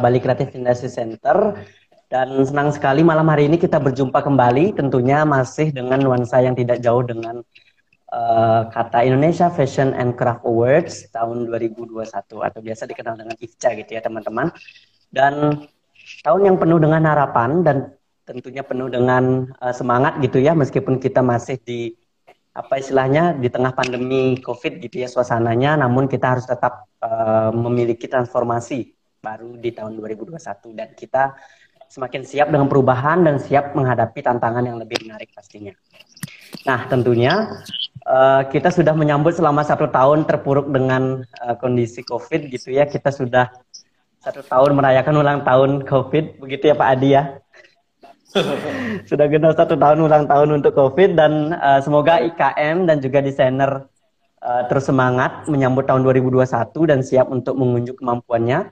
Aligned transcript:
Bali 0.00 0.18
Creative 0.18 0.50
Industry 0.56 0.90
Center. 0.90 1.60
Dan 2.10 2.42
senang 2.42 2.74
sekali 2.74 3.06
malam 3.06 3.30
hari 3.30 3.46
ini 3.46 3.54
kita 3.54 3.78
berjumpa 3.78 4.18
kembali 4.18 4.74
tentunya 4.74 5.22
masih 5.22 5.70
dengan 5.70 6.02
nuansa 6.02 6.42
yang 6.42 6.58
tidak 6.58 6.82
jauh 6.82 7.06
dengan 7.06 7.38
uh, 8.10 8.66
kata 8.66 9.06
Indonesia 9.06 9.46
Fashion 9.46 9.94
and 9.94 10.18
Craft 10.18 10.42
Awards 10.42 11.06
tahun 11.14 11.46
2021 11.46 12.10
atau 12.18 12.60
biasa 12.64 12.82
dikenal 12.90 13.14
dengan 13.14 13.36
IFCA 13.38 13.78
gitu 13.78 13.90
ya 13.94 14.02
teman-teman. 14.02 14.50
Dan 15.14 15.62
tahun 16.26 16.40
yang 16.50 16.56
penuh 16.58 16.82
dengan 16.82 17.06
harapan 17.06 17.62
dan 17.62 17.76
tentunya 18.26 18.66
penuh 18.66 18.90
dengan 18.90 19.46
uh, 19.62 19.74
semangat 19.74 20.18
gitu 20.18 20.42
ya 20.42 20.54
meskipun 20.54 20.98
kita 20.98 21.22
masih 21.22 21.62
di 21.62 21.94
apa 22.50 22.82
istilahnya 22.82 23.38
di 23.38 23.46
tengah 23.46 23.70
pandemi 23.70 24.34
COVID 24.42 24.82
gitu 24.82 25.02
ya 25.02 25.08
suasananya 25.10 25.78
namun 25.78 26.10
kita 26.10 26.34
harus 26.34 26.46
tetap 26.46 26.90
uh, 27.02 27.54
memiliki 27.54 28.10
transformasi 28.10 28.90
baru 29.20 29.60
di 29.60 29.70
tahun 29.70 30.00
2021 30.00 30.40
dan 30.72 30.88
kita 30.96 31.36
semakin 31.92 32.22
siap 32.24 32.48
dengan 32.48 32.66
perubahan 32.72 33.20
dan 33.20 33.36
siap 33.36 33.76
menghadapi 33.76 34.24
tantangan 34.24 34.64
yang 34.64 34.80
lebih 34.80 34.96
menarik 35.04 35.28
pastinya. 35.36 35.76
Nah, 36.64 36.88
tentunya 36.88 37.60
uh, 38.08 38.42
kita 38.48 38.72
sudah 38.72 38.96
menyambut 38.96 39.36
selama 39.36 39.60
satu 39.60 39.92
tahun 39.92 40.24
terpuruk 40.24 40.72
dengan 40.72 41.20
uh, 41.44 41.54
kondisi 41.60 42.00
COVID 42.06 42.48
gitu 42.48 42.72
ya. 42.72 42.88
Kita 42.88 43.12
sudah 43.12 43.52
satu 44.24 44.40
tahun 44.40 44.72
merayakan 44.76 45.14
ulang 45.20 45.40
tahun 45.44 45.84
COVID, 45.84 46.40
begitu 46.40 46.72
ya 46.72 46.74
Pak 46.74 46.88
Adi 46.96 47.08
ya. 47.12 47.24
sudah 49.10 49.26
genap 49.26 49.58
satu 49.58 49.74
tahun 49.74 50.06
ulang 50.06 50.30
tahun 50.30 50.62
untuk 50.62 50.72
COVID 50.78 51.18
dan 51.18 51.50
uh, 51.58 51.82
semoga 51.82 52.22
IKM 52.22 52.86
dan 52.86 53.02
juga 53.02 53.18
desainer 53.18 53.90
uh, 54.38 54.62
terus 54.70 54.86
semangat 54.86 55.50
menyambut 55.50 55.82
tahun 55.90 56.06
2021 56.06 56.46
dan 56.86 57.02
siap 57.02 57.26
untuk 57.26 57.58
mengunjuk 57.58 57.98
kemampuannya 57.98 58.70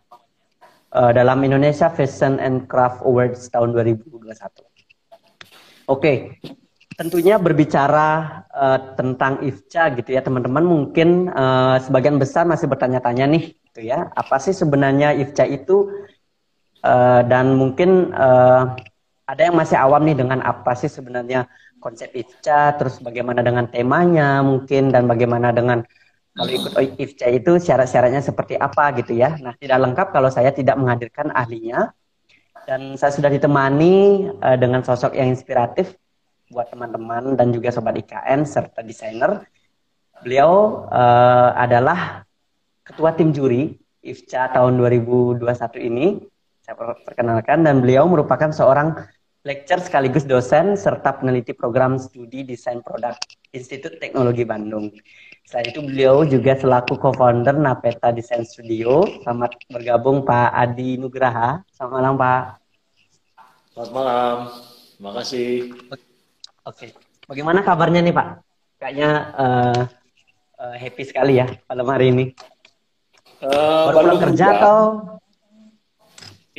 uh, 0.95 1.10
dalam 1.12 1.45
Indonesia 1.45 1.88
Fashion 1.92 2.41
and 2.41 2.69
Craft 2.70 3.05
Awards 3.05 3.48
tahun 3.52 3.74
2021. 3.77 4.29
Oke, 4.29 4.45
okay. 5.88 6.16
tentunya 6.96 7.40
berbicara 7.40 8.45
uh, 8.52 8.79
tentang 8.96 9.40
IFCA 9.40 9.96
gitu 9.96 10.12
ya 10.12 10.21
teman-teman 10.21 10.65
mungkin 10.65 11.32
uh, 11.32 11.80
sebagian 11.80 12.21
besar 12.21 12.45
masih 12.45 12.68
bertanya-tanya 12.68 13.24
nih 13.24 13.57
gitu 13.71 13.80
ya 13.88 14.10
apa 14.12 14.37
sih 14.43 14.52
sebenarnya 14.52 15.15
IFCA 15.16 15.46
itu 15.49 15.88
uh, 16.82 17.21
dan 17.24 17.55
mungkin 17.55 18.10
uh, 18.12 18.74
ada 19.29 19.43
yang 19.45 19.57
masih 19.57 19.77
awam 19.79 20.02
nih 20.09 20.18
dengan 20.18 20.40
apa 20.43 20.74
sih 20.74 20.90
sebenarnya 20.90 21.46
konsep 21.79 22.10
IFCA 22.10 22.74
terus 22.74 22.99
bagaimana 22.99 23.45
dengan 23.45 23.71
temanya 23.71 24.43
mungkin 24.43 24.90
dan 24.90 25.07
bagaimana 25.07 25.55
dengan 25.55 25.87
kalau 26.38 26.50
ikut 26.54 26.72
IFCA 26.94 27.34
itu 27.34 27.58
syarat-syaratnya 27.58 28.22
seperti 28.22 28.54
apa 28.54 28.94
gitu 28.94 29.18
ya. 29.18 29.34
Nah, 29.42 29.58
tidak 29.58 29.78
lengkap 29.82 30.14
kalau 30.14 30.30
saya 30.30 30.54
tidak 30.54 30.78
menghadirkan 30.78 31.34
ahlinya. 31.34 31.90
Dan 32.62 32.94
saya 32.94 33.10
sudah 33.10 33.26
ditemani 33.32 34.28
uh, 34.38 34.54
dengan 34.54 34.86
sosok 34.86 35.18
yang 35.18 35.32
inspiratif 35.34 35.98
buat 36.52 36.70
teman-teman 36.70 37.34
dan 37.34 37.50
juga 37.50 37.74
sobat 37.74 37.98
IKN 37.98 38.46
serta 38.46 38.86
desainer. 38.86 39.42
Beliau 40.22 40.84
uh, 40.86 41.59
adalah 41.59 42.22
ketua 42.86 43.18
tim 43.18 43.34
juri 43.34 43.74
IFCA 44.06 44.54
tahun 44.54 44.78
2021 44.78 45.42
ini. 45.90 46.22
Saya 46.62 46.76
perkenalkan 47.02 47.64
dan 47.66 47.80
beliau 47.82 48.04
merupakan 48.04 48.52
seorang 48.52 48.94
lecturer 49.42 49.80
sekaligus 49.80 50.28
dosen 50.28 50.76
serta 50.76 51.16
peneliti 51.18 51.56
program 51.56 51.96
studi 51.96 52.44
desain 52.44 52.84
produk 52.84 53.16
Institut 53.56 53.96
Teknologi 53.96 54.44
Bandung. 54.44 54.92
Selain 55.49 55.73
itu 55.73 55.80
beliau 55.80 56.29
juga 56.29 56.52
selaku 56.60 57.01
co-founder 57.01 57.57
Napeta 57.57 58.13
Design 58.13 58.45
Studio. 58.45 59.01
Selamat 59.24 59.57
bergabung 59.73 60.21
Pak 60.21 60.52
Adi 60.52 61.01
Nugraha. 61.01 61.65
Selamat 61.73 61.93
malam 61.96 62.15
Pak. 62.21 62.43
Selamat 63.73 63.90
malam. 63.96 64.37
Terima 64.93 65.10
kasih. 65.16 65.72
Oke. 66.69 66.93
Bagaimana 67.25 67.65
kabarnya 67.65 68.05
nih 68.05 68.12
Pak? 68.12 68.28
Kayaknya 68.77 69.10
uh, 69.41 69.83
uh, 70.61 70.77
happy 70.77 71.09
sekali 71.09 71.41
ya 71.41 71.49
malam 71.65 71.89
hari 71.97 72.12
ini. 72.12 72.25
Uh, 73.41 73.89
baru 73.89 74.05
pulang 74.05 74.21
kerja 74.28 74.47
juga. 74.53 74.59
atau? 74.61 74.81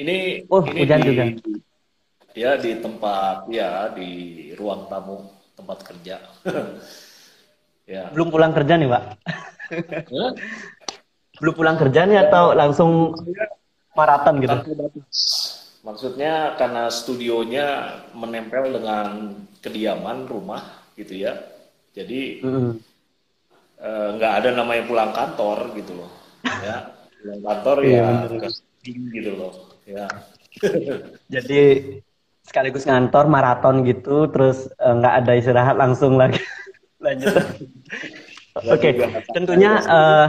Ini. 0.02 0.18
Oh 0.50 0.66
ini 0.66 0.82
hujan 0.82 0.98
di, 0.98 1.06
juga. 1.06 1.24
Ya 2.34 2.58
di 2.58 2.74
tempat 2.82 3.54
ya 3.54 3.94
di 3.94 4.10
ruang 4.58 4.90
tamu 4.90 5.30
tempat 5.54 5.78
kerja. 5.86 6.26
Ya. 7.90 8.14
Belum 8.14 8.30
pulang 8.30 8.54
kerja 8.54 8.78
nih, 8.78 8.86
Pak? 8.86 9.04
Belum 11.42 11.54
pulang 11.58 11.78
kerja 11.82 12.06
nih 12.06 12.30
atau 12.30 12.54
langsung 12.54 13.18
maraton 13.98 14.38
gitu? 14.46 14.58
Maksudnya 15.82 16.54
karena 16.62 16.94
studionya 16.94 17.66
menempel 18.14 18.70
dengan 18.78 19.42
kediaman 19.66 20.30
rumah 20.30 20.86
gitu 20.94 21.18
ya. 21.18 21.34
Jadi 21.98 22.46
eh, 23.82 24.08
nggak 24.14 24.34
ada 24.46 24.50
namanya 24.54 24.86
pulang 24.86 25.10
kantor 25.10 25.74
gitu 25.74 25.98
loh. 25.98 26.12
Ya, 26.46 26.94
pulang 27.18 27.42
kantor 27.42 27.78
iya, 27.90 28.06
ya 28.30 28.50
gitu 28.86 29.32
loh. 29.34 29.54
Ya. 29.90 30.06
Jadi 31.26 31.62
sekaligus 32.46 32.86
ngantor 32.86 33.26
maraton 33.26 33.82
gitu, 33.82 34.30
terus 34.30 34.70
eh, 34.78 34.94
nggak 34.94 35.26
ada 35.26 35.32
istirahat 35.34 35.74
langsung 35.74 36.22
lagi 36.22 36.38
lanjut. 37.00 37.34
Oke, 38.60 38.92
okay. 38.92 39.24
tentunya 39.32 39.80
uh, 39.88 40.28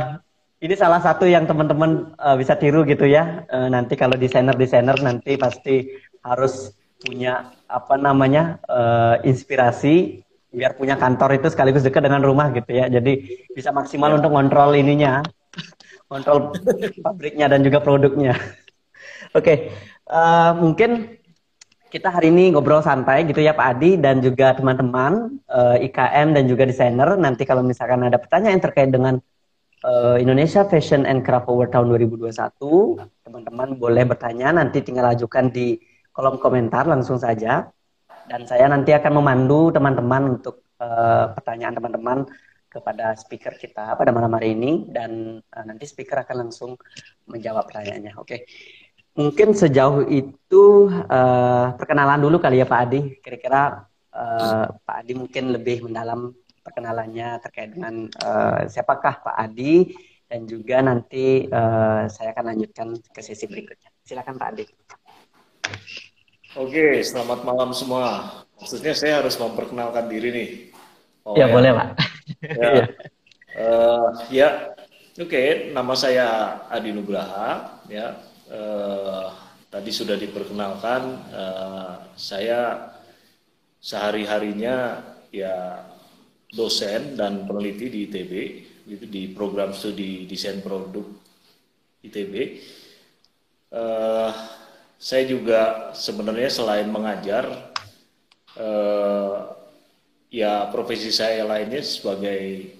ini 0.62 0.74
salah 0.78 1.02
satu 1.02 1.26
yang 1.26 1.48
teman-teman 1.48 2.14
uh, 2.20 2.36
bisa 2.38 2.54
tiru 2.54 2.86
gitu 2.86 3.08
ya. 3.08 3.42
Uh, 3.50 3.66
nanti 3.66 3.98
kalau 3.98 4.14
desainer-desainer 4.14 5.02
nanti 5.02 5.34
pasti 5.34 5.88
harus 6.20 6.76
punya 7.00 7.48
apa 7.66 7.96
namanya 7.96 8.60
uh, 8.68 9.16
inspirasi 9.24 10.20
biar 10.50 10.74
punya 10.74 10.98
kantor 10.98 11.38
itu 11.38 11.48
sekaligus 11.48 11.86
dekat 11.86 12.06
dengan 12.06 12.22
rumah 12.22 12.52
gitu 12.52 12.70
ya. 12.70 12.86
Jadi 12.86 13.40
bisa 13.50 13.72
maksimal 13.72 14.14
ya. 14.14 14.16
untuk 14.20 14.30
kontrol 14.30 14.70
ininya, 14.76 15.24
kontrol 16.06 16.54
pabriknya 17.04 17.50
dan 17.50 17.64
juga 17.64 17.80
produknya. 17.80 18.36
Oke, 19.30 19.42
okay. 19.42 19.56
uh, 20.10 20.52
mungkin 20.58 21.19
kita 21.90 22.06
hari 22.06 22.30
ini 22.30 22.54
ngobrol 22.54 22.80
santai 22.80 23.26
gitu 23.26 23.42
ya 23.42 23.50
Pak 23.50 23.66
Adi 23.76 23.98
dan 23.98 24.22
juga 24.22 24.54
teman-teman 24.54 25.42
uh, 25.50 25.74
eh, 25.76 25.90
IKM 25.90 26.38
dan 26.38 26.46
juga 26.46 26.62
desainer. 26.64 27.18
Nanti 27.18 27.42
kalau 27.42 27.66
misalkan 27.66 28.06
ada 28.06 28.16
pertanyaan 28.16 28.62
terkait 28.62 28.94
dengan 28.94 29.18
uh, 29.82 30.16
Indonesia 30.16 30.62
Fashion 30.62 31.02
and 31.02 31.26
Craft 31.26 31.50
Award 31.50 31.74
tahun 31.74 31.90
2021, 31.90 32.30
teman-teman 33.26 33.68
boleh 33.74 34.06
bertanya. 34.06 34.54
Nanti 34.54 34.86
tinggal 34.86 35.10
ajukan 35.10 35.50
di 35.50 35.82
kolom 36.14 36.38
komentar 36.38 36.86
langsung 36.86 37.18
saja. 37.18 37.66
Dan 38.30 38.46
saya 38.46 38.70
nanti 38.70 38.94
akan 38.94 39.18
memandu 39.18 39.74
teman-teman 39.74 40.38
untuk 40.38 40.62
uh, 40.78 41.34
pertanyaan 41.34 41.74
teman-teman 41.74 42.18
kepada 42.70 43.18
speaker 43.18 43.58
kita 43.58 43.98
pada 43.98 44.14
malam 44.14 44.30
hari 44.38 44.54
ini 44.54 44.86
dan 44.94 45.42
uh, 45.42 45.64
nanti 45.66 45.90
speaker 45.90 46.22
akan 46.22 46.46
langsung 46.46 46.78
menjawab 47.26 47.66
pertanyaannya. 47.66 48.14
Oke. 48.14 48.26
Okay. 48.30 48.40
Mungkin 49.18 49.58
sejauh 49.58 50.06
itu 50.06 50.86
uh, 50.90 51.74
perkenalan 51.74 52.22
dulu 52.22 52.38
kali 52.38 52.62
ya 52.62 52.66
Pak 52.66 52.80
Adi. 52.86 53.00
Kira-kira 53.18 53.90
uh, 54.14 54.66
Pak 54.86 54.96
Adi 55.02 55.12
mungkin 55.18 55.50
lebih 55.50 55.82
mendalam 55.86 56.30
perkenalannya 56.62 57.42
terkait 57.42 57.74
dengan 57.74 58.06
uh, 58.22 58.62
siapakah 58.70 59.18
Pak 59.24 59.36
Adi 59.36 59.90
dan 60.30 60.46
juga 60.46 60.78
nanti 60.78 61.50
uh, 61.50 62.06
saya 62.06 62.30
akan 62.30 62.54
lanjutkan 62.54 62.88
ke 63.10 63.20
sesi 63.20 63.50
berikutnya. 63.50 63.90
Silakan 64.06 64.38
Pak 64.38 64.48
Adi. 64.54 64.64
Oke, 66.54 67.02
selamat 67.02 67.42
malam 67.42 67.74
semua. 67.74 68.42
Maksudnya 68.62 68.94
saya 68.94 69.22
harus 69.22 69.34
memperkenalkan 69.34 70.06
diri 70.06 70.28
nih. 70.30 70.50
Oh, 71.26 71.34
ya, 71.34 71.46
ya, 71.46 71.54
boleh 71.54 71.70
Pak. 71.74 71.88
Ya, 72.46 72.70
uh, 73.58 74.08
ya. 74.38 74.48
oke. 75.18 75.30
Okay. 75.30 75.48
Nama 75.74 75.94
saya 75.98 76.26
Adi 76.70 76.90
Nugraha. 76.94 77.82
Ya, 77.90 78.18
eh, 78.50 79.26
tadi 79.70 79.90
sudah 79.94 80.18
diperkenalkan 80.18 81.02
eh, 81.30 81.94
saya 82.18 82.90
sehari 83.80 84.28
harinya 84.28 85.00
ya 85.32 85.86
dosen 86.50 87.14
dan 87.14 87.46
peneliti 87.46 87.86
di 87.88 87.98
ITB 88.10 88.32
itu 88.90 89.06
di 89.06 89.30
program 89.30 89.70
studi 89.70 90.26
desain 90.26 90.58
produk 90.58 91.06
ITB. 92.02 92.34
Eh, 93.70 94.30
saya 95.00 95.24
juga 95.24 95.94
sebenarnya 95.96 96.50
selain 96.50 96.90
mengajar, 96.90 97.72
eh, 98.58 99.36
ya 100.34 100.68
profesi 100.74 101.08
saya 101.14 101.46
lainnya 101.46 101.80
sebagai 101.80 102.74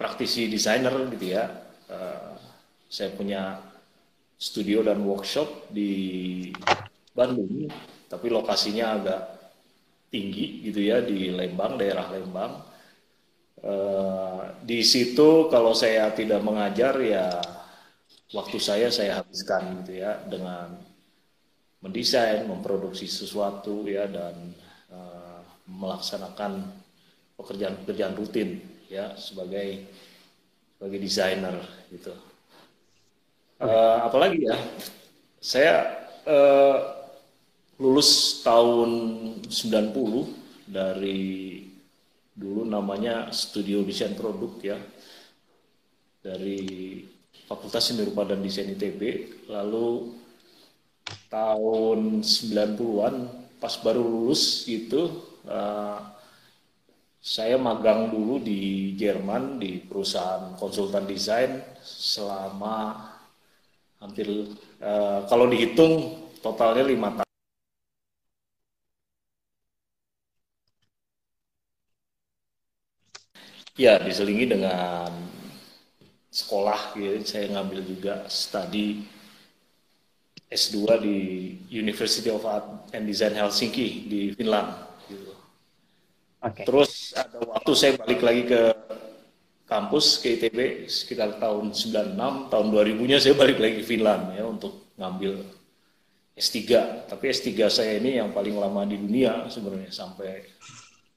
praktisi 0.00 0.48
desainer 0.48 0.94
gitu 1.12 1.36
ya. 1.36 1.44
Eh, 1.92 2.32
saya 2.88 3.12
punya 3.12 3.60
studio 4.42 4.82
dan 4.82 4.98
workshop 5.06 5.70
di 5.70 6.50
Bandung, 7.14 7.70
tapi 8.10 8.26
lokasinya 8.26 8.98
agak 8.98 9.22
tinggi 10.10 10.66
gitu 10.66 10.82
ya 10.82 10.98
di 10.98 11.30
Lembang, 11.30 11.78
daerah 11.78 12.10
Lembang. 12.10 12.52
Uh, 13.62 14.58
di 14.66 14.82
situ 14.82 15.46
kalau 15.46 15.70
saya 15.70 16.10
tidak 16.10 16.42
mengajar 16.42 16.98
ya 16.98 17.30
waktu 18.34 18.58
saya 18.58 18.90
saya 18.90 19.22
habiskan 19.22 19.86
gitu 19.86 20.02
ya 20.02 20.18
dengan 20.26 20.74
mendesain, 21.78 22.42
memproduksi 22.50 23.06
sesuatu 23.06 23.86
ya 23.86 24.10
dan 24.10 24.34
uh, 24.90 25.38
melaksanakan 25.70 26.66
pekerjaan-pekerjaan 27.38 28.18
rutin 28.18 28.58
ya 28.90 29.14
sebagai 29.14 29.86
sebagai 30.74 30.98
desainer 30.98 31.62
gitu. 31.94 32.31
Uh, 33.62 34.10
apalagi 34.10 34.42
ya, 34.42 34.58
saya 35.38 35.74
uh, 36.26 37.06
lulus 37.78 38.42
tahun 38.42 38.90
90 39.46 40.66
dari 40.66 41.62
dulu 42.34 42.66
namanya 42.66 43.30
Studio 43.30 43.86
Desain 43.86 44.18
Produk 44.18 44.58
ya 44.58 44.82
dari 46.26 46.58
Fakultas 47.46 47.86
Seni 47.86 48.02
Rupa 48.02 48.26
dan 48.26 48.42
Desain 48.42 48.66
ITB 48.66 49.30
lalu 49.46 50.10
tahun 51.30 52.18
90-an 52.26 53.14
pas 53.62 53.74
baru 53.78 54.02
lulus 54.02 54.66
gitu 54.66 55.22
uh, 55.46 56.02
saya 57.22 57.54
magang 57.62 58.10
dulu 58.10 58.42
di 58.42 58.90
Jerman 58.98 59.62
di 59.62 59.78
perusahaan 59.78 60.58
konsultan 60.58 61.06
desain 61.06 61.62
selama 61.78 63.11
hampir 64.02 64.26
uh, 64.82 65.22
kalau 65.30 65.46
dihitung 65.46 66.18
totalnya 66.42 66.82
lima 66.82 67.08
tahun 67.14 67.30
Ya, 73.72 73.96
diselingi 73.96 74.52
dengan 74.52 75.08
sekolah 76.28 76.92
gitu. 76.92 77.24
Saya 77.24 77.56
ngambil 77.56 77.80
juga 77.88 78.14
studi 78.28 79.00
S2 80.52 81.00
di 81.00 81.16
University 81.72 82.28
of 82.28 82.44
Art 82.44 82.92
and 82.92 83.08
Design 83.08 83.32
Helsinki 83.32 84.04
di 84.12 84.20
Finland 84.36 84.76
gitu. 85.08 85.32
Okay. 86.42 86.68
Terus 86.68 87.16
ada 87.16 87.40
waktu 87.48 87.72
saya 87.72 87.92
balik 87.96 88.20
lagi 88.20 88.42
ke 88.44 88.60
kampus 89.72 90.20
ke 90.20 90.36
ITB 90.36 90.84
sekitar 90.84 91.40
tahun 91.40 91.72
96, 91.72 92.52
tahun 92.52 92.66
2000-nya 92.68 93.16
saya 93.16 93.32
balik 93.32 93.56
lagi 93.56 93.80
ke 93.80 93.84
Finland 93.88 94.36
ya 94.36 94.44
untuk 94.44 94.92
ngambil 95.00 95.48
S3. 96.36 96.60
Tapi 97.08 97.24
S3 97.32 97.48
saya 97.72 97.96
ini 97.96 98.20
yang 98.20 98.36
paling 98.36 98.52
lama 98.52 98.84
di 98.84 99.00
dunia 99.00 99.48
sebenarnya 99.48 99.88
sampai 99.88 100.44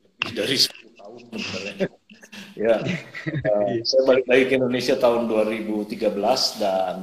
lebih 0.07 0.31
dari 0.31 0.55
10 0.55 0.71
tahun 0.95 1.19
sebenarnya 1.35 1.87
ya, 2.63 2.75
uh, 2.79 3.71
saya 3.83 4.01
balik 4.07 4.25
lagi 4.31 4.43
ke 4.47 4.53
Indonesia 4.55 4.95
tahun 4.95 5.27
2013 5.27 5.99
dan 6.63 6.95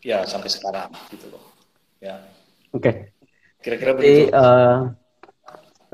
ya 0.00 0.24
sampai 0.24 0.48
sekarang 0.48 0.88
gitu 1.12 1.28
loh. 1.28 1.44
Ya. 2.00 2.24
Oke. 2.72 2.80
Okay. 2.80 2.94
Kira-kira 3.60 3.92
begitu. 3.92 4.32
Uh, 4.32 4.96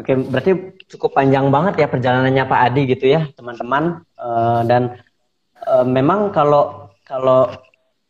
Oke, 0.00 0.16
okay, 0.16 0.16
berarti 0.16 0.52
cukup 0.96 1.12
panjang 1.12 1.52
banget 1.52 1.84
ya 1.84 1.86
perjalanannya 1.92 2.48
Pak 2.48 2.60
Adi 2.72 2.82
gitu 2.88 3.04
ya, 3.04 3.28
teman-teman. 3.36 4.00
Uh, 4.20 4.61
dan 4.69 5.00
uh, 5.64 5.87
memang 5.88 6.28
kalau 6.28 6.93
kalau 7.08 7.49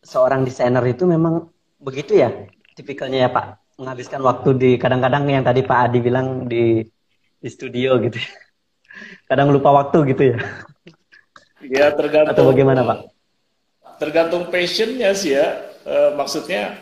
seorang 0.02 0.42
desainer 0.42 0.82
itu 0.90 1.06
memang 1.06 1.46
begitu 1.78 2.18
ya, 2.18 2.34
tipikalnya 2.74 3.28
ya 3.28 3.30
Pak, 3.30 3.78
menghabiskan 3.78 4.20
waktu 4.26 4.50
di 4.58 4.70
kadang-kadang 4.74 5.30
yang 5.30 5.46
tadi 5.46 5.62
Pak 5.62 5.78
Adi 5.86 5.98
bilang 6.02 6.50
di 6.50 6.82
di 7.40 7.48
studio 7.48 7.96
gitu. 8.02 8.18
Ya. 8.18 8.30
Kadang 9.32 9.48
lupa 9.48 9.72
waktu 9.72 10.12
gitu 10.12 10.36
ya. 10.36 10.38
Ya 11.64 11.86
tergantung. 11.94 12.36
Atau 12.36 12.44
bagaimana 12.52 12.84
Pak? 12.84 12.98
Tergantung 13.96 14.52
passionnya 14.52 15.16
sih 15.16 15.32
ya. 15.32 15.72
E, 15.88 16.12
maksudnya 16.12 16.76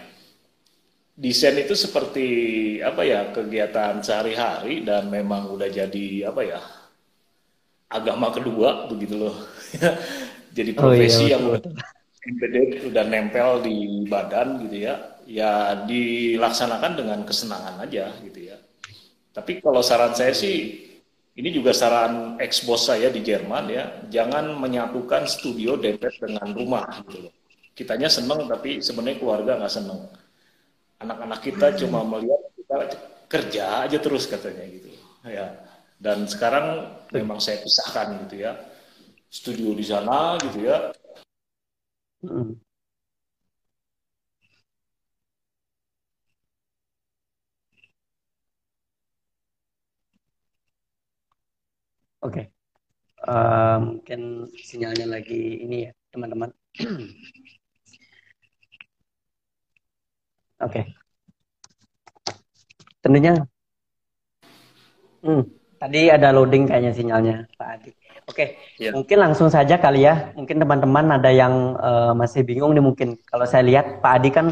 desain 1.15 1.55
itu 1.59 1.79
seperti 1.79 2.27
apa 2.83 3.03
ya 3.07 3.31
kegiatan 3.31 4.03
sehari-hari 4.03 4.83
dan 4.83 5.11
memang 5.11 5.51
udah 5.51 5.67
jadi 5.67 6.31
apa 6.31 6.43
ya 6.47 6.59
agama 7.89 8.29
kedua 8.33 8.87
begitu 8.89 9.17
loh. 9.17 9.37
jadi 10.57 10.71
profesi 10.77 11.25
oh, 11.25 11.27
iya, 11.29 11.33
yang 11.37 11.45
betul. 11.53 11.73
embedded 12.29 12.69
udah 12.93 13.05
nempel 13.09 13.49
di 13.65 14.05
badan 14.09 14.65
gitu 14.69 14.77
ya. 14.89 14.95
Ya 15.29 15.85
dilaksanakan 15.85 16.93
dengan 16.97 17.21
kesenangan 17.29 17.85
aja 17.85 18.09
gitu 18.25 18.49
ya. 18.49 18.57
Tapi 19.33 19.61
kalau 19.61 19.85
saran 19.85 20.17
saya 20.17 20.33
sih 20.33 20.89
ini 21.39 21.55
juga 21.55 21.71
saran 21.71 22.41
ex 22.43 22.65
bos 22.65 22.89
saya 22.89 23.13
di 23.13 23.23
Jerman 23.23 23.71
ya, 23.71 23.85
jangan 24.11 24.59
menyatukan 24.59 25.29
studio 25.31 25.79
dempet 25.79 26.17
dengan 26.19 26.51
rumah 26.51 26.89
gitu 27.07 27.29
loh. 27.29 27.33
Kitanya 27.77 28.11
seneng 28.11 28.51
tapi 28.51 28.83
sebenarnya 28.83 29.21
keluarga 29.23 29.53
nggak 29.61 29.71
seneng. 29.71 30.11
Anak-anak 30.99 31.41
kita 31.45 31.77
cuma 31.79 32.03
melihat 32.03 32.43
kita 32.59 32.77
kerja 33.31 33.65
aja 33.87 33.99
terus 34.03 34.27
katanya 34.27 34.65
gitu. 34.67 34.91
Ya. 35.29 35.68
Dan 35.99 36.31
sekarang 36.31 36.95
memang 37.11 37.43
saya 37.43 37.59
pisahkan 37.59 38.23
gitu 38.27 38.47
ya. 38.47 38.55
Studio 39.29 39.75
di 39.75 39.85
sana 39.85 40.39
gitu 40.41 40.59
ya. 40.63 40.95
Hmm. 42.23 42.55
Oke. 52.23 52.35
Okay. 52.35 52.47
Uh, 53.27 53.79
mungkin 53.83 54.47
sinyalnya 54.55 55.07
lagi 55.11 55.59
ini 55.67 55.91
ya, 55.91 55.93
teman-teman. 56.15 56.51
Oke. 60.63 60.71
Okay. 60.71 60.85
Tentunya. 63.03 63.35
Hmm, 65.19 65.43
tadi 65.79 66.11
ada 66.11 66.35
loading 66.35 66.67
kayaknya 66.67 66.93
sinyalnya, 66.93 67.37
Pak 67.55 67.69
Adi. 67.79 67.91
Oke, 68.29 68.45
okay. 68.45 68.49
Ya. 68.77 68.91
yeah. 68.91 68.93
mungkin 68.93 69.19
langsung 69.25 69.49
saja 69.49 69.81
kali 69.81 70.05
ya. 70.05 70.37
Mungkin 70.37 70.61
teman-teman 70.61 71.17
ada 71.17 71.33
yang 71.33 71.79
uh, 71.81 72.13
masih 72.13 72.45
bingung 72.45 72.77
nih 72.77 72.85
mungkin. 72.85 73.17
Kalau 73.25 73.49
saya 73.49 73.65
lihat 73.65 74.05
Pak 74.05 74.13
Adi 74.21 74.29
kan 74.29 74.47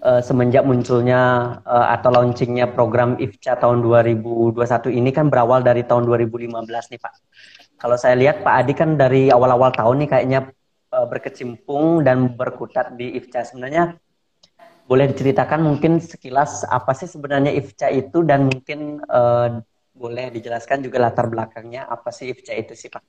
uh, 0.00 0.20
semenjak 0.24 0.64
munculnya 0.64 1.20
uh, 1.64 1.92
atau 1.92 2.08
launchingnya 2.08 2.72
program 2.72 3.20
IFCA 3.20 3.60
tahun 3.60 3.84
2021 3.84 4.56
ini 4.96 5.10
kan 5.12 5.28
berawal 5.28 5.60
dari 5.60 5.84
tahun 5.84 6.08
2015 6.08 6.56
nih 6.64 7.00
Pak. 7.00 7.14
Kalau 7.76 7.96
saya 8.00 8.16
lihat 8.16 8.40
Pak 8.40 8.54
Adi 8.64 8.72
kan 8.72 8.96
dari 8.96 9.28
awal-awal 9.28 9.72
tahun 9.76 10.04
nih 10.04 10.08
kayaknya 10.08 10.40
uh, 10.96 11.04
berkecimpung 11.04 12.00
dan 12.00 12.32
berkutat 12.32 12.96
di 12.96 13.12
IFCA. 13.20 13.44
Sebenarnya 13.44 13.96
boleh 14.90 15.06
diceritakan 15.06 15.62
mungkin 15.62 16.02
sekilas 16.02 16.66
apa 16.66 16.90
sih 16.98 17.06
sebenarnya 17.06 17.54
IFCA 17.54 17.94
itu 17.94 18.26
dan 18.26 18.50
mungkin 18.50 18.98
uh, 19.06 19.62
boleh 20.00 20.32
dijelaskan 20.32 20.80
juga 20.80 20.96
latar 20.96 21.28
belakangnya 21.28 21.84
apa 21.84 22.08
sih 22.08 22.32
IFCA 22.32 22.56
itu 22.56 22.72
sih 22.72 22.88
Pak? 22.88 23.04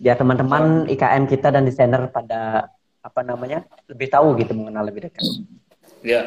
Biar 0.00 0.16
teman-teman 0.16 0.88
IKM 0.88 1.28
kita 1.28 1.52
dan 1.52 1.68
desainer 1.68 2.08
pada 2.08 2.72
apa 3.04 3.20
namanya 3.20 3.68
lebih 3.84 4.08
tahu 4.08 4.32
gitu 4.40 4.56
mengenal 4.56 4.88
lebih 4.88 5.12
dekat. 5.12 5.20
Ya, 6.00 6.24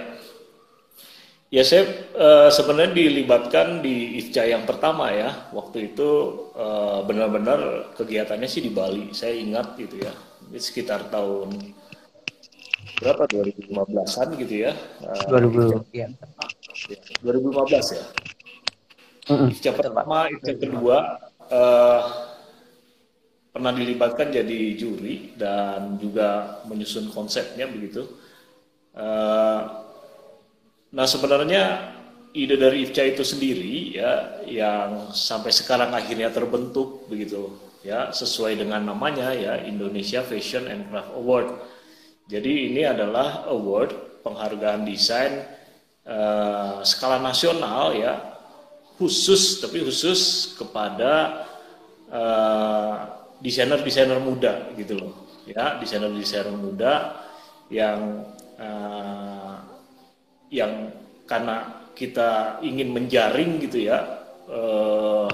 ya 1.49 1.65
saya 1.65 1.89
uh, 2.13 2.49
sebenarnya 2.53 2.93
dilibatkan 2.93 3.81
di 3.81 4.21
IFCA 4.21 4.53
yang 4.53 4.69
pertama 4.69 5.09
ya. 5.09 5.49
Waktu 5.49 5.93
itu 5.93 6.09
uh, 6.53 7.01
benar-benar 7.01 7.93
kegiatannya 7.97 8.45
sih 8.45 8.61
di 8.61 8.69
Bali. 8.69 9.09
Saya 9.17 9.33
ingat 9.33 9.73
gitu 9.81 10.05
ya. 10.05 10.13
Sekitar 10.53 11.09
tahun 11.09 11.49
berapa 13.01 13.25
2015-an 13.25 14.27
gitu 14.37 14.69
ya. 14.69 14.77
Uh, 15.01 15.81
2000 15.81 15.81
ya. 15.97 16.13
2015 17.25 17.97
ya. 17.97 18.05
Mm 19.23 19.35
-hmm. 19.35 19.47
IFCA 19.55 19.71
pertama, 19.71 20.27
IFCA 20.27 20.53
kedua 20.59 20.97
uh, 21.47 22.01
pernah 23.53 23.71
dilibatkan 23.71 24.33
jadi 24.33 24.57
juri 24.75 25.37
dan 25.37 25.95
juga 26.01 26.59
menyusun 26.67 27.13
konsepnya 27.13 27.69
begitu. 27.69 28.03
Uh, 28.93 29.85
nah 30.93 31.05
sebenarnya 31.07 31.93
ide 32.33 32.57
dari 32.57 32.83
IFCA 32.83 33.13
itu 33.13 33.23
sendiri 33.23 33.93
ya 33.93 34.41
yang 34.49 35.13
sampai 35.13 35.53
sekarang 35.53 35.93
akhirnya 35.93 36.33
terbentuk 36.33 37.05
begitu 37.05 37.53
ya 37.85 38.09
sesuai 38.09 38.57
dengan 38.57 38.81
namanya 38.89 39.31
ya 39.37 39.61
Indonesia 39.61 40.25
Fashion 40.25 40.65
and 40.65 40.89
Craft 40.89 41.13
Award. 41.13 41.47
Jadi 42.25 42.73
ini 42.73 42.87
adalah 42.87 43.45
award 43.51 44.23
penghargaan 44.25 44.87
desain 44.87 45.45
uh, 46.07 46.81
skala 46.81 47.19
nasional 47.19 47.93
ya 47.93 48.32
khusus 48.97 49.59
tapi 49.59 49.81
khusus 49.81 50.53
kepada 50.57 51.45
uh, 52.13 52.95
desainer-desainer 53.41 54.19
muda 54.21 54.71
gitu 54.77 54.97
loh. 54.97 55.13
Ya 55.43 55.75
desainer-desainer 55.81 56.55
muda 56.55 57.19
yang 57.67 58.23
uh, 58.55 59.59
yang 60.53 60.93
karena 61.27 61.83
kita 61.97 62.59
ingin 62.63 62.93
menjaring 62.93 63.59
gitu 63.61 63.89
ya 63.89 64.23
uh, 64.47 65.29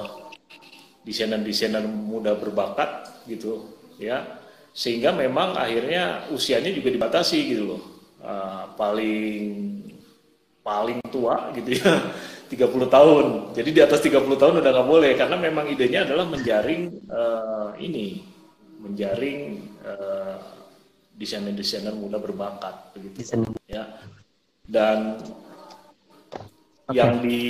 desainer-desainer 1.06 1.84
muda 1.86 2.36
berbakat 2.36 3.24
gitu 3.30 3.70
ya 4.02 4.40
sehingga 4.74 5.12
memang 5.12 5.60
akhirnya 5.60 6.30
usianya 6.32 6.72
juga 6.72 6.90
dibatasi 6.94 7.38
gitu 7.52 7.64
loh. 7.76 7.82
Uh, 8.20 8.68
paling 8.76 9.80
paling 10.60 11.00
tua 11.08 11.56
gitu 11.56 11.80
ya 11.80 11.94
30 12.50 12.90
tahun. 12.90 13.26
Jadi 13.54 13.70
di 13.70 13.82
atas 13.82 14.02
30 14.02 14.26
tahun 14.36 14.60
udah 14.60 14.72
nggak 14.74 14.90
boleh 14.90 15.12
karena 15.14 15.38
memang 15.38 15.70
idenya 15.70 16.10
adalah 16.10 16.26
menjaring 16.26 16.82
uh, 17.08 17.78
ini 17.78 18.26
menjaring 18.82 19.40
uh, 19.86 20.36
desainer-desainer 21.14 21.94
muda 21.94 22.18
berbakat 22.18 22.96
begitu. 22.98 23.22
Ya. 23.70 24.02
Dan 24.66 25.22
okay. 26.90 26.98
yang 26.98 27.22
di 27.22 27.42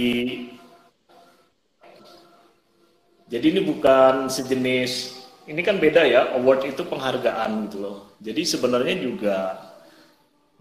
jadi 3.30 3.46
ini 3.56 3.62
bukan 3.62 4.28
sejenis 4.28 5.22
ini 5.50 5.62
kan 5.62 5.78
beda 5.78 6.02
ya 6.06 6.34
award 6.38 6.66
itu 6.68 6.84
penghargaan 6.86 7.70
gitu 7.70 7.78
loh. 7.82 7.98
Jadi 8.20 8.42
sebenarnya 8.44 8.96
juga 9.00 9.38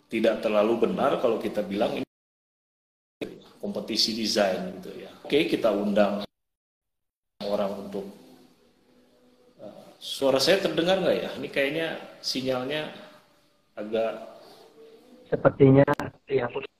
tidak 0.09 0.40
terlalu 0.40 0.88
benar 0.88 1.21
kalau 1.21 1.37
kita 1.37 1.61
bilang 1.61 2.00
ini 2.00 2.08
kompetisi 3.59 4.15
desain 4.15 4.75
gitu 4.79 4.91
ya 4.99 5.11
oke 5.23 5.38
kita 5.50 5.71
undang 5.75 6.23
orang 7.43 7.73
untuk 7.87 8.07
uh, 9.62 9.95
suara 9.99 10.38
saya 10.38 10.62
terdengar 10.62 11.03
nggak 11.03 11.17
ya 11.19 11.31
ini 11.38 11.49
kayaknya 11.50 11.87
sinyalnya 12.23 12.91
agak 13.79 14.38
sepertinya 15.31 15.87
ya 16.27 16.47
putus 16.50 16.71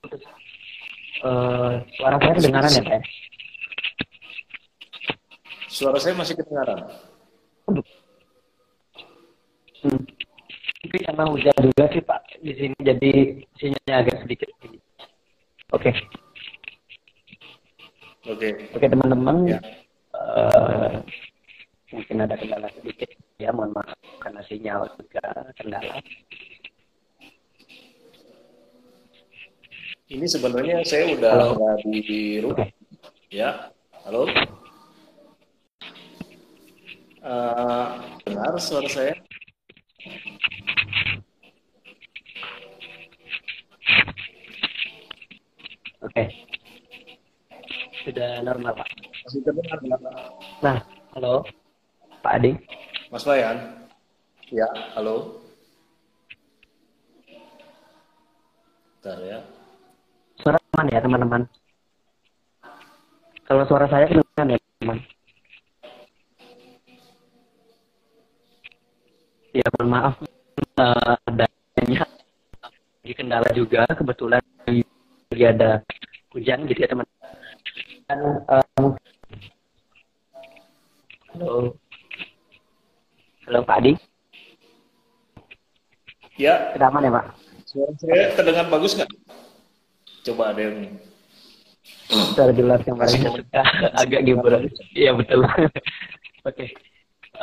uh, 1.23 1.83
suara 1.99 2.17
saya 2.19 2.35
kedengaran 2.39 2.71
ya 2.71 2.83
Pak 2.83 3.03
suara 5.69 5.99
saya 6.01 6.15
masih 6.17 6.35
kedengaran 6.39 6.81
hmm. 9.83 10.03
Mungkin 10.79 11.01
karena 11.11 11.25
hujan 11.27 11.59
juga 11.59 11.85
sih 11.91 12.03
Pak 12.07 12.21
di 12.39 12.53
sini 12.55 12.77
jadi 12.79 13.13
sinyalnya 13.59 13.97
agak 13.99 14.17
sedikit. 14.23 14.49
Oke. 14.55 14.79
Okay. 15.75 15.95
Oke. 18.29 18.45
Okay. 18.45 18.53
Oke 18.77 18.85
okay, 18.85 18.89
teman-teman. 18.93 19.37
Ya. 19.49 19.61
Uh, 20.13 21.01
mungkin 21.89 22.17
ada 22.21 22.37
kendala 22.37 22.69
sedikit 22.77 23.09
ya 23.41 23.49
mohon 23.57 23.73
maaf 23.73 23.97
karena 24.21 24.45
sinyal 24.45 24.85
juga 25.01 25.25
kendala. 25.57 25.97
Ini 30.13 30.27
sebenarnya 30.29 30.85
saya 30.85 31.17
udah 31.17 31.57
Halo. 31.57 31.81
di 31.89 32.41
rumah. 32.45 32.69
Okay. 32.69 32.69
Ya. 33.33 33.73
Halo. 34.05 34.29
Uh, 37.25 37.89
dengar 38.29 38.61
suara 38.61 38.89
saya? 38.93 39.17
Oke. 46.05 46.48
Sudah 48.07 48.43
normal, 48.47 48.73
Pak. 48.79 48.89
Masih 49.27 49.41
terdengar, 49.43 49.79
Nah, 50.63 50.79
halo. 51.17 51.43
Pak 52.23 52.33
Adi. 52.39 52.53
Mas 53.11 53.25
Bayan. 53.27 53.87
Ya, 54.53 54.69
halo. 54.95 55.43
Bentar 58.99 59.19
ya. 59.25 59.39
Suara 60.39 60.59
aman 60.75 60.93
ya, 60.93 61.01
teman-teman? 61.01 61.43
Kalau 63.49 63.65
suara 63.65 63.87
saya 63.89 64.05
kedengaran 64.07 64.55
ya, 64.55 64.59
teman. 64.79 64.99
Ya, 69.57 69.67
mohon 69.75 69.89
maaf. 69.89 70.15
Uh, 70.79 71.19
adanya 71.27 72.07
kendala 73.19 73.51
juga 73.51 73.83
kebetulan 73.99 74.43
lagi 74.63 75.43
ada 75.43 75.83
hujan 76.31 76.69
gitu 76.69 76.79
ya 76.85 76.89
teman 76.93 77.08
dan 78.09 78.41
um, 78.49 78.97
halo. 81.37 81.77
Halo 83.45 83.61
Pak 83.69 83.77
Adi. 83.85 83.93
Ya. 86.41 86.73
Kedaman 86.73 87.05
ya 87.05 87.13
Pak? 87.13 87.27
Suara 87.69 87.93
saya 88.01 88.33
terdengar 88.33 88.67
bagus 88.73 88.97
nggak? 88.97 89.13
Coba 90.25 90.57
ada 90.57 90.61
yang 90.65 90.97
suara 92.33 92.53
jelas 92.57 92.81
yang 92.89 92.97
paling 92.97 93.23
agak 94.01 94.21
gimana 94.25 94.65
iya 94.97 95.13
betul. 95.13 95.45
Oke. 95.53 95.69
Okay. 96.49 96.69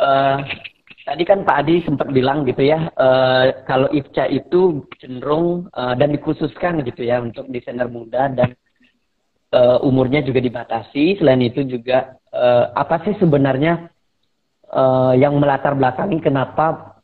uh, 0.02 0.42
eh, 0.42 0.74
Tadi 1.06 1.22
kan 1.22 1.46
Pak 1.46 1.62
Adi 1.62 1.86
sempat 1.86 2.10
bilang 2.10 2.50
gitu 2.50 2.66
ya, 2.66 2.90
uh, 2.98 3.54
kalau 3.70 3.86
IFCA 3.94 4.26
itu 4.26 4.82
cenderung 4.98 5.70
uh, 5.78 5.94
dan 5.94 6.10
dikhususkan 6.10 6.82
gitu 6.82 7.06
ya 7.06 7.22
untuk 7.22 7.46
desainer 7.54 7.86
muda 7.86 8.26
dan 8.34 8.58
uh, 9.56 9.80
umurnya 9.88 10.20
juga 10.20 10.44
dibatasi. 10.44 11.16
Selain 11.24 11.40
itu 11.40 11.64
juga 11.64 12.20
uh, 12.36 12.76
apa 12.76 13.08
sih 13.08 13.16
sebenarnya 13.16 13.88
uh, 14.76 15.16
yang 15.16 15.40
melatar 15.40 15.72
belakangi 15.80 16.20
kenapa 16.20 17.00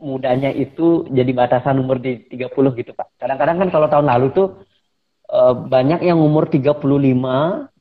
mudanya 0.00 0.52
itu 0.52 1.08
jadi 1.08 1.32
batasan 1.32 1.80
umur 1.80 1.96
di 1.96 2.28
30 2.28 2.52
gitu 2.52 2.92
Pak. 2.92 3.16
Kadang-kadang 3.16 3.56
kan 3.64 3.68
kalau 3.72 3.88
tahun 3.88 4.06
lalu 4.12 4.26
tuh 4.36 4.48
uh, 5.32 5.56
banyak 5.56 6.04
yang 6.04 6.20
umur 6.20 6.52
35 6.52 6.76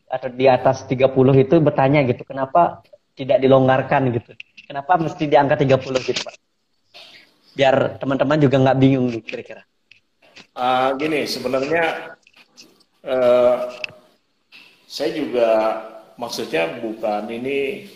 atau 0.10 0.30
di 0.32 0.46
atas 0.48 0.88
30 0.88 1.06
itu 1.44 1.56
bertanya 1.62 2.02
gitu, 2.08 2.26
kenapa 2.26 2.82
tidak 3.14 3.38
dilonggarkan 3.44 4.10
gitu 4.16 4.34
Kenapa 4.70 5.02
mesti 5.02 5.26
di 5.26 5.34
angka 5.34 5.58
30 5.58 5.82
gitu, 6.06 6.22
Pak? 6.22 6.38
Biar 7.58 7.98
teman-teman 7.98 8.38
juga 8.38 8.62
nggak 8.62 8.78
bingung 8.78 9.10
nih 9.10 9.26
kira-kira. 9.26 9.66
Uh, 10.54 10.94
gini, 11.02 11.26
sebenarnya 11.26 12.14
uh, 13.06 13.56
saya 14.90 15.12
juga 15.14 15.50
maksudnya 16.20 16.82
bukan 16.82 17.30
ini 17.30 17.88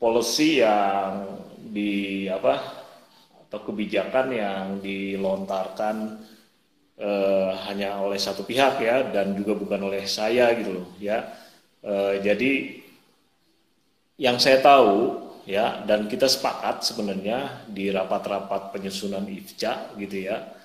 policy 0.00 0.64
yang 0.64 1.28
di 1.60 2.26
apa 2.26 2.80
atau 3.46 3.60
kebijakan 3.66 4.26
yang 4.32 4.64
dilontarkan 4.80 6.24
uh, 6.98 7.52
hanya 7.68 8.00
oleh 8.00 8.16
satu 8.16 8.42
pihak 8.46 8.80
ya 8.80 9.06
dan 9.12 9.36
juga 9.36 9.54
bukan 9.58 9.90
oleh 9.90 10.08
saya 10.08 10.54
gitu 10.56 10.80
loh 10.82 10.88
ya. 10.96 11.28
Uh, 11.80 12.16
jadi 12.20 12.80
yang 14.20 14.36
saya 14.36 14.60
tahu 14.60 15.16
ya 15.48 15.80
dan 15.88 16.04
kita 16.08 16.28
sepakat 16.28 16.84
sebenarnya 16.84 17.64
di 17.68 17.88
rapat-rapat 17.88 18.72
penyusunan 18.72 19.24
IFCA 19.28 19.96
gitu 19.96 20.28
ya. 20.28 20.59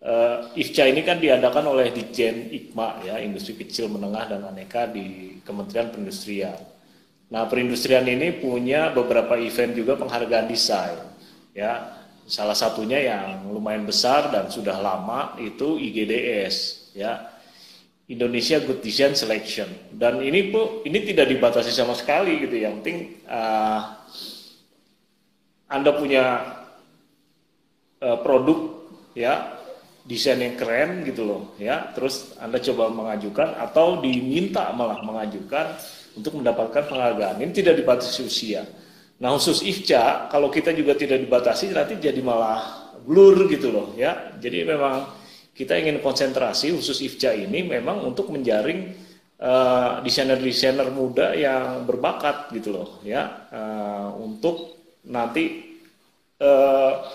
Uh, 0.00 0.48
IFCA 0.56 0.88
ini 0.88 1.04
kan 1.04 1.20
diadakan 1.20 1.76
oleh 1.76 1.92
Dijen 1.92 2.48
IKMA 2.48 3.04
ya, 3.04 3.20
Industri 3.20 3.52
Kecil 3.60 3.92
Menengah 3.92 4.32
dan 4.32 4.48
Aneka 4.48 4.88
di 4.88 5.36
Kementerian 5.44 5.92
Perindustrian. 5.92 6.56
Nah, 7.30 7.44
perindustrian 7.46 8.08
ini 8.08 8.32
punya 8.40 8.90
beberapa 8.96 9.36
event 9.36 9.76
juga 9.76 10.00
penghargaan 10.00 10.48
desain 10.48 10.98
ya. 11.52 12.00
Salah 12.30 12.54
satunya 12.54 12.96
yang 12.96 13.50
lumayan 13.50 13.84
besar 13.84 14.30
dan 14.32 14.48
sudah 14.48 14.78
lama 14.78 15.34
itu 15.42 15.76
IGDS 15.76 16.80
ya 16.94 17.26
Indonesia 18.10 18.58
Good 18.58 18.82
Design 18.82 19.14
Selection 19.14 19.66
dan 19.94 20.18
ini 20.18 20.50
bu 20.50 20.82
ini 20.82 21.06
tidak 21.06 21.30
dibatasi 21.30 21.70
sama 21.70 21.94
sekali 21.94 22.42
gitu 22.42 22.58
yang 22.58 22.82
penting 22.82 23.22
uh, 23.30 23.98
anda 25.70 25.90
punya 25.94 26.24
uh, 28.02 28.18
produk 28.22 28.90
ya 29.14 29.59
desain 30.10 30.42
yang 30.42 30.58
keren 30.58 31.06
gitu 31.06 31.22
loh 31.22 31.42
ya. 31.54 31.94
Terus 31.94 32.34
anda 32.42 32.58
coba 32.58 32.90
mengajukan 32.90 33.54
atau 33.62 34.02
diminta 34.02 34.74
malah 34.74 34.98
mengajukan 35.06 35.78
untuk 36.18 36.42
mendapatkan 36.42 36.90
penghargaan. 36.90 37.38
Ini 37.38 37.54
tidak 37.54 37.78
dibatasi 37.78 38.26
usia. 38.26 38.66
Nah 39.22 39.30
khusus 39.38 39.62
IFCA 39.62 40.26
kalau 40.26 40.50
kita 40.50 40.74
juga 40.74 40.98
tidak 40.98 41.22
dibatasi 41.22 41.70
nanti 41.70 42.02
jadi 42.02 42.18
malah 42.18 42.90
blur 43.06 43.46
gitu 43.46 43.70
loh 43.70 43.94
ya. 43.94 44.34
Jadi 44.42 44.66
memang 44.66 45.06
kita 45.54 45.78
ingin 45.78 46.02
konsentrasi 46.02 46.74
khusus 46.74 46.98
IFCA 47.06 47.38
ini 47.38 47.62
memang 47.62 48.02
untuk 48.02 48.34
menjaring 48.34 48.90
uh, 49.38 50.02
desainer-desainer 50.02 50.90
muda 50.90 51.38
yang 51.38 51.86
berbakat 51.86 52.50
gitu 52.50 52.74
loh 52.74 52.88
ya. 53.06 53.46
Uh, 53.54 54.10
untuk 54.26 54.74
nanti 55.06 55.78
uh, 56.42 57.06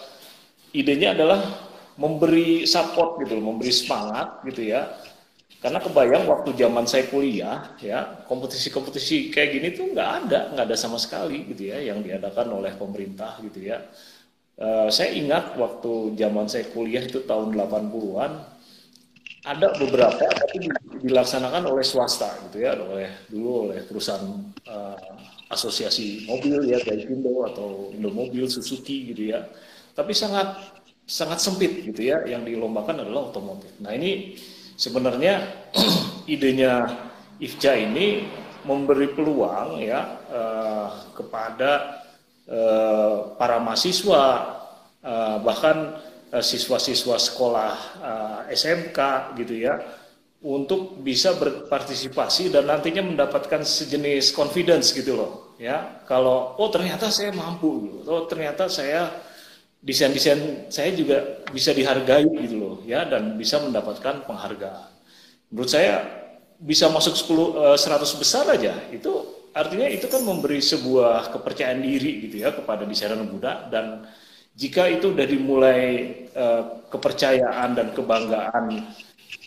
idenya 0.71 1.11
adalah 1.11 1.64
memberi 1.95 2.67
support 2.67 3.19
gitu 3.23 3.39
memberi 3.39 3.71
semangat 3.71 4.43
gitu 4.47 4.71
ya. 4.75 4.91
Karena 5.63 5.81
kebayang 5.81 6.29
waktu 6.29 6.53
zaman 6.53 6.85
saya 6.85 7.09
kuliah 7.09 7.73
ya 7.81 8.21
kompetisi-kompetisi 8.29 9.33
kayak 9.33 9.49
gini 9.49 9.67
tuh 9.73 9.89
nggak 9.97 10.09
ada 10.21 10.39
nggak 10.53 10.65
ada 10.69 10.77
sama 10.77 11.01
sekali 11.01 11.41
gitu 11.49 11.73
ya 11.73 11.81
yang 11.81 12.05
diadakan 12.05 12.53
oleh 12.53 12.75
pemerintah 12.77 13.41
gitu 13.41 13.73
ya. 13.73 13.81
Uh, 14.55 14.87
saya 14.87 15.11
ingat 15.11 15.57
waktu 15.57 16.15
zaman 16.15 16.47
saya 16.47 16.69
kuliah 16.71 17.03
itu 17.03 17.25
tahun 17.27 17.57
80-an 17.59 18.31
ada 19.45 19.67
beberapa 19.77 20.25
tapi 20.25 20.69
dilaksanakan 21.05 21.69
oleh 21.69 21.83
swasta 21.83 22.29
gitu 22.49 22.63
ya 22.63 22.73
oleh 22.79 23.27
dulu 23.27 23.69
oleh 23.69 23.83
perusahaan 23.83 24.25
uh, 24.69 24.97
asosiasi 25.49 26.25
mobil 26.25 26.65
ya 26.65 26.81
kayak 26.81 27.05
Indo 27.09 27.45
atau 27.45 27.93
Indomobil 27.93 28.49
Suzuki 28.49 29.13
gitu 29.13 29.33
ya. 29.33 29.45
Tapi 29.95 30.11
sangat 30.11 30.59
sangat 31.05 31.37
sempit 31.37 31.85
gitu 31.85 32.01
ya 32.01 32.25
yang 32.25 32.41
dilombakan 32.41 33.05
adalah 33.05 33.29
otomotif. 33.29 33.71
Nah 33.79 33.93
ini 33.93 34.35
sebenarnya 34.75 35.45
idenya 36.33 36.89
IFCA 37.37 37.77
ini 37.77 38.25
memberi 38.65 39.13
peluang 39.13 39.77
ya 39.85 40.01
uh, 40.33 40.89
kepada 41.13 42.01
uh, 42.49 43.37
para 43.37 43.61
mahasiswa 43.61 44.23
uh, 45.05 45.37
bahkan 45.45 46.01
siswa-siswa 46.35 47.15
sekolah 47.15 47.73
uh, 48.01 48.39
SMK 48.51 48.99
gitu 49.39 49.55
ya 49.55 49.79
untuk 50.45 50.99
bisa 50.99 51.33
berpartisipasi 51.37 52.51
dan 52.51 52.67
nantinya 52.67 53.01
mendapatkan 53.01 53.63
sejenis 53.63 54.35
confidence 54.35 54.91
gitu 54.91 55.15
loh 55.15 55.31
ya. 55.61 56.03
Kalau 56.09 56.57
oh 56.59 56.69
ternyata 56.73 57.07
saya 57.09 57.31
mampu 57.31 57.87
gitu. 57.87 57.97
Oh 58.09 58.25
ternyata 58.27 58.67
saya 58.67 59.09
desain-desain 59.85 60.65
saya 60.73 60.89
juga 60.97 61.45
bisa 61.53 61.69
dihargai 61.69 62.25
gitu 62.25 62.55
loh 62.57 62.75
ya 62.89 63.05
dan 63.05 63.37
bisa 63.37 63.61
mendapatkan 63.61 64.25
penghargaan. 64.25 64.89
Menurut 65.53 65.69
saya 65.69 66.01
bisa 66.57 66.89
masuk 66.89 67.13
10 67.13 67.77
100 67.77 68.21
besar 68.21 68.49
aja 68.49 68.73
itu 68.89 69.11
artinya 69.53 69.87
itu 69.87 70.09
kan 70.09 70.25
memberi 70.25 70.59
sebuah 70.59 71.31
kepercayaan 71.31 71.79
diri 71.79 72.27
gitu 72.27 72.43
ya 72.43 72.51
kepada 72.51 72.83
desainer 72.83 73.21
muda 73.21 73.69
dan 73.69 74.09
jika 74.55 74.87
itu 74.87 75.11
udah 75.11 75.27
dimulai 75.27 75.83
uh, 76.31 76.87
kepercayaan 76.87 77.75
dan 77.75 77.87
kebanggaan 77.91 78.87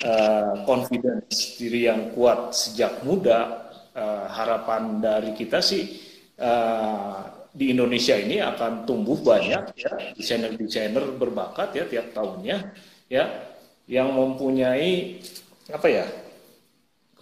uh, 0.04 0.54
confidence 0.68 1.57
diri 1.57 1.88
yang 1.88 2.12
kuat 2.12 2.52
sejak 2.52 3.00
muda 3.09 3.73
uh, 3.97 4.28
harapan 4.28 5.00
dari 5.00 5.33
kita 5.33 5.64
sih 5.64 5.97
uh, 6.40 7.38
di 7.52 7.72
Indonesia 7.72 8.14
ini 8.14 8.40
akan 8.40 8.84
tumbuh 8.84 9.18
banyak 9.20 9.74
ya 9.74 9.92
desainer-desainer 10.14 11.16
berbakat 11.16 11.74
ya 11.74 11.84
tiap 11.88 12.12
tahunnya 12.12 12.72
ya 13.08 13.24
yang 13.88 14.12
mempunyai 14.12 15.20
apa 15.72 15.88
ya 15.88 16.06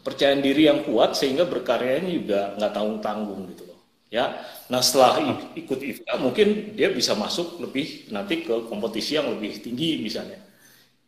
kepercayaan 0.00 0.42
diri 0.42 0.71
yang 0.71 0.87
kuat 0.87 1.14
sehingga 1.18 1.47
berkaryanya 1.47 2.11
juga 2.11 2.40
nggak 2.59 2.73
tanggung 2.75 3.00
tanggung 3.02 3.40
gitu 3.50 3.66
loh 3.66 3.78
ya. 4.11 4.38
Nah 4.71 4.83
setelah 4.83 5.18
ikut 5.54 5.78
IFA 5.83 6.14
mungkin 6.18 6.75
dia 6.75 6.90
bisa 6.90 7.14
masuk 7.14 7.62
lebih 7.62 8.11
nanti 8.11 8.42
ke 8.42 8.66
kompetisi 8.66 9.18
yang 9.18 9.30
lebih 9.30 9.62
tinggi 9.62 10.02
misalnya 10.02 10.42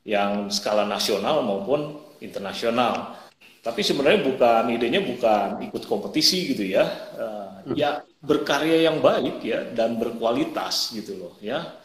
yang 0.06 0.48
skala 0.48 0.86
nasional 0.88 1.42
maupun 1.44 2.00
internasional 2.22 3.18
tapi 3.68 3.84
sebenarnya 3.84 4.24
bukan 4.24 4.62
idenya 4.72 5.04
bukan 5.04 5.60
ikut 5.68 5.84
kompetisi 5.84 6.56
gitu 6.56 6.64
ya 6.64 6.88
uh, 7.20 7.68
ya 7.76 8.00
berkarya 8.24 8.88
yang 8.88 9.04
baik 9.04 9.44
ya 9.44 9.68
dan 9.76 10.00
berkualitas 10.00 10.96
gitu 10.96 11.20
loh 11.20 11.34
ya 11.44 11.76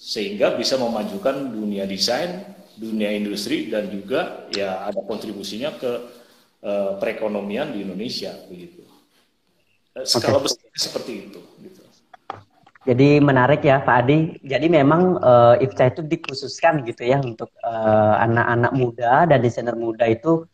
sehingga 0.00 0.56
bisa 0.56 0.80
memajukan 0.80 1.52
dunia 1.52 1.84
desain 1.84 2.40
dunia 2.80 3.12
industri 3.12 3.68
dan 3.68 3.92
juga 3.92 4.48
ya 4.48 4.88
ada 4.88 5.04
kontribusinya 5.04 5.76
ke 5.76 5.92
uh, 6.64 6.96
perekonomian 6.96 7.76
di 7.76 7.84
Indonesia 7.84 8.32
begitu 8.48 8.86
skala 10.04 10.42
okay. 10.42 10.44
besar 10.50 10.68
seperti 10.76 11.12
itu. 11.30 11.40
Gitu. 11.62 11.80
Jadi 12.86 13.08
menarik 13.18 13.64
ya 13.64 13.80
Pak 13.80 13.96
Adi. 14.04 14.36
Jadi 14.44 14.66
memang 14.68 15.16
uh, 15.18 15.56
IFCA 15.56 15.96
itu 15.96 16.02
dikhususkan 16.04 16.84
gitu 16.86 17.02
ya 17.02 17.18
untuk 17.18 17.50
eh, 17.58 18.14
anak-anak 18.22 18.72
uh, 18.74 18.78
muda 18.78 19.12
dan 19.26 19.38
desainer 19.42 19.74
muda 19.74 20.06
itu 20.06 20.46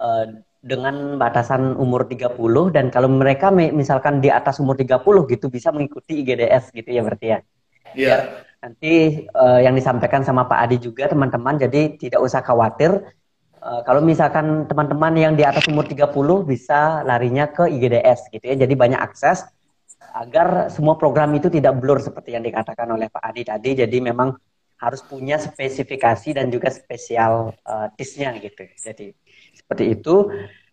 uh, 0.00 0.26
dengan 0.60 1.16
batasan 1.16 1.76
umur 1.76 2.04
30 2.04 2.36
dan 2.72 2.92
kalau 2.92 3.08
mereka 3.08 3.48
misalkan 3.52 4.20
di 4.20 4.28
atas 4.28 4.60
umur 4.60 4.76
30 4.76 5.00
gitu 5.32 5.48
bisa 5.48 5.72
mengikuti 5.72 6.20
IGDS 6.20 6.72
gitu 6.72 6.88
ya 6.88 7.00
berarti 7.04 7.26
ya. 7.26 7.38
Iya. 7.38 8.08
Yeah. 8.08 8.20
Nanti 8.60 9.24
uh, 9.32 9.60
yang 9.64 9.72
disampaikan 9.72 10.20
sama 10.20 10.44
Pak 10.44 10.68
Adi 10.68 10.76
juga 10.84 11.08
teman-teman 11.08 11.56
jadi 11.56 11.96
tidak 11.96 12.20
usah 12.20 12.44
khawatir 12.44 13.00
Uh, 13.60 13.84
kalau 13.84 14.00
misalkan 14.00 14.64
teman-teman 14.64 15.12
yang 15.20 15.36
di 15.36 15.44
atas 15.44 15.68
umur 15.68 15.84
30 15.84 16.08
bisa 16.48 17.04
larinya 17.04 17.44
ke 17.44 17.68
IGDS 17.68 18.32
gitu 18.32 18.40
ya. 18.40 18.56
Jadi 18.56 18.72
banyak 18.72 18.96
akses 18.96 19.44
agar 20.16 20.72
semua 20.72 20.96
program 20.96 21.28
itu 21.36 21.52
tidak 21.52 21.76
blur 21.76 22.00
seperti 22.00 22.32
yang 22.32 22.40
dikatakan 22.40 22.88
oleh 22.88 23.12
Pak 23.12 23.20
Adi 23.20 23.44
tadi. 23.44 23.70
Jadi 23.84 24.00
memang 24.00 24.32
harus 24.80 25.04
punya 25.04 25.36
spesifikasi 25.36 26.40
dan 26.40 26.48
juga 26.48 26.72
spesial 26.72 27.52
uh, 27.68 27.92
tisnya 28.00 28.32
gitu. 28.40 28.64
Jadi 28.80 29.12
seperti 29.70 29.94
itu. 29.94 30.26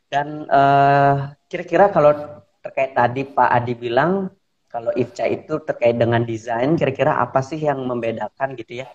Dan 0.10 0.50
eh, 0.50 1.14
kira-kira 1.46 1.94
kalau 1.94 2.42
terkait 2.66 2.98
tadi 2.98 3.22
Pak 3.30 3.50
Adi 3.54 3.78
bilang 3.78 4.34
kalau 4.66 4.90
IFCA 4.98 5.30
itu 5.30 5.62
terkait 5.62 5.94
dengan 6.02 6.26
desain, 6.26 6.74
kira-kira 6.74 7.22
apa 7.22 7.46
sih 7.46 7.62
yang 7.62 7.86
membedakan 7.86 8.58
gitu 8.58 8.82
ya? 8.82 8.90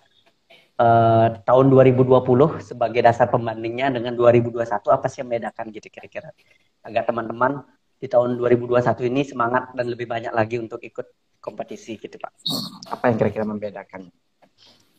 uh, 0.79 1.27
tahun 1.45 1.65
2020 1.69 2.61
sebagai 2.63 3.01
dasar 3.03 3.29
pembandingnya 3.29 3.93
dengan 3.93 4.13
2021 4.17 4.65
apa 4.89 5.05
sih 5.09 5.21
yang 5.21 5.29
membedakan 5.29 5.65
gitu 5.73 5.87
kira-kira 5.89 6.33
agar 6.83 7.03
teman-teman 7.05 7.61
di 8.01 8.07
tahun 8.11 8.35
2021 8.35 8.83
ini 9.11 9.21
semangat 9.23 9.71
dan 9.71 9.85
lebih 9.87 10.09
banyak 10.09 10.33
lagi 10.35 10.59
untuk 10.59 10.83
ikut 10.83 11.39
kompetisi 11.39 11.95
gitu 11.99 12.19
Pak. 12.19 12.31
Apa 12.91 13.11
yang 13.11 13.15
kira-kira 13.19 13.45
membedakan? 13.47 14.11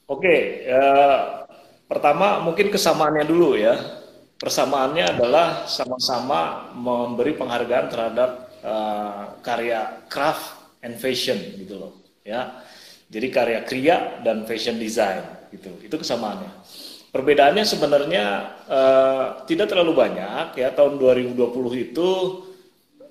Oke, 0.09 0.69
uh, 0.69 1.49
pertama 1.89 2.41
mungkin 2.45 2.69
kesamaannya 2.69 3.25
dulu 3.25 3.57
ya. 3.57 4.04
Persamaannya 4.45 5.17
adalah 5.17 5.65
sama-sama 5.65 6.69
memberi 6.77 7.33
penghargaan 7.33 7.89
terhadap 7.89 8.31
uh, 8.61 9.41
karya 9.41 10.05
craft 10.13 10.77
and 10.85 11.01
fashion 11.01 11.41
gitu 11.57 11.81
loh 11.81 11.93
ya. 12.21 12.61
Jadi 13.09 13.33
karya 13.33 13.65
kriya 13.65 14.21
dan 14.21 14.45
fashion 14.45 14.77
design 14.77 15.49
gitu. 15.49 15.73
Itu 15.81 15.97
kesamaannya. 15.97 16.61
Perbedaannya 17.09 17.65
sebenarnya 17.65 18.25
uh, 18.69 19.25
tidak 19.49 19.73
terlalu 19.73 19.97
banyak 19.97 20.61
ya. 20.61 20.69
Tahun 20.77 21.01
2020 21.01 21.41
itu 21.81 22.09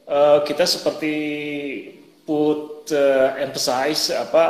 uh, 0.06 0.46
kita 0.46 0.70
seperti 0.70 1.16
put 2.30 2.94
uh, 2.94 3.42
emphasize 3.42 4.14
apa 4.14 4.46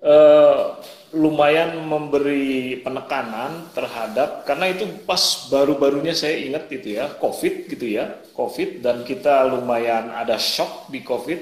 uh, 0.00 0.80
lumayan 1.16 1.80
memberi 1.88 2.84
penekanan 2.84 3.72
terhadap 3.72 4.44
karena 4.44 4.68
itu 4.68 4.84
pas 5.08 5.48
baru-barunya 5.48 6.12
saya 6.12 6.36
ingat 6.36 6.68
itu 6.68 7.00
ya 7.00 7.08
COVID 7.16 7.72
gitu 7.72 7.86
ya 7.88 8.20
COVID 8.36 8.84
dan 8.84 9.00
kita 9.00 9.48
lumayan 9.48 10.12
ada 10.12 10.36
shock 10.36 10.92
di 10.92 11.00
COVID 11.00 11.40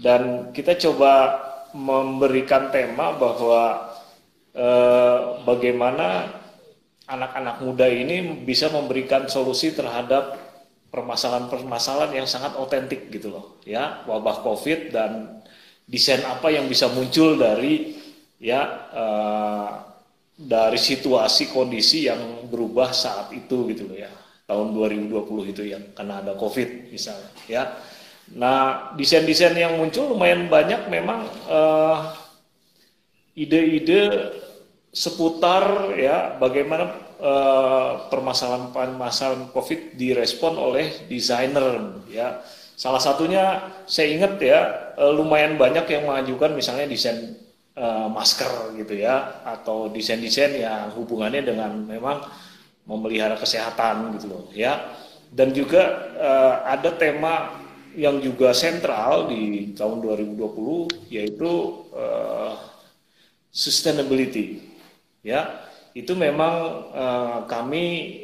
dan 0.00 0.50
kita 0.56 0.80
coba 0.80 1.36
memberikan 1.76 2.72
tema 2.72 3.12
bahwa 3.12 3.92
eh, 4.56 5.18
bagaimana 5.44 6.32
anak-anak 7.04 7.60
muda 7.60 7.84
ini 7.84 8.42
bisa 8.48 8.72
memberikan 8.72 9.28
solusi 9.28 9.76
terhadap 9.76 10.40
permasalahan-permasalahan 10.88 12.24
yang 12.24 12.28
sangat 12.30 12.56
otentik 12.56 13.12
gitu 13.12 13.34
loh 13.34 13.60
ya. 13.66 14.06
Wabah 14.08 14.40
covid 14.40 14.94
dan 14.94 15.42
desain 15.84 16.24
apa 16.24 16.48
yang 16.48 16.64
bisa 16.70 16.88
muncul 16.88 17.36
dari 17.36 18.03
ya 18.40 18.60
eh, 18.92 19.68
dari 20.34 20.80
situasi 20.80 21.54
kondisi 21.54 22.10
yang 22.10 22.50
berubah 22.50 22.90
saat 22.90 23.30
itu 23.30 23.70
gitu 23.70 23.86
loh 23.86 23.98
ya 23.98 24.10
tahun 24.44 24.74
2020 24.76 25.52
itu 25.54 25.62
yang 25.64 25.84
karena 25.94 26.20
ada 26.20 26.32
covid 26.34 26.90
misalnya 26.90 27.30
ya 27.48 27.64
Nah, 28.24 28.96
desain-desain 28.96 29.52
yang 29.52 29.76
muncul 29.76 30.16
lumayan 30.16 30.48
banyak 30.48 30.88
memang 30.88 31.28
eh, 31.44 31.98
ide-ide 33.36 34.32
seputar 34.94 35.90
ya 35.98 36.38
bagaimana 36.38 36.86
uh, 37.18 38.06
permasalahan-permasalahan 38.14 39.50
COVID 39.50 39.98
direspon 39.98 40.54
oleh 40.54 41.10
desainer 41.10 41.98
ya. 42.06 42.38
Salah 42.78 43.02
satunya 43.02 43.74
saya 43.90 44.14
ingat 44.14 44.38
ya 44.38 44.60
uh, 44.94 45.10
lumayan 45.10 45.58
banyak 45.58 45.82
yang 45.90 46.06
mengajukan 46.06 46.54
misalnya 46.54 46.86
desain 46.86 47.34
uh, 47.78 48.08
masker 48.10 48.74
gitu 48.78 48.94
ya 48.98 49.42
atau 49.46 49.90
desain-desain 49.90 50.54
yang 50.58 50.94
hubungannya 50.94 51.42
dengan 51.42 51.72
memang 51.84 52.24
memelihara 52.84 53.38
kesehatan 53.38 54.14
gitu 54.18 54.26
loh 54.30 54.44
ya. 54.54 54.94
Dan 55.34 55.50
juga 55.50 56.14
uh, 56.14 56.54
ada 56.70 56.94
tema 56.94 57.64
yang 57.94 58.18
juga 58.22 58.50
sentral 58.54 59.30
di 59.30 59.74
tahun 59.74 60.02
2020 60.02 61.10
yaitu 61.10 61.50
uh, 61.94 62.54
sustainability. 63.54 64.74
Ya, 65.24 65.64
itu 65.96 66.12
memang 66.12 66.54
uh, 66.92 67.38
kami 67.48 68.18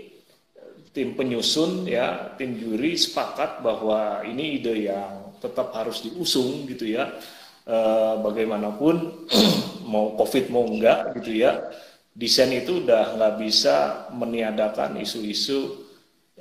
tim 0.91 1.15
penyusun 1.15 1.87
ya, 1.87 2.35
tim 2.35 2.59
juri 2.59 2.99
sepakat 2.99 3.63
bahwa 3.63 4.27
ini 4.27 4.59
ide 4.61 4.91
yang 4.91 5.39
tetap 5.39 5.71
harus 5.73 6.03
diusung 6.03 6.67
gitu 6.67 6.85
ya. 6.91 7.15
Uh, 7.71 8.19
bagaimanapun 8.27 9.31
mau 9.95 10.19
covid 10.19 10.51
mau 10.51 10.67
enggak 10.67 11.15
gitu 11.23 11.39
ya, 11.39 11.71
desain 12.19 12.51
itu 12.51 12.83
udah 12.83 13.15
nggak 13.15 13.35
bisa 13.39 14.11
meniadakan 14.11 14.99
isu-isu 14.99 15.87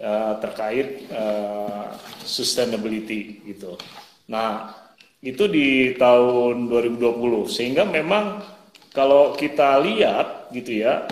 uh, 0.02 0.42
terkait 0.42 1.06
uh, 1.14 1.94
sustainability 2.26 3.46
gitu. 3.46 3.78
Nah, 4.26 4.74
itu 5.22 5.46
di 5.46 5.94
tahun 6.02 6.66
2020 6.66 6.98
sehingga 7.46 7.86
memang 7.86 8.42
kalau 8.90 9.38
kita 9.38 9.86
lihat 9.86 10.50
gitu 10.50 10.82
ya 10.82 11.06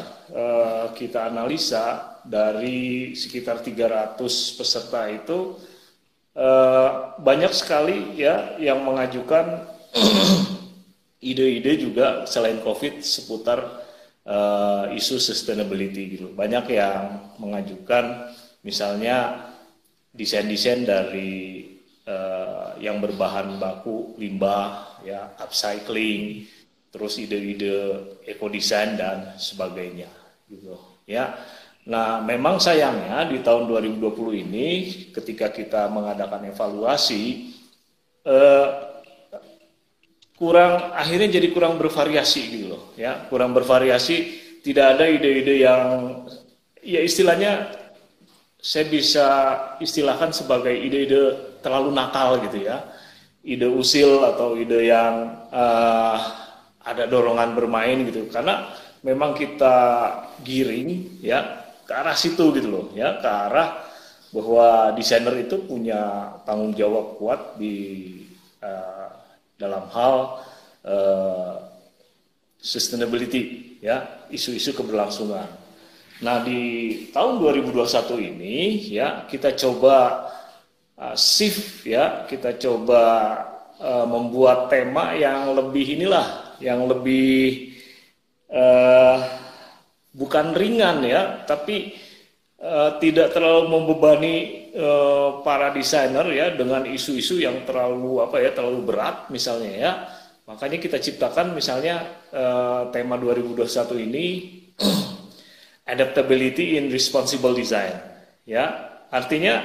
kita 0.97 1.29
analisa 1.29 2.17
dari 2.25 3.13
sekitar 3.13 3.61
300 3.61 4.17
peserta 4.57 5.11
itu 5.11 5.59
banyak 7.19 7.51
sekali 7.51 8.15
ya 8.15 8.55
yang 8.59 8.83
mengajukan 8.83 9.76
ide-ide 11.31 11.73
juga 11.81 12.23
selain 12.29 12.61
COVID 12.61 13.01
seputar 13.03 13.59
uh, 14.27 14.91
isu 14.93 15.17
sustainability 15.17 16.19
gitu. 16.19 16.33
Banyak 16.33 16.65
yang 16.71 17.33
mengajukan 17.41 18.33
misalnya 18.61 19.47
desain-desain 20.13 20.81
dari 20.87 21.67
uh, 22.07 22.73
yang 22.81 22.97
berbahan 23.01 23.57
baku 23.61 24.17
limbah 24.17 25.01
ya 25.05 25.37
upcycling 25.37 26.47
terus 26.91 27.19
ide-ide 27.19 28.17
ekodesain 28.25 28.95
dan 28.97 29.37
sebagainya 29.37 30.09
gitu 30.47 30.73
ya 31.05 31.35
nah 31.87 32.19
memang 32.19 32.59
sayangnya 32.59 33.27
di 33.31 33.39
tahun 33.39 33.69
2020 33.69 34.43
ini 34.43 34.67
ketika 35.15 35.47
kita 35.53 35.87
mengadakan 35.87 36.51
evaluasi 36.51 37.55
eh, 38.27 38.67
kurang 40.37 40.93
akhirnya 40.93 41.41
jadi 41.41 41.49
kurang 41.49 41.81
bervariasi 41.81 42.41
gitu 42.53 42.65
loh 42.77 42.93
ya. 42.93 43.25
Kurang 43.27 43.57
bervariasi 43.57 44.45
tidak 44.61 44.95
ada 44.97 45.05
ide-ide 45.09 45.65
yang 45.65 45.81
ya 46.85 47.01
istilahnya 47.01 47.73
saya 48.61 48.85
bisa 48.89 49.27
istilahkan 49.81 50.29
sebagai 50.33 50.73
ide-ide 50.73 51.57
terlalu 51.65 51.89
nakal 51.91 52.37
gitu 52.45 52.61
ya. 52.61 52.85
Ide 53.41 53.65
usil 53.65 54.27
atau 54.27 54.59
ide 54.59 54.91
yang 54.91 55.47
uh, 55.49 56.17
ada 56.85 57.09
dorongan 57.09 57.57
bermain 57.57 58.05
gitu. 58.05 58.29
Karena 58.29 58.69
memang 59.01 59.33
kita 59.33 59.75
giring 60.45 61.19
ya 61.23 61.65
ke 61.87 61.93
arah 61.95 62.13
situ 62.13 62.53
gitu 62.53 62.69
loh 62.69 62.85
ya. 62.93 63.17
Ke 63.23 63.29
arah 63.29 63.87
bahwa 64.35 64.91
desainer 64.93 65.33
itu 65.39 65.63
punya 65.63 66.35
tanggung 66.43 66.75
jawab 66.75 67.15
kuat 67.15 67.55
di 67.55 68.11
uh, 68.59 69.07
dalam 69.57 69.89
hal 69.91 70.41
uh, 70.85 71.53
sustainability 72.57 73.77
ya 73.81 74.25
isu-isu 74.29 74.73
keberlangsungan. 74.73 75.49
Nah 76.21 76.37
di 76.41 76.61
tahun 77.13 77.37
2021 77.41 78.29
ini 78.33 78.57
ya 78.89 79.29
kita 79.29 79.53
coba 79.53 80.29
uh, 80.97 81.15
shift 81.17 81.85
ya 81.85 82.25
kita 82.25 82.57
coba 82.57 83.01
uh, 83.77 84.05
membuat 84.09 84.69
tema 84.69 85.13
yang 85.13 85.53
lebih 85.53 85.97
inilah 85.97 86.57
yang 86.57 86.89
lebih 86.89 87.77
uh, 88.49 89.21
bukan 90.17 90.57
ringan 90.57 91.05
ya, 91.05 91.45
tapi 91.45 91.93
uh, 92.61 92.97
tidak 93.01 93.33
terlalu 93.33 93.65
membebani 93.69 94.35
uh, 94.77 95.41
para 95.41 95.73
desainer 95.73 96.25
ya 96.33 96.53
dengan 96.53 96.85
isu-isu 96.85 97.41
yang 97.41 97.65
terlalu 97.65 98.21
apa 98.21 98.41
ya 98.41 98.51
terlalu 98.53 98.81
berat 98.85 99.29
misalnya 99.33 99.73
ya. 99.73 99.91
Makanya 100.47 100.79
kita 100.79 100.97
ciptakan 101.03 101.51
misalnya 101.51 102.07
uh, 102.31 102.87
tema 102.95 103.19
2021 103.19 104.07
ini 104.07 104.25
adaptability 105.93 106.79
in 106.79 106.87
responsible 106.87 107.51
design 107.51 107.93
ya. 108.47 108.95
Artinya 109.07 109.63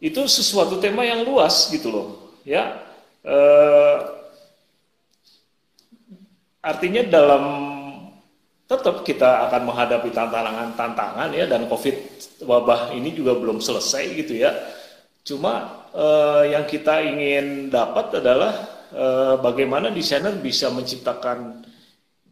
itu 0.00 0.24
sesuatu 0.28 0.76
tema 0.80 1.04
yang 1.04 1.24
luas 1.24 1.68
gitu 1.72 1.88
loh 1.92 2.08
ya. 2.44 2.80
Uh, 3.26 4.16
Artinya 6.66 7.06
dalam 7.06 7.44
tetap 8.66 9.06
kita 9.06 9.46
akan 9.46 9.62
menghadapi 9.70 10.10
tantangan-tantangan 10.10 11.30
ya 11.30 11.46
dan 11.46 11.70
COVID 11.70 11.96
wabah 12.42 12.90
ini 12.98 13.14
juga 13.14 13.38
belum 13.38 13.62
selesai 13.62 14.04
gitu 14.18 14.42
ya. 14.42 14.50
Cuma 15.22 15.86
eh, 15.94 16.54
yang 16.54 16.66
kita 16.66 17.02
ingin 17.02 17.70
dapat 17.70 18.18
adalah 18.18 18.54
eh, 18.90 19.34
bagaimana 19.38 19.94
desainer 19.94 20.34
bisa 20.38 20.70
menciptakan 20.74 21.62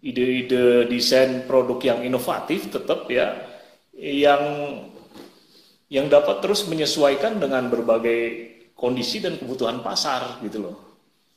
ide-ide 0.05 0.85
desain 0.91 1.49
produk 1.49 1.81
yang 1.81 2.01
inovatif 2.05 2.69
tetap 2.69 3.09
ya 3.09 3.33
yang 3.97 4.43
yang 5.89 6.11
dapat 6.11 6.43
terus 6.45 6.67
menyesuaikan 6.67 7.39
dengan 7.39 7.71
berbagai 7.71 8.53
kondisi 8.75 9.23
dan 9.23 9.39
kebutuhan 9.39 9.81
pasar 9.81 10.43
gitu 10.43 10.67
loh. 10.69 10.77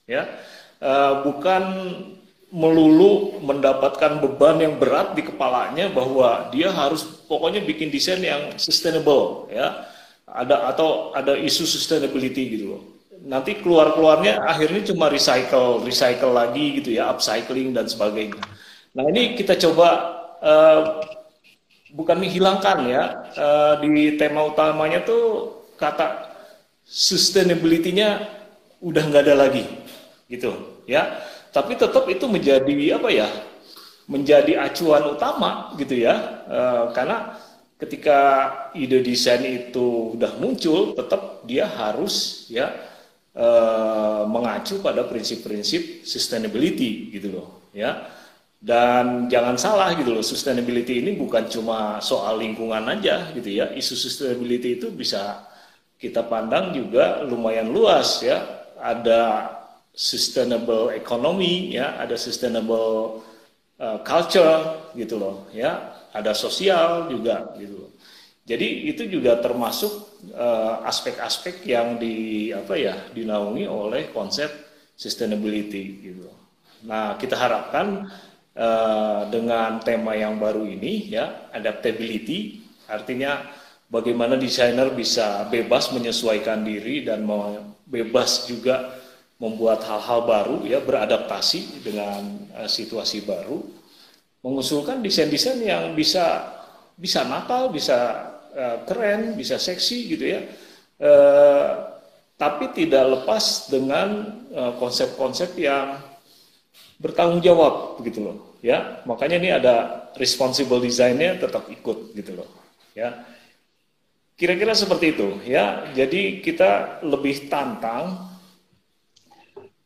Ya. 0.10 0.25
Uh, 0.77 1.25
bukan 1.25 1.63
melulu 2.47 3.43
mendapatkan 3.43 4.23
beban 4.23 4.63
yang 4.63 4.79
berat 4.79 5.12
di 5.12 5.23
kepalanya 5.23 5.91
bahwa 5.91 6.47
dia 6.55 6.71
harus 6.71 7.03
pokoknya 7.27 7.60
bikin 7.63 7.91
desain 7.91 8.23
yang 8.23 8.55
sustainable 8.55 9.51
ya. 9.51 9.88
Ada 10.27 10.75
atau 10.75 11.15
ada 11.15 11.39
isu 11.39 11.63
sustainability 11.63 12.60
gitu 12.60 12.65
loh. 12.75 12.81
Nanti 13.23 13.60
keluar 13.60 13.95
keluarnya 13.95 14.43
akhirnya 14.43 14.91
cuma 14.91 15.07
recycle 15.07 15.83
recycle 15.83 16.36
lagi 16.36 16.79
gitu 16.79 16.95
ya 16.95 17.12
upcycling 17.12 17.71
dan 17.71 17.88
sebagainya. 17.88 18.39
Nah 18.91 19.03
ini 19.07 19.39
kita 19.39 19.55
coba 19.55 19.88
uh, 20.43 20.81
bukan 21.95 22.19
menghilangkan 22.19 22.77
ya 22.88 23.03
uh, 23.39 23.73
di 23.79 24.19
tema 24.19 24.43
utamanya 24.43 25.03
tuh 25.03 25.55
kata 25.79 26.27
sustainability-nya 26.83 28.27
udah 28.83 29.03
nggak 29.07 29.23
ada 29.27 29.36
lagi 29.47 29.63
gitu 30.27 30.83
ya 30.88 31.26
tapi 31.57 31.73
tetap 31.73 32.05
itu 32.05 32.29
menjadi 32.29 33.01
apa 33.01 33.09
ya 33.09 33.25
menjadi 34.05 34.61
acuan 34.61 35.03
utama 35.09 35.73
gitu 35.81 35.97
ya. 35.97 36.45
E, 36.45 36.59
karena 36.93 37.33
ketika 37.81 38.19
ide 38.77 39.01
desain 39.01 39.41
itu 39.41 40.13
udah 40.13 40.37
muncul 40.37 40.93
tetap 40.93 41.43
dia 41.49 41.65
harus 41.65 42.45
ya 42.47 42.71
e, 43.33 43.47
mengacu 44.29 44.85
pada 44.85 45.01
prinsip-prinsip 45.09 46.05
sustainability 46.05 47.09
gitu 47.09 47.41
loh 47.41 47.47
ya. 47.73 48.05
Dan 48.57 49.29
jangan 49.29 49.57
salah 49.57 49.93
gitu 49.97 50.13
loh 50.13 50.25
sustainability 50.25 51.01
ini 51.01 51.13
bukan 51.13 51.45
cuma 51.49 51.97
soal 52.01 52.37
lingkungan 52.37 52.85
aja 52.89 53.33
gitu 53.33 53.49
ya. 53.49 53.73
Isu 53.73 53.97
sustainability 53.97 54.77
itu 54.77 54.93
bisa 54.93 55.45
kita 55.97 56.21
pandang 56.25 56.69
juga 56.73 57.25
lumayan 57.25 57.69
luas 57.73 58.21
ya. 58.21 58.45
Ada 58.77 59.56
sustainable 59.97 60.93
economy 60.93 61.73
ya 61.73 61.97
ada 61.97 62.13
sustainable 62.13 63.25
uh, 63.81 63.97
culture 64.05 64.93
gitu 64.93 65.17
loh 65.17 65.49
ya 65.49 65.97
ada 66.13 66.38
sosial 66.38 67.10
juga 67.10 67.57
gitu 67.57 67.75
loh. 67.86 67.91
Jadi 68.47 68.88
itu 68.88 69.03
juga 69.12 69.43
termasuk 69.43 69.91
uh, 70.31 70.79
aspek-aspek 70.88 71.65
uh, 71.65 71.67
yang 71.67 71.88
di 71.99 72.47
apa 72.55 72.79
ya 72.79 72.95
dinaungi 73.12 73.67
oleh 73.67 74.07
konsep 74.15 74.47
sustainability 74.97 76.10
gitu 76.10 76.25
nah 76.89 77.17
kita 77.17 77.38
harapkan 77.38 78.10
uh, 78.57 79.29
dengan 79.29 79.77
tema 79.81 80.17
yang 80.17 80.41
baru 80.41 80.65
ini 80.65 81.13
ya 81.13 81.49
adaptability 81.53 82.65
artinya 82.89 83.45
bagaimana 83.89 84.36
desainer 84.38 84.89
bisa 84.93 85.45
bebas 85.53 85.93
menyesuaikan 85.93 86.65
diri 86.65 87.05
dan 87.05 87.25
bebas 87.86 88.49
juga 88.49 88.96
membuat 89.38 89.86
hal-hal 89.86 90.26
baru 90.26 90.58
ya 90.65 90.82
beradaptasi 90.82 91.86
dengan 91.86 92.50
uh, 92.58 92.65
situasi 92.65 93.21
baru 93.21 93.62
mengusulkan 94.41 95.02
desain-desain 95.06 95.62
yang 95.62 95.93
bisa 95.93 96.54
bisa 96.97 97.21
nakal 97.21 97.69
bisa 97.69 97.97
uh, 98.58 98.78
keren 98.89 99.38
bisa 99.38 99.62
seksi 99.62 100.10
gitu 100.10 100.26
ya. 100.26 100.41
Uh, 100.97 101.93
tapi 102.38 102.69
tidak 102.69 103.02
lepas 103.17 103.65
dengan 103.65 104.30
konsep-konsep 104.78 105.58
uh, 105.58 105.62
yang 105.62 105.88
bertanggung 107.02 107.41
jawab 107.41 107.97
gitu 108.06 108.21
loh 108.30 108.38
ya. 108.62 109.02
Makanya 109.10 109.38
ini 109.41 109.50
ada 109.54 110.06
responsible 110.17 110.78
designnya 110.82 111.38
tetap 111.38 111.65
ikut 111.69 112.13
gitu 112.13 112.38
loh 112.38 112.50
ya. 112.93 113.26
Kira-kira 114.38 114.78
seperti 114.78 115.17
itu 115.17 115.41
ya. 115.50 115.89
Jadi 115.97 116.45
kita 116.45 117.02
lebih 117.02 117.50
tantang 117.50 118.37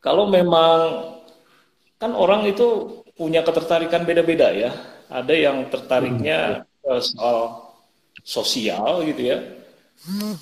kalau 0.01 0.27
memang 0.27 1.13
kan 2.01 2.11
orang 2.17 2.49
itu 2.49 2.99
punya 3.13 3.45
ketertarikan 3.45 4.01
beda-beda 4.01 4.49
ya. 4.49 4.73
Ada 5.11 5.33
yang 5.37 5.69
tertariknya 5.69 6.65
hmm. 6.81 6.99
soal 7.05 7.37
sosial 8.25 9.05
gitu 9.05 9.21
ya. 9.21 9.37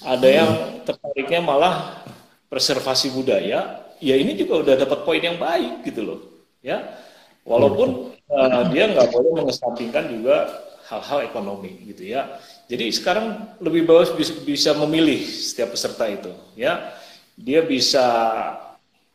Ada 0.07 0.27
yang 0.27 0.51
tertariknya 0.87 1.43
malah 1.43 2.07
preservasi 2.47 3.11
budaya. 3.11 3.83
Ya 3.99 4.15
ini 4.15 4.39
juga 4.39 4.63
udah 4.63 4.75
dapat 4.79 5.03
poin 5.03 5.19
yang 5.19 5.35
baik 5.35 5.83
gitu 5.83 6.01
loh. 6.07 6.19
Ya, 6.63 6.95
walaupun 7.43 8.15
uh, 8.31 8.63
dia 8.71 8.87
nggak 8.91 9.11
boleh 9.15 9.43
mengesampingkan 9.43 10.11
juga 10.11 10.47
hal-hal 10.87 11.27
ekonomi 11.27 11.91
gitu 11.91 12.15
ya. 12.15 12.39
Jadi 12.71 12.95
sekarang 12.95 13.57
lebih 13.59 13.83
bagus 13.83 14.15
bisa, 14.43 14.71
memilih 14.75 15.19
setiap 15.27 15.75
peserta 15.75 16.07
itu 16.07 16.31
ya. 16.55 16.95
Dia 17.39 17.63
bisa 17.63 18.07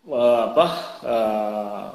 apa 0.05 0.67
uh, 1.01 1.89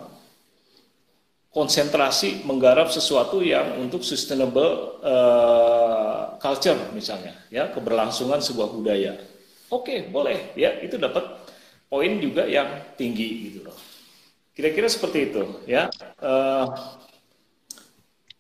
konsentrasi 1.53 2.45
menggarap 2.45 2.89
sesuatu 2.89 3.41
yang 3.41 3.77
untuk 3.81 4.01
sustainable 4.01 5.01
uh, 5.01 6.37
culture 6.41 6.77
misalnya 6.93 7.37
ya 7.53 7.69
keberlangsungan 7.69 8.41
sebuah 8.41 8.69
budaya. 8.73 9.13
Oke 9.69 9.93
okay, 9.93 9.99
boleh 10.09 10.53
ya 10.57 10.81
itu 10.81 10.97
dapat 10.97 11.25
poin 11.89 12.17
juga 12.21 12.45
yang 12.49 12.93
tinggi 12.97 13.49
gitu 13.49 13.69
loh. 13.69 13.77
Kira-kira 14.53 14.89
seperti 14.89 15.29
itu 15.29 15.43
ya. 15.69 15.89
Uh, 16.21 16.69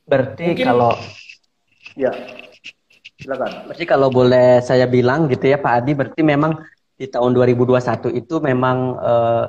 berarti 0.09 0.53
mungkin, 0.53 0.67
kalau 0.69 0.93
ya 1.93 2.11
silakan. 3.21 3.69
Berarti 3.69 3.85
kalau 3.85 4.09
boleh 4.09 4.61
saya 4.65 4.89
bilang 4.89 5.29
gitu 5.29 5.49
ya 5.49 5.57
Pak 5.61 5.73
Adi 5.81 5.91
berarti 5.93 6.21
memang 6.25 6.57
di 6.99 7.07
tahun 7.07 7.31
2021 7.35 8.11
itu 8.15 8.35
memang 8.43 8.77
uh, 8.99 9.45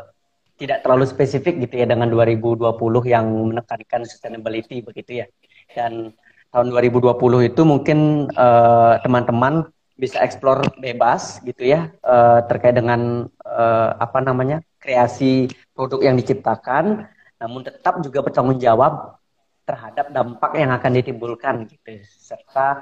tidak 0.60 0.84
terlalu 0.84 1.08
spesifik 1.08 1.56
gitu 1.64 1.80
ya 1.80 1.88
dengan 1.88 2.12
2020 2.12 2.68
yang 3.08 3.24
menekankan 3.24 4.04
sustainability 4.04 4.84
begitu 4.84 5.24
ya. 5.24 5.26
Dan 5.72 6.12
tahun 6.52 6.68
2020 6.68 7.48
itu 7.48 7.62
mungkin 7.64 8.28
eh, 8.28 8.94
teman-teman 9.00 9.64
uh, 9.64 9.70
bisa 10.00 10.20
eksplor 10.24 10.64
bebas 10.80 11.44
gitu 11.44 11.68
ya 11.68 11.92
uh, 12.08 12.40
terkait 12.48 12.72
dengan 12.72 13.28
uh, 13.44 13.90
apa 14.00 14.24
namanya 14.24 14.64
kreasi 14.80 15.52
produk 15.76 16.00
yang 16.00 16.16
diciptakan, 16.16 17.04
namun 17.36 17.60
tetap 17.60 18.00
juga 18.00 18.24
bertanggung 18.24 18.56
jawab 18.56 19.20
terhadap 19.68 20.08
dampak 20.08 20.56
yang 20.56 20.72
akan 20.72 20.92
ditimbulkan 20.96 21.68
gitu 21.68 22.00
serta 22.16 22.80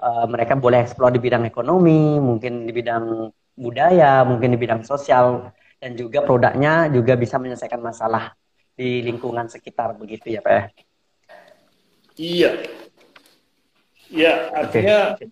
uh, 0.00 0.24
mereka 0.24 0.56
boleh 0.56 0.80
eksplor 0.80 1.12
di 1.12 1.20
bidang 1.20 1.44
ekonomi, 1.44 2.16
mungkin 2.16 2.64
di 2.64 2.72
bidang 2.72 3.28
budaya, 3.60 4.24
mungkin 4.24 4.56
di 4.56 4.58
bidang 4.58 4.82
sosial 4.88 5.52
dan 5.84 6.00
juga 6.00 6.24
produknya 6.24 6.88
juga 6.88 7.12
bisa 7.12 7.36
menyelesaikan 7.36 7.76
masalah 7.84 8.32
di 8.72 9.04
lingkungan 9.04 9.52
sekitar 9.52 9.92
begitu 10.00 10.32
ya 10.32 10.40
Pak? 10.40 10.72
Iya, 12.16 12.64
ya 14.08 14.48
artinya 14.56 15.12
okay. 15.12 15.28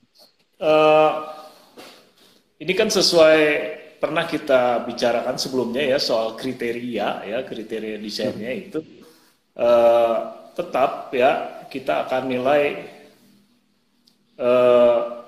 uh, 0.61 0.69
eh, 0.69 1.13
ini 2.69 2.73
kan 2.77 2.93
sesuai 2.93 3.41
pernah 3.97 4.29
kita 4.29 4.85
bicarakan 4.85 5.41
sebelumnya 5.41 5.89
ya 5.89 5.97
soal 5.97 6.37
kriteria 6.37 7.25
ya 7.25 7.39
kriteria 7.49 7.97
desainnya 7.97 8.53
hmm. 8.53 8.63
itu 8.69 8.81
uh, 9.57 10.53
tetap 10.53 11.09
ya 11.17 11.65
kita 11.73 12.05
akan 12.05 12.23
nilai 12.29 12.93
uh, 14.37 15.23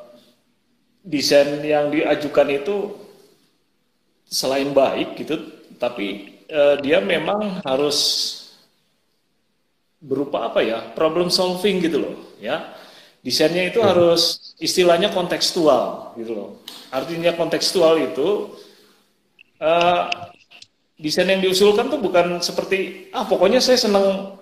desain 1.01 1.65
yang 1.65 1.89
diajukan 1.89 2.49
itu 2.53 3.04
selain 4.35 4.75
baik 4.75 5.15
gitu, 5.15 5.39
tapi 5.79 6.35
uh, 6.51 6.77
dia 6.83 6.99
memang 6.99 7.63
harus 7.63 7.99
berupa 10.05 10.53
apa 10.53 10.61
ya 10.61 10.79
problem 10.93 11.33
solving 11.33 11.81
gitu 11.81 12.05
loh 12.05 12.15
ya 12.37 12.77
desainnya 13.25 13.73
itu 13.73 13.81
hmm. 13.81 13.89
harus 13.89 14.53
istilahnya 14.61 15.09
kontekstual 15.17 16.13
gitu 16.21 16.37
loh 16.37 16.51
artinya 16.93 17.33
kontekstual 17.33 17.97
itu 17.97 18.53
uh, 19.65 20.13
desain 21.01 21.27
yang 21.27 21.41
diusulkan 21.41 21.89
tuh 21.89 21.99
bukan 21.99 22.39
seperti 22.45 23.09
ah 23.17 23.25
pokoknya 23.25 23.65
saya 23.65 23.81
senang 23.81 24.37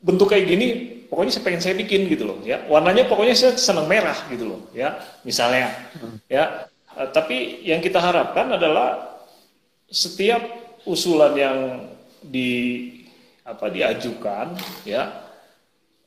bentuk 0.00 0.32
kayak 0.32 0.48
gini 0.48 0.68
pokoknya 1.12 1.30
saya 1.36 1.44
pengen 1.44 1.62
saya 1.62 1.74
bikin 1.76 2.08
gitu 2.08 2.24
loh 2.24 2.40
ya 2.40 2.64
warnanya 2.72 3.04
pokoknya 3.04 3.36
saya 3.36 3.52
senang 3.60 3.84
merah 3.84 4.16
gitu 4.32 4.48
loh 4.48 4.60
ya 4.72 4.96
misalnya 5.28 5.68
hmm. 6.00 6.16
ya 6.32 6.72
uh, 6.96 7.08
tapi 7.12 7.60
yang 7.68 7.84
kita 7.84 8.00
harapkan 8.00 8.48
adalah 8.48 9.11
setiap 9.92 10.40
usulan 10.88 11.36
yang 11.36 11.58
di 12.24 12.50
apa 13.44 13.68
diajukan 13.68 14.56
ya 14.88 15.30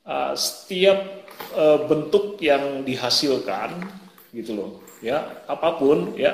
uh, 0.03 0.33
setiap 0.33 1.27
uh, 1.53 1.85
bentuk 1.85 2.41
yang 2.41 2.81
dihasilkan 2.81 3.85
gitu 4.33 4.51
loh 4.57 4.71
ya 4.99 5.45
apa 5.45 5.77
pun 5.77 6.17
ya 6.17 6.33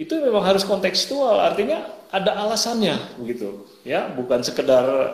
itu 0.00 0.16
memang 0.16 0.40
harus 0.40 0.64
kontekstual. 0.64 1.36
Artinya 1.44 1.84
ada 2.08 2.32
alasannya 2.40 3.20
begitu 3.20 3.68
ya 3.84 4.08
bukan 4.08 4.40
sekedar 4.40 5.12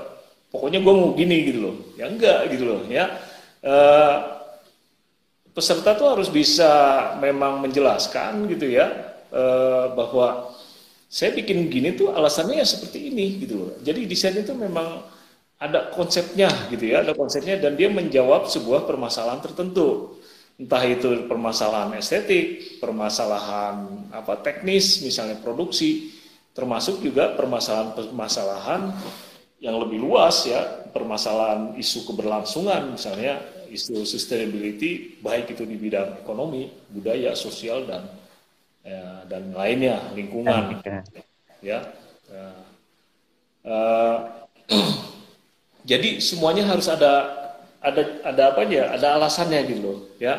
pokoknya 0.54 0.78
gue 0.78 0.94
mau 0.94 1.10
gini 1.18 1.42
gitu 1.50 1.58
loh. 1.66 1.76
Ya 1.98 2.06
enggak 2.06 2.54
gitu 2.54 2.64
loh 2.70 2.80
ya. 2.86 3.18
Uh, 3.66 4.38
peserta 5.50 5.98
tuh 5.98 6.14
harus 6.14 6.30
bisa 6.30 6.70
memang 7.18 7.58
menjelaskan 7.66 8.46
gitu 8.46 8.70
ya 8.70 8.86
uh, 9.34 9.90
bahwa 9.98 10.54
saya 11.06 11.30
bikin 11.32 11.70
gini 11.70 11.94
tuh 11.94 12.10
alasannya 12.10 12.58
ya 12.60 12.66
seperti 12.66 13.14
ini 13.14 13.38
gitu 13.42 13.54
loh. 13.56 13.72
Jadi 13.80 14.10
desain 14.10 14.34
itu 14.34 14.52
memang 14.52 15.06
ada 15.56 15.88
konsepnya 15.94 16.50
gitu 16.68 16.92
ya, 16.92 17.00
ada 17.00 17.16
konsepnya 17.16 17.56
dan 17.56 17.78
dia 17.78 17.88
menjawab 17.88 18.50
sebuah 18.50 18.84
permasalahan 18.84 19.40
tertentu. 19.40 20.18
Entah 20.56 20.80
itu 20.88 21.28
permasalahan 21.28 21.96
estetik, 22.00 22.80
permasalahan 22.80 24.08
apa 24.08 24.40
teknis, 24.40 25.04
misalnya 25.04 25.36
produksi, 25.40 26.16
termasuk 26.56 27.04
juga 27.04 27.36
permasalahan-permasalahan 27.36 28.88
yang 29.60 29.76
lebih 29.76 30.00
luas 30.00 30.48
ya, 30.48 30.64
permasalahan 30.92 31.76
isu 31.76 32.08
keberlangsungan 32.08 32.96
misalnya 32.96 33.40
isu 33.68 34.08
sustainability 34.08 35.20
baik 35.20 35.52
itu 35.52 35.68
di 35.68 35.76
bidang 35.76 36.24
ekonomi, 36.24 36.72
budaya, 36.88 37.36
sosial 37.36 37.84
dan 37.84 38.08
ya, 38.86 39.26
dan 39.26 39.50
lainnya 39.50 39.98
lingkungan. 40.14 40.78
Ya 41.58 41.82
uh, 42.30 42.62
uh, 43.66 44.16
jadi 45.90 46.22
semuanya 46.22 46.70
harus 46.70 46.86
ada 46.86 47.34
ada 47.82 48.02
ada 48.22 48.42
apa 48.54 48.62
ya 48.70 48.94
ada 48.94 49.18
alasannya 49.18 49.60
gitu 49.66 49.80
loh 49.82 49.98
ya. 50.22 50.38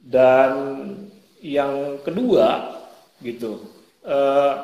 Dan 0.00 0.50
yang 1.44 2.00
kedua 2.00 2.78
gitu 3.20 3.68
uh, 4.06 4.54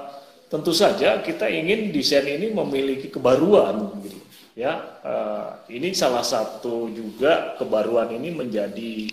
tentu 0.49 0.73
saja 0.73 1.21
kita 1.21 1.51
ingin 1.51 1.93
desain 1.93 2.25
ini 2.25 2.55
memiliki 2.55 3.11
kebaruan 3.11 4.01
gitu 4.01 4.19
ya. 4.57 4.97
Uh, 5.03 5.49
ini 5.69 5.93
salah 5.93 6.25
satu 6.25 6.89
juga 6.91 7.59
kebaruan 7.61 8.15
ini 8.15 8.33
menjadi 8.33 9.11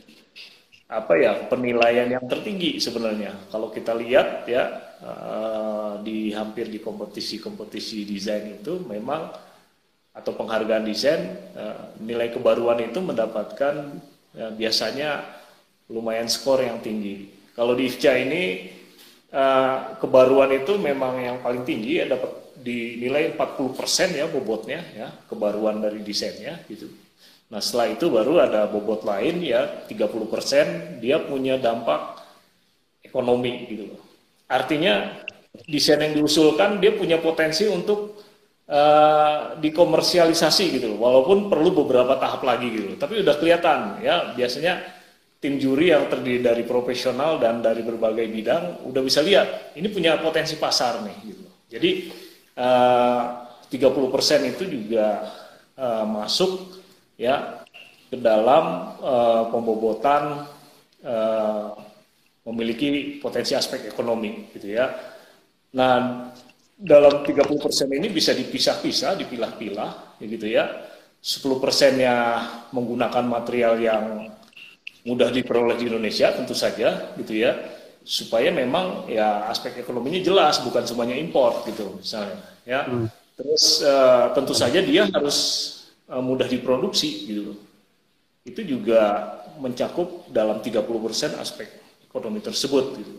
apa 0.87 1.13
ya 1.17 1.31
penilaian 1.47 2.07
yang 2.07 2.25
tertinggi 2.27 2.77
sebenarnya. 2.77 3.49
Kalau 3.49 3.71
kita 3.71 3.95
lihat 3.95 4.45
ya 4.45 4.63
uh, 5.01 5.93
di 6.03 6.35
hampir 6.35 6.69
di 6.69 6.83
kompetisi-kompetisi 6.83 8.05
desain 8.05 8.59
itu 8.61 8.83
memang 8.83 9.31
atau 10.13 10.31
penghargaan 10.37 10.85
desain 10.85 11.21
uh, 11.57 11.97
nilai 11.97 12.29
kebaruan 12.29 12.77
itu 12.83 13.01
mendapatkan 13.01 13.97
uh, 14.37 14.51
biasanya 14.53 15.25
lumayan 15.89 16.29
skor 16.29 16.61
yang 16.61 16.79
tinggi. 16.79 17.31
Kalau 17.53 17.73
di 17.73 17.89
IFCA 17.89 18.13
ini 18.21 18.69
uh, 19.33 19.97
kebaruan 19.97 20.53
itu 20.53 20.77
memang 20.77 21.21
yang 21.21 21.37
paling 21.41 21.65
tinggi 21.65 22.01
ya 22.01 22.05
dapat 22.09 22.43
dinilai 22.63 23.33
40% 23.35 24.13
ya 24.15 24.25
bobotnya 24.29 24.79
ya 24.95 25.07
kebaruan 25.27 25.83
dari 25.83 25.99
desainnya 25.99 26.63
gitu 26.71 26.87
Nah 27.53 27.61
setelah 27.61 27.93
itu 27.93 28.09
baru 28.09 28.41
ada 28.41 28.65
bobot 28.65 29.05
lain 29.05 29.45
ya 29.45 29.85
30% 29.85 30.97
dia 30.97 31.21
punya 31.21 31.61
dampak 31.61 32.17
ekonomi 33.05 33.69
gitu 33.69 33.93
loh. 33.93 34.01
Artinya 34.49 35.21
desain 35.69 36.01
yang 36.01 36.17
diusulkan 36.17 36.81
dia 36.81 36.97
punya 36.97 37.21
potensi 37.21 37.69
untuk 37.69 38.17
uh, 38.65 39.53
dikomersialisasi 39.61 40.81
gitu 40.81 40.97
loh. 40.97 41.05
Walaupun 41.05 41.45
perlu 41.53 41.85
beberapa 41.85 42.17
tahap 42.17 42.41
lagi 42.41 42.73
gitu 42.73 42.85
loh. 42.89 42.97
Tapi 42.97 43.21
udah 43.21 43.35
kelihatan 43.37 44.01
ya 44.01 44.33
biasanya 44.33 44.81
tim 45.37 45.61
juri 45.61 45.93
yang 45.93 46.09
terdiri 46.09 46.41
dari 46.41 46.65
profesional 46.65 47.37
dan 47.37 47.61
dari 47.61 47.85
berbagai 47.85 48.33
bidang 48.33 48.89
udah 48.89 49.01
bisa 49.05 49.21
lihat 49.21 49.77
ini 49.77 49.93
punya 49.93 50.17
potensi 50.17 50.57
pasar 50.57 51.05
nih 51.05 51.17
gitu. 51.21 51.45
Jadi 51.69 51.91
uh, 52.57 53.45
30% 53.69 54.49
itu 54.57 54.63
juga 54.65 55.29
uh, 55.77 56.05
masuk 56.09 56.72
ya 57.17 57.65
ke 58.09 58.17
dalam 58.21 58.93
uh, 59.01 59.43
pembobotan 59.49 60.45
uh, 61.01 61.73
memiliki 62.45 63.17
potensi 63.23 63.55
aspek 63.55 63.87
ekonomi 63.89 64.51
gitu 64.53 64.75
ya. 64.75 64.91
Nah, 65.73 66.29
dalam 66.77 67.25
30% 67.25 67.39
ini 67.89 68.11
bisa 68.11 68.35
dipisah-pisah, 68.35 69.17
dipilah-pilah 69.17 70.21
ya 70.21 70.25
gitu 70.27 70.47
ya. 70.51 70.65
10 71.23 71.63
persennya 71.63 72.15
menggunakan 72.75 73.23
material 73.23 73.79
yang 73.79 74.27
mudah 75.07 75.31
diperoleh 75.31 75.79
di 75.79 75.87
Indonesia 75.87 76.31
tentu 76.35 76.55
saja 76.55 77.15
gitu 77.19 77.35
ya 77.35 77.55
supaya 78.03 78.51
memang 78.51 79.07
ya 79.07 79.47
aspek 79.47 79.79
ekonominya 79.79 80.19
jelas 80.19 80.59
bukan 80.59 80.83
semuanya 80.83 81.15
impor 81.15 81.63
gitu 81.63 81.95
misalnya 81.99 82.39
ya 82.67 82.83
hmm. 82.87 83.07
terus 83.35 83.79
uh, 83.83 84.35
tentu 84.35 84.51
saja 84.51 84.83
dia 84.83 85.07
harus 85.07 85.39
mudah 86.19 86.45
diproduksi 86.45 87.29
gitu 87.29 87.41
loh. 87.53 87.57
Itu 88.43 88.61
juga 88.67 89.33
mencakup 89.57 90.27
dalam 90.29 90.59
30% 90.59 91.39
aspek 91.39 91.69
ekonomi 92.05 92.43
tersebut 92.43 92.85
gitu. 92.99 93.13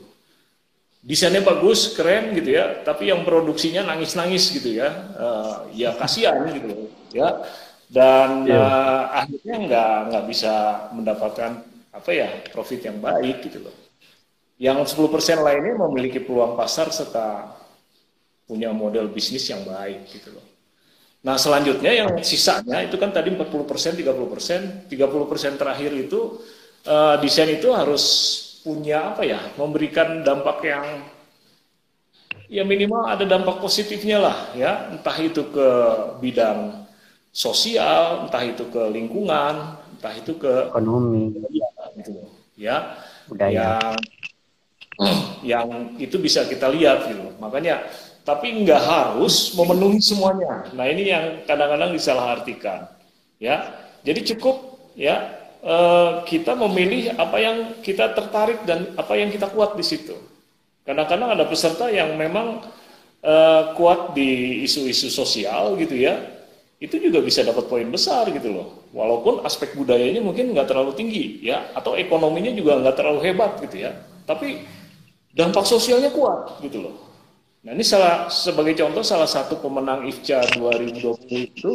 Desainnya 1.05 1.45
bagus, 1.45 1.93
keren 1.93 2.33
gitu 2.33 2.57
ya, 2.57 2.81
tapi 2.81 3.13
yang 3.13 3.29
produksinya 3.29 3.85
nangis-nangis 3.85 4.49
gitu 4.57 4.81
ya. 4.81 4.89
Uh, 5.17 5.69
ya 5.77 5.93
kasihan 5.97 6.49
gitu 6.49 6.67
loh. 6.71 6.89
Ya. 7.15 7.31
dan 7.95 8.49
yeah. 8.49 8.59
uh, 8.59 9.23
akhirnya 9.23 9.57
nggak 9.71 9.97
nggak 10.11 10.25
bisa 10.27 10.53
mendapatkan 10.97 11.63
apa 11.95 12.11
ya 12.11 12.27
profit 12.51 12.81
yang 12.89 12.99
baik 12.99 13.45
gitu 13.45 13.63
loh. 13.63 13.77
Yang 14.57 14.97
10% 14.97 15.45
lainnya 15.45 15.75
memiliki 15.79 16.19
peluang 16.25 16.57
pasar 16.57 16.89
serta 16.89 17.55
punya 18.49 18.73
model 18.73 19.13
bisnis 19.13 19.45
yang 19.51 19.63
baik 19.63 20.09
gitu 20.09 20.33
loh. 20.33 20.44
Nah 21.25 21.41
selanjutnya 21.41 21.89
yang 21.89 22.11
sisanya 22.21 22.85
itu 22.85 23.01
kan 23.01 23.09
tadi 23.09 23.33
40 23.33 23.65
persen, 23.65 23.97
30 23.97 24.29
persen, 24.29 24.61
30 24.93 25.31
persen 25.31 25.53
terakhir 25.57 25.91
itu 25.97 26.37
uh, 26.85 27.17
desain 27.17 27.49
itu 27.49 27.73
harus 27.73 28.05
punya 28.61 29.17
apa 29.17 29.25
ya, 29.25 29.41
memberikan 29.57 30.21
dampak 30.21 30.61
yang 30.69 30.85
ya 32.49 32.61
minimal 32.61 33.09
ada 33.09 33.25
dampak 33.25 33.57
positifnya 33.57 34.21
lah 34.21 34.37
ya, 34.53 34.93
entah 34.93 35.17
itu 35.17 35.49
ke 35.49 35.69
bidang 36.21 36.85
sosial, 37.33 38.29
entah 38.29 38.45
itu 38.45 38.69
ke 38.69 38.83
lingkungan, 38.93 39.81
entah 39.97 40.13
itu 40.13 40.37
ke 40.37 40.69
ekonomi, 40.69 41.33
gitu 41.97 42.21
ya, 42.61 43.01
budaya. 43.27 43.81
Yang 43.81 43.97
yang 45.57 45.67
itu 45.99 46.17
bisa 46.21 46.47
kita 46.47 46.71
lihat 46.71 47.11
gitu. 47.11 47.33
Makanya 47.43 47.83
tapi 48.25 48.65
nggak 48.65 48.83
harus 48.83 49.53
memenuhi 49.53 50.01
semuanya. 50.01 50.65
Nah 50.73 50.89
ini 50.89 51.13
yang 51.13 51.45
kadang-kadang 51.45 51.93
disalahartikan, 51.93 52.89
ya. 53.37 53.85
Jadi 54.05 54.35
cukup 54.35 54.81
ya 54.97 55.29
eh, 55.61 56.11
kita 56.25 56.57
memilih 56.57 57.17
apa 57.21 57.37
yang 57.37 57.57
kita 57.85 58.17
tertarik 58.17 58.65
dan 58.65 58.97
apa 58.97 59.13
yang 59.17 59.29
kita 59.29 59.49
kuat 59.53 59.77
di 59.77 59.85
situ. 59.85 60.17
Kadang-kadang 60.85 61.37
ada 61.37 61.45
peserta 61.45 61.93
yang 61.93 62.17
memang 62.17 62.65
eh, 63.21 63.63
kuat 63.77 64.17
di 64.17 64.65
isu-isu 64.65 65.13
sosial 65.13 65.77
gitu 65.77 65.93
ya, 65.97 66.17
itu 66.81 66.97
juga 66.97 67.21
bisa 67.21 67.45
dapat 67.45 67.69
poin 67.69 67.89
besar 67.93 68.29
gitu 68.33 68.49
loh. 68.53 68.69
Walaupun 68.97 69.45
aspek 69.45 69.77
budayanya 69.77 70.25
mungkin 70.25 70.57
nggak 70.57 70.69
terlalu 70.73 70.97
tinggi 70.97 71.45
ya, 71.45 71.77
atau 71.77 71.93
ekonominya 71.93 72.53
juga 72.57 72.81
nggak 72.81 72.97
terlalu 72.97 73.21
hebat 73.21 73.61
gitu 73.61 73.85
ya. 73.85 73.93
Tapi 74.25 74.65
dampak 75.37 75.69
sosialnya 75.69 76.09
kuat 76.09 76.61
gitu 76.65 76.89
loh. 76.89 77.04
Nah 77.65 77.73
ini 77.73 77.81
salah 77.81 78.29
sebagai 78.29 78.77
contoh 78.77 79.01
salah 79.01 79.25
satu 79.25 79.57
pemenang 79.57 80.05
IFCA 80.05 80.45
2020 80.61 81.49
itu 81.49 81.71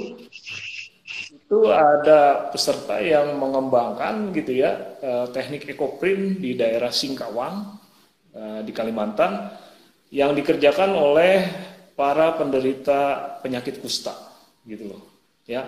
itu 1.33 1.59
ada 1.65 2.53
peserta 2.53 3.01
yang 3.01 3.41
mengembangkan 3.41 4.29
gitu 4.37 4.53
ya 4.53 5.01
eh, 5.01 5.25
teknik 5.33 5.65
ekoprint 5.65 6.37
di 6.37 6.53
daerah 6.53 6.93
Singkawang 6.93 7.73
eh, 8.37 8.61
di 8.61 8.69
Kalimantan 8.69 9.49
yang 10.13 10.37
dikerjakan 10.37 10.93
oleh 10.93 11.49
para 11.97 12.37
penderita 12.37 13.33
penyakit 13.41 13.81
kusta 13.81 14.13
gitu 14.69 14.93
loh 14.93 15.01
ya. 15.49 15.65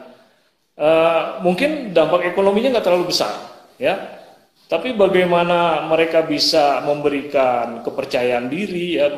Uh, 0.72 1.44
mungkin 1.44 1.92
dampak 1.92 2.32
ekonominya 2.32 2.80
nggak 2.80 2.88
terlalu 2.88 3.12
besar 3.12 3.30
ya 3.76 4.21
tapi 4.72 4.96
bagaimana 4.96 5.84
mereka 5.84 6.24
bisa 6.24 6.80
memberikan 6.88 7.84
kepercayaan 7.84 8.48
diri, 8.48 8.96
ya, 8.96 9.12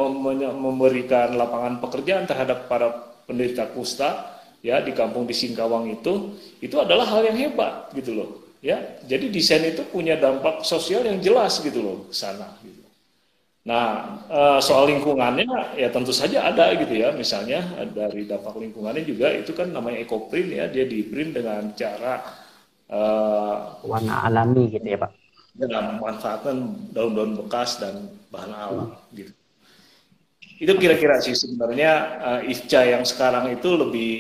memberikan 0.58 1.38
lapangan 1.38 1.78
pekerjaan 1.78 2.26
terhadap 2.26 2.66
para 2.66 2.90
penderita 3.30 3.70
kusta, 3.70 4.42
ya 4.66 4.82
di 4.82 4.98
kampung 4.98 5.30
di 5.30 5.38
Singkawang 5.38 5.94
itu, 5.94 6.34
itu 6.58 6.74
adalah 6.82 7.06
hal 7.06 7.30
yang 7.30 7.38
hebat 7.38 7.94
gitu 7.94 8.18
loh. 8.18 8.30
Ya, 8.66 8.82
jadi 9.06 9.30
desain 9.30 9.62
itu 9.62 9.86
punya 9.86 10.18
dampak 10.18 10.66
sosial 10.66 11.06
yang 11.06 11.22
jelas 11.22 11.62
gitu 11.62 11.86
loh 11.86 12.10
ke 12.10 12.18
sana. 12.18 12.58
Gitu. 12.66 12.82
Nah, 13.70 14.26
eh, 14.34 14.60
soal 14.64 14.90
lingkungannya 14.90 15.78
ya 15.78 15.94
tentu 15.94 16.10
saja 16.16 16.50
ada 16.50 16.74
gitu 16.82 16.98
ya. 16.98 17.14
Misalnya 17.14 17.62
dari 17.94 18.26
dampak 18.26 18.58
lingkungannya 18.58 19.06
juga 19.06 19.30
itu 19.30 19.54
kan 19.54 19.70
namanya 19.70 20.02
ecoprint 20.02 20.50
ya, 20.50 20.66
dia 20.66 20.90
di 20.90 21.06
print 21.06 21.38
dengan 21.38 21.76
cara 21.78 22.24
uh, 22.90 23.84
warna 23.84 24.28
alami 24.28 24.72
gitu 24.72 24.88
ya 24.88 24.98
Pak 24.98 25.23
dengan 25.54 25.98
memanfaatkan 25.98 26.90
daun-daun 26.92 27.38
bekas 27.46 27.78
dan 27.78 28.10
bahan 28.34 28.54
alam 28.54 28.90
gitu. 29.14 29.30
Itu 30.58 30.74
kira-kira 30.82 31.22
sih 31.22 31.38
sebenarnya 31.38 31.92
uh, 32.22 32.42
IFCA 32.50 32.98
yang 32.98 33.04
sekarang 33.06 33.54
itu 33.54 33.70
lebih 33.74 34.14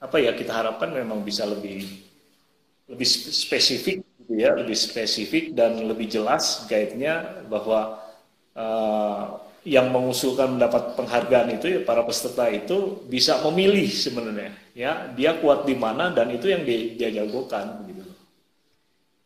apa 0.00 0.20
ya 0.20 0.32
kita 0.36 0.52
harapkan 0.52 0.92
memang 0.92 1.24
bisa 1.24 1.44
lebih 1.44 1.84
lebih 2.88 3.08
spesifik 3.08 4.04
gitu 4.24 4.32
ya, 4.36 4.56
lebih 4.56 4.76
spesifik 4.76 5.56
dan 5.56 5.80
lebih 5.84 6.08
jelas 6.08 6.68
guide-nya 6.68 7.44
bahwa 7.48 8.00
uh, 8.56 9.44
yang 9.64 9.88
mengusulkan 9.88 10.60
mendapat 10.60 10.92
penghargaan 10.92 11.56
itu 11.56 11.66
ya 11.72 11.80
para 11.88 12.04
peserta 12.04 12.52
itu 12.52 13.00
bisa 13.08 13.40
memilih 13.48 13.88
sebenarnya 13.88 14.52
ya 14.76 15.08
dia 15.16 15.40
kuat 15.40 15.64
di 15.64 15.72
mana 15.72 16.12
dan 16.12 16.28
itu 16.28 16.52
yang 16.52 16.68
dia, 16.68 16.92
dia 16.92 17.24
jagokan 17.24 17.88
gitu 17.88 18.04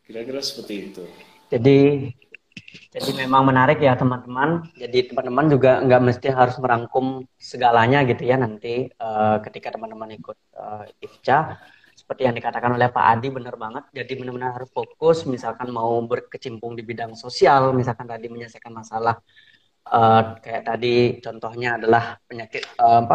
kira-kira 0.07 0.39
seperti 0.39 0.75
itu 0.89 1.03
jadi 1.49 2.09
jadi 2.89 3.09
memang 3.25 3.45
menarik 3.49 3.81
ya 3.81 3.93
teman-teman. 3.97 4.65
Jadi 4.77 5.13
teman-teman 5.13 5.45
juga 5.49 5.81
nggak 5.81 6.01
mesti 6.05 6.27
harus 6.29 6.57
merangkum 6.57 7.25
segalanya 7.37 8.01
gitu 8.05 8.25
ya 8.25 8.37
nanti 8.37 8.89
uh, 8.97 9.37
ketika 9.45 9.73
teman-teman 9.73 10.17
ikut 10.17 10.37
uh, 10.57 10.85
IFCA. 11.01 11.57
Seperti 11.93 12.25
yang 12.25 12.33
dikatakan 12.33 12.73
oleh 12.73 12.89
Pak 12.89 13.05
Adi 13.05 13.29
benar 13.29 13.55
banget. 13.57 13.85
Jadi 13.93 14.11
benar-benar 14.17 14.57
harus 14.57 14.69
fokus 14.73 15.25
misalkan 15.29 15.69
mau 15.69 16.01
berkecimpung 16.01 16.73
di 16.73 16.81
bidang 16.81 17.13
sosial, 17.13 17.73
misalkan 17.77 18.09
tadi 18.09 18.25
menyelesaikan 18.29 18.73
masalah 18.73 19.21
uh, 19.89 20.37
kayak 20.41 20.63
tadi 20.65 21.21
contohnya 21.21 21.77
adalah 21.77 22.17
penyakit 22.25 22.65
uh, 22.81 23.05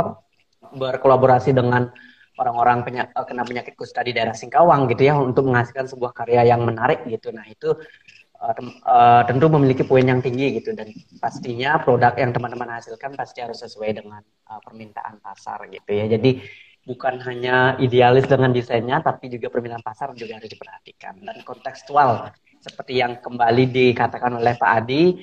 berkolaborasi 0.75 1.51
dengan 1.51 1.91
orang-orang 2.39 2.83
penyak, 2.83 3.15
kena 3.15 3.47
penyakit 3.47 3.75
kusta 3.79 4.03
di 4.03 4.11
daerah 4.11 4.35
Singkawang 4.35 4.91
gitu 4.91 5.07
ya 5.07 5.15
untuk 5.19 5.47
menghasilkan 5.47 5.87
sebuah 5.87 6.11
karya 6.11 6.51
yang 6.51 6.67
menarik 6.67 7.07
gitu. 7.07 7.31
Nah, 7.31 7.47
itu 7.47 7.79
uh, 8.45 9.23
tentu 9.25 9.47
memiliki 9.49 9.83
poin 9.87 10.05
yang 10.05 10.21
tinggi 10.21 10.61
gitu 10.61 10.77
dan 10.77 10.93
pastinya 11.17 11.81
produk 11.81 12.13
yang 12.21 12.31
teman-teman 12.37 12.77
hasilkan 12.77 13.17
pasti 13.17 13.41
harus 13.41 13.65
sesuai 13.65 14.05
dengan 14.05 14.21
uh, 14.51 14.61
permintaan 14.61 15.25
pasar 15.25 15.65
gitu 15.73 15.91
ya. 15.91 16.05
Jadi 16.11 16.45
bukan 16.85 17.17
hanya 17.25 17.81
idealis 17.81 18.29
dengan 18.29 18.53
desainnya 18.53 19.01
tapi 19.01 19.33
juga 19.33 19.49
permintaan 19.49 19.81
pasar 19.81 20.13
juga 20.13 20.37
harus 20.37 20.53
diperhatikan 20.53 21.25
dan 21.25 21.41
kontekstual 21.41 22.29
seperti 22.61 23.01
yang 23.01 23.21
kembali 23.21 23.65
dikatakan 23.73 24.37
oleh 24.37 24.57
Pak 24.57 24.71
Adi. 24.85 25.17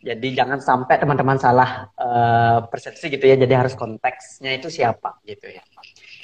Jadi 0.00 0.32
jangan 0.32 0.64
sampai 0.64 0.96
teman-teman 0.96 1.36
salah 1.36 1.92
uh, 2.00 2.64
persepsi 2.72 3.12
gitu 3.12 3.28
ya. 3.28 3.36
Jadi 3.36 3.52
harus 3.52 3.76
konteksnya 3.76 4.56
itu 4.56 4.72
siapa 4.72 5.20
gitu 5.28 5.44
ya. 5.52 5.60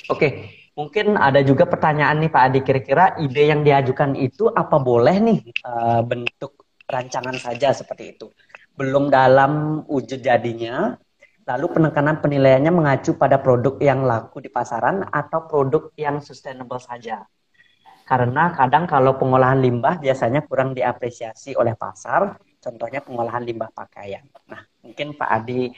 Oke, 0.09 0.49
Mungkin 0.77 1.17
ada 1.17 1.41
juga 1.41 1.65
pertanyaan 1.65 2.21
nih 2.21 2.29
Pak 2.29 2.43
Adi, 2.53 2.61
kira-kira 2.61 3.17
ide 3.17 3.49
yang 3.49 3.65
diajukan 3.65 4.13
itu 4.13 4.53
apa 4.53 4.77
boleh 4.77 5.17
nih 5.25 5.41
uh, 5.65 6.05
bentuk 6.05 6.69
rancangan 6.85 7.33
saja 7.41 7.73
seperti 7.73 8.13
itu? 8.13 8.29
Belum 8.77 9.09
dalam 9.09 9.83
wujud 9.89 10.21
jadinya, 10.21 10.93
lalu 11.49 11.81
penekanan 11.81 12.21
penilaiannya 12.21 12.69
mengacu 12.69 13.17
pada 13.17 13.41
produk 13.41 13.81
yang 13.81 14.05
laku 14.05 14.45
di 14.45 14.53
pasaran 14.53 15.01
atau 15.09 15.49
produk 15.49 15.97
yang 15.97 16.21
sustainable 16.21 16.77
saja. 16.77 17.25
Karena 18.05 18.53
kadang 18.53 18.85
kalau 18.85 19.17
pengolahan 19.17 19.57
limbah 19.57 19.97
biasanya 19.97 20.45
kurang 20.45 20.77
diapresiasi 20.77 21.57
oleh 21.57 21.73
pasar, 21.73 22.37
contohnya 22.61 23.01
pengolahan 23.01 23.49
limbah 23.49 23.73
pakaian. 23.73 24.29
Nah, 24.45 24.61
mungkin 24.85 25.17
Pak 25.17 25.31
Adi 25.41 25.73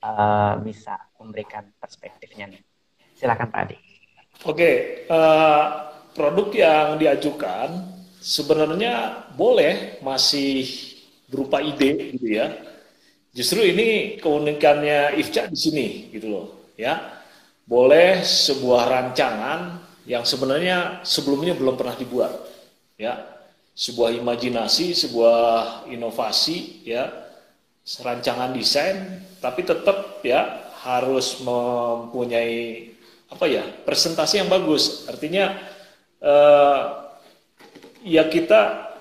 uh, 0.00 0.56
bisa 0.56 0.96
memberikan 1.20 1.68
perspektifnya 1.76 2.48
nih. 2.48 2.64
Silakan 3.12 3.52
Pak 3.52 3.60
Adi. 3.68 3.91
Oke, 4.40 5.04
uh, 5.12 5.64
produk 6.16 6.48
yang 6.50 6.88
diajukan 6.96 7.68
sebenarnya 8.18 9.28
boleh 9.36 10.00
masih 10.00 10.64
berupa 11.28 11.60
ide 11.60 12.16
gitu 12.16 12.26
ya. 12.40 12.48
Justru 13.32 13.64
ini 13.64 14.20
keunikannya 14.20 15.16
IFCA 15.20 15.48
di 15.48 15.58
sini 15.58 15.86
gitu 16.12 16.26
loh 16.32 16.46
ya. 16.76 17.20
Boleh 17.64 18.20
sebuah 18.24 18.90
rancangan 18.90 19.60
yang 20.08 20.26
sebenarnya 20.26 21.00
sebelumnya 21.06 21.54
belum 21.54 21.76
pernah 21.78 21.96
dibuat 21.96 22.32
ya. 22.98 23.14
Sebuah 23.72 24.12
imajinasi, 24.20 24.92
sebuah 24.92 25.88
inovasi 25.88 26.84
ya, 26.84 27.08
rancangan 27.82 28.52
desain 28.54 29.24
tapi 29.42 29.66
tetap 29.66 30.22
ya 30.22 30.70
harus 30.84 31.40
mempunyai 31.42 32.91
apa 33.32 33.48
ya 33.48 33.64
presentasi 33.64 34.44
yang 34.44 34.52
bagus. 34.52 35.08
Artinya 35.08 35.56
uh, 36.20 36.80
ya 38.04 38.28
kita 38.28 38.92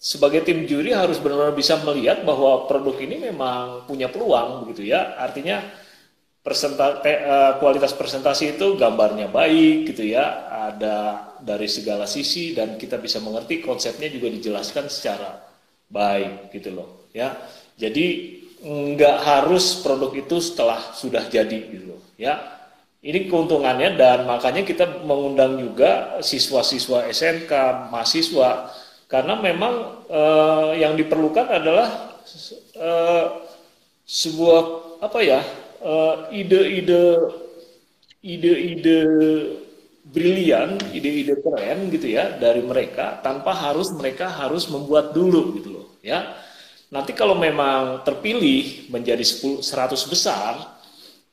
sebagai 0.00 0.44
tim 0.44 0.64
juri 0.68 0.92
harus 0.92 1.20
benar-benar 1.20 1.56
bisa 1.56 1.80
melihat 1.84 2.24
bahwa 2.24 2.68
produk 2.68 2.96
ini 3.00 3.32
memang 3.32 3.88
punya 3.88 4.12
peluang 4.12 4.68
begitu 4.68 4.92
ya. 4.92 5.16
Artinya 5.16 5.64
presenta 6.44 7.00
uh, 7.00 7.52
kualitas 7.60 7.96
presentasi 7.96 8.60
itu 8.60 8.76
gambarnya 8.76 9.32
baik 9.32 9.88
gitu 9.92 10.04
ya. 10.04 10.48
Ada 10.70 10.96
dari 11.40 11.68
segala 11.72 12.04
sisi 12.04 12.52
dan 12.52 12.76
kita 12.76 13.00
bisa 13.00 13.18
mengerti 13.24 13.64
konsepnya 13.64 14.12
juga 14.12 14.28
dijelaskan 14.28 14.92
secara 14.92 15.40
baik 15.88 16.52
gitu 16.52 16.76
loh 16.76 17.08
ya. 17.16 17.32
Jadi 17.80 18.36
nggak 18.60 19.16
harus 19.24 19.80
produk 19.80 20.12
itu 20.12 20.36
setelah 20.36 20.92
sudah 20.92 21.24
jadi 21.32 21.58
gitu 21.72 21.96
loh 21.96 22.00
ya 22.20 22.59
ini 23.00 23.32
keuntungannya 23.32 23.96
dan 23.96 24.28
makanya 24.28 24.60
kita 24.60 24.84
mengundang 25.08 25.56
juga 25.56 26.20
siswa-siswa 26.20 27.08
SNK, 27.08 27.52
mahasiswa 27.88 28.68
karena 29.08 29.34
memang 29.40 30.04
uh, 30.06 30.76
yang 30.76 30.94
diperlukan 30.94 31.48
adalah 31.48 32.14
uh, 32.76 33.24
sebuah 34.04 34.62
apa 35.00 35.18
ya 35.24 35.40
ide-ide 36.28 36.92
uh, 36.92 37.24
ide-ide 38.20 39.00
brilian, 40.04 40.76
ide-ide 40.92 41.40
keren 41.40 41.88
gitu 41.88 42.04
ya 42.04 42.36
dari 42.36 42.60
mereka 42.60 43.24
tanpa 43.24 43.56
harus 43.56 43.88
mereka 43.96 44.28
harus 44.28 44.68
membuat 44.68 45.16
dulu 45.16 45.56
gitu 45.56 45.68
loh 45.72 45.86
ya. 46.04 46.36
Nanti 46.92 47.16
kalau 47.16 47.38
memang 47.38 48.02
terpilih 48.02 48.90
menjadi 48.92 49.22
10, 49.22 49.62
100 49.62 50.10
besar 50.10 50.52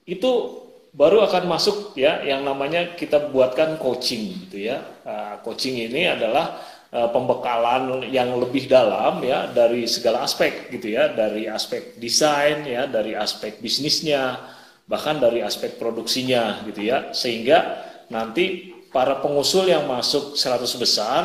itu 0.05 0.63
baru 0.97 1.21
akan 1.29 1.45
masuk 1.45 1.93
ya 1.93 2.25
yang 2.25 2.41
namanya 2.41 2.97
kita 2.97 3.29
buatkan 3.29 3.77
coaching 3.77 4.49
gitu 4.49 4.65
ya. 4.65 4.81
Uh, 5.05 5.37
coaching 5.45 5.77
ini 5.77 6.09
adalah 6.09 6.57
uh, 6.89 7.13
pembekalan 7.13 8.09
yang 8.09 8.33
lebih 8.33 8.65
dalam 8.65 9.21
ya 9.21 9.45
dari 9.53 9.85
segala 9.85 10.25
aspek 10.25 10.73
gitu 10.73 10.97
ya, 10.97 11.13
dari 11.13 11.45
aspek 11.45 12.01
desain 12.01 12.65
ya, 12.65 12.89
dari 12.89 13.13
aspek 13.13 13.61
bisnisnya, 13.61 14.41
bahkan 14.89 15.21
dari 15.21 15.45
aspek 15.45 15.77
produksinya 15.77 16.65
gitu 16.65 16.81
ya. 16.89 17.13
Sehingga 17.13 17.85
nanti 18.09 18.73
para 18.89 19.21
pengusul 19.21 19.69
yang 19.69 19.85
masuk 19.85 20.33
100 20.33 20.81
besar 20.81 21.21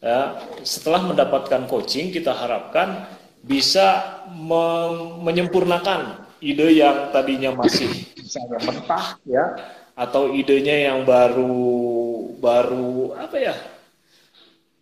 ya, 0.00 0.40
setelah 0.64 1.04
mendapatkan 1.04 1.68
coaching 1.68 2.08
kita 2.08 2.32
harapkan 2.32 3.04
bisa 3.44 4.24
menyempurnakan 5.20 6.31
ide 6.42 6.66
yang 6.74 7.14
tadinya 7.14 7.54
masih 7.54 7.88
misalnya 8.18 8.58
mentah 8.66 9.06
ya. 9.22 9.44
atau 9.94 10.34
idenya 10.34 10.90
yang 10.90 11.06
baru 11.06 11.62
baru 12.42 13.14
apa 13.14 13.36
ya 13.38 13.54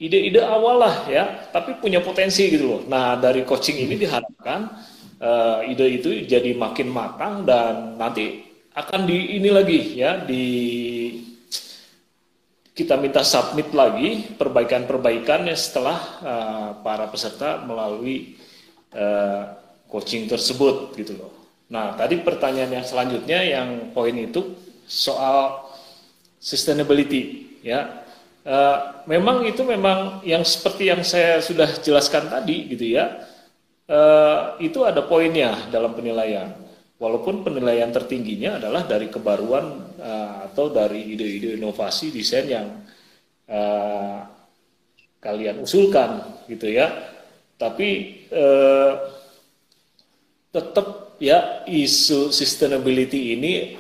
ide-ide 0.00 0.40
awal 0.40 0.80
lah 0.80 1.04
ya 1.04 1.52
tapi 1.52 1.76
punya 1.76 2.00
potensi 2.00 2.48
gitu 2.48 2.64
loh. 2.64 2.82
Nah 2.88 3.20
dari 3.20 3.44
coaching 3.44 3.84
ini 3.84 4.00
diharapkan 4.00 4.72
uh, 5.20 5.61
ide 5.68 6.00
itu 6.00 6.24
jadi 6.24 6.56
makin 6.56 6.88
matang 6.88 7.44
dan 7.44 8.00
nanti 8.00 8.48
akan 8.72 9.04
di 9.04 9.36
ini 9.36 9.50
lagi 9.52 10.00
ya 10.00 10.24
di 10.24 10.44
kita 12.72 12.96
minta 12.96 13.20
submit 13.20 13.76
lagi 13.76 14.24
perbaikan-perbaikan 14.40 15.44
setelah 15.52 15.98
uh, 16.24 16.68
para 16.80 17.12
peserta 17.12 17.61
melalui 17.61 18.40
uh, 18.96 19.52
coaching 19.84 20.24
tersebut 20.24 20.96
gitu 20.96 21.20
loh. 21.20 21.39
Nah, 21.70 21.94
tadi 21.94 22.18
pertanyaan 22.18 22.82
yang 22.82 22.86
selanjutnya 22.86 23.38
yang 23.46 23.94
poin 23.94 24.12
itu 24.18 24.58
soal 24.90 25.70
sustainability 26.42 27.54
ya. 27.62 28.02
E, 28.42 28.58
memang 29.06 29.46
itu 29.46 29.62
memang 29.62 30.18
yang 30.26 30.42
seperti 30.42 30.90
yang 30.90 31.06
saya 31.06 31.38
sudah 31.38 31.70
jelaskan 31.78 32.26
tadi 32.26 32.74
gitu 32.74 32.98
ya. 32.98 33.22
E, 33.86 34.00
itu 34.66 34.82
ada 34.82 35.06
poinnya 35.06 35.70
dalam 35.70 35.94
penilaian. 35.94 36.58
Walaupun 36.98 37.46
penilaian 37.46 37.88
tertingginya 37.94 38.58
adalah 38.58 38.82
dari 38.82 39.06
kebaruan 39.06 39.94
e, 39.94 40.12
atau 40.50 40.74
dari 40.74 41.14
ide-ide 41.14 41.54
inovasi 41.54 42.10
desain 42.10 42.50
yang 42.50 42.66
e, 43.46 43.60
kalian 45.22 45.62
usulkan 45.62 46.42
gitu 46.50 46.66
ya. 46.66 46.90
Tapi 47.54 47.88
e, 48.26 48.44
tetap 50.50 51.09
ya 51.20 51.62
isu 51.68 52.32
sustainability 52.32 53.36
ini 53.36 53.76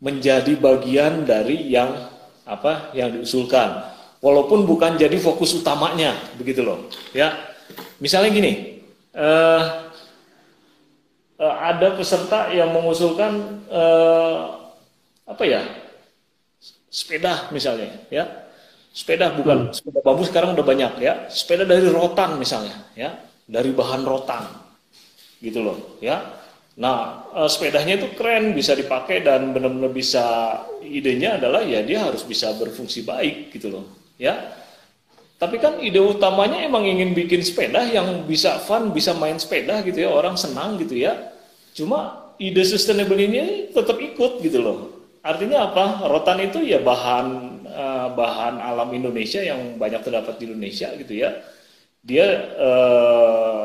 menjadi 0.00 0.56
bagian 0.56 1.28
dari 1.28 1.68
yang 1.68 2.08
apa 2.48 2.90
yang 2.96 3.12
diusulkan. 3.14 3.92
Walaupun 4.20 4.68
bukan 4.68 4.96
jadi 5.00 5.16
fokus 5.20 5.56
utamanya 5.56 6.16
begitu 6.40 6.64
loh. 6.64 6.88
Ya 7.12 7.36
misalnya 8.00 8.32
gini 8.32 8.82
uh, 9.16 9.92
uh, 11.40 11.56
ada 11.60 11.96
peserta 11.96 12.52
yang 12.52 12.72
mengusulkan 12.72 13.64
uh, 13.68 14.60
apa 15.28 15.44
ya 15.44 15.62
sepeda 16.88 17.52
misalnya 17.52 17.92
ya. 18.08 18.24
Sepeda 18.90 19.30
bukan 19.30 19.70
hmm. 19.70 19.72
sepeda 19.76 20.00
bambu 20.02 20.26
sekarang 20.26 20.58
udah 20.58 20.66
banyak 20.66 20.92
ya. 20.98 21.30
Sepeda 21.30 21.62
dari 21.62 21.86
rotan 21.86 22.40
misalnya 22.40 22.74
ya. 22.96 23.14
Dari 23.50 23.70
bahan 23.74 24.02
rotan 24.06 24.46
gitu 25.40 25.64
loh 25.64 25.96
ya 26.04 26.39
Nah, 26.80 27.28
uh, 27.36 27.44
sepedanya 27.44 28.00
itu 28.00 28.08
keren, 28.16 28.56
bisa 28.56 28.72
dipakai 28.72 29.20
dan 29.20 29.52
benar-benar 29.52 29.92
bisa 29.92 30.24
idenya 30.80 31.36
adalah 31.36 31.60
ya 31.60 31.84
dia 31.84 32.08
harus 32.08 32.24
bisa 32.24 32.56
berfungsi 32.56 33.04
baik 33.04 33.52
gitu 33.52 33.68
loh, 33.68 33.84
ya. 34.16 34.56
Tapi 35.36 35.60
kan 35.60 35.76
ide 35.84 36.00
utamanya 36.00 36.64
emang 36.64 36.88
ingin 36.88 37.12
bikin 37.12 37.44
sepeda 37.44 37.84
yang 37.84 38.24
bisa 38.24 38.56
fun, 38.64 38.96
bisa 38.96 39.12
main 39.12 39.36
sepeda 39.36 39.84
gitu 39.84 40.04
ya, 40.04 40.08
orang 40.08 40.40
senang 40.40 40.80
gitu 40.80 40.96
ya. 40.96 41.32
Cuma 41.76 42.32
ide 42.40 42.64
sustainable 42.64 43.20
ini 43.20 43.68
tetap 43.68 44.00
ikut 44.00 44.40
gitu 44.40 44.64
loh. 44.64 44.78
Artinya 45.20 45.68
apa? 45.68 46.08
Rotan 46.08 46.40
itu 46.40 46.64
ya 46.64 46.80
bahan 46.80 47.26
uh, 47.68 48.08
bahan 48.16 48.56
alam 48.56 48.88
Indonesia 48.96 49.44
yang 49.44 49.76
banyak 49.76 50.00
terdapat 50.00 50.40
di 50.40 50.48
Indonesia 50.48 50.88
gitu 50.96 51.12
ya. 51.12 51.44
Dia 52.00 52.24
uh, 52.56 53.64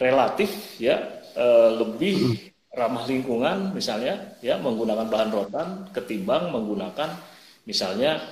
relatif 0.00 0.80
ya 0.80 1.19
uh, 1.36 1.70
lebih 1.78 2.50
ramah 2.70 3.02
lingkungan 3.02 3.74
misalnya 3.74 4.38
ya 4.38 4.54
menggunakan 4.62 5.10
bahan 5.10 5.30
rotan 5.34 5.68
ketimbang 5.90 6.54
menggunakan 6.54 7.18
misalnya 7.66 8.22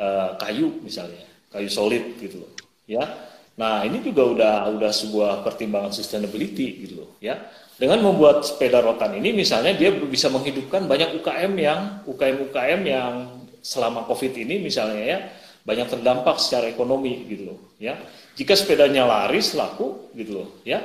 uh, 0.00 0.32
kayu 0.40 0.80
misalnya 0.80 1.28
kayu 1.52 1.68
solid 1.68 2.16
gitu 2.16 2.40
loh 2.40 2.52
ya. 2.88 3.04
Nah 3.52 3.84
ini 3.84 4.00
juga 4.00 4.24
udah 4.24 4.54
udah 4.72 4.92
sebuah 4.92 5.44
pertimbangan 5.44 5.92
sustainability 5.92 6.88
gitu 6.88 7.04
loh 7.04 7.10
ya. 7.20 7.36
Dengan 7.76 8.00
membuat 8.00 8.46
sepeda 8.46 8.80
rotan 8.80 9.12
ini 9.16 9.36
misalnya 9.36 9.76
dia 9.76 9.92
bisa 9.92 10.32
menghidupkan 10.32 10.88
banyak 10.88 11.18
UKM 11.20 11.52
yang 11.60 11.80
UKM 12.08 12.36
UKM 12.48 12.80
yang 12.88 13.12
selama 13.60 14.08
covid 14.08 14.32
ini 14.34 14.58
misalnya 14.62 15.02
ya 15.02 15.18
banyak 15.62 15.86
terdampak 15.86 16.40
secara 16.40 16.72
ekonomi 16.72 17.28
gitu 17.28 17.52
loh 17.52 17.58
ya. 17.76 18.00
Jika 18.32 18.56
sepedanya 18.56 19.04
laris 19.04 19.52
laku 19.52 20.08
gitu 20.16 20.40
loh 20.40 20.48
ya 20.64 20.80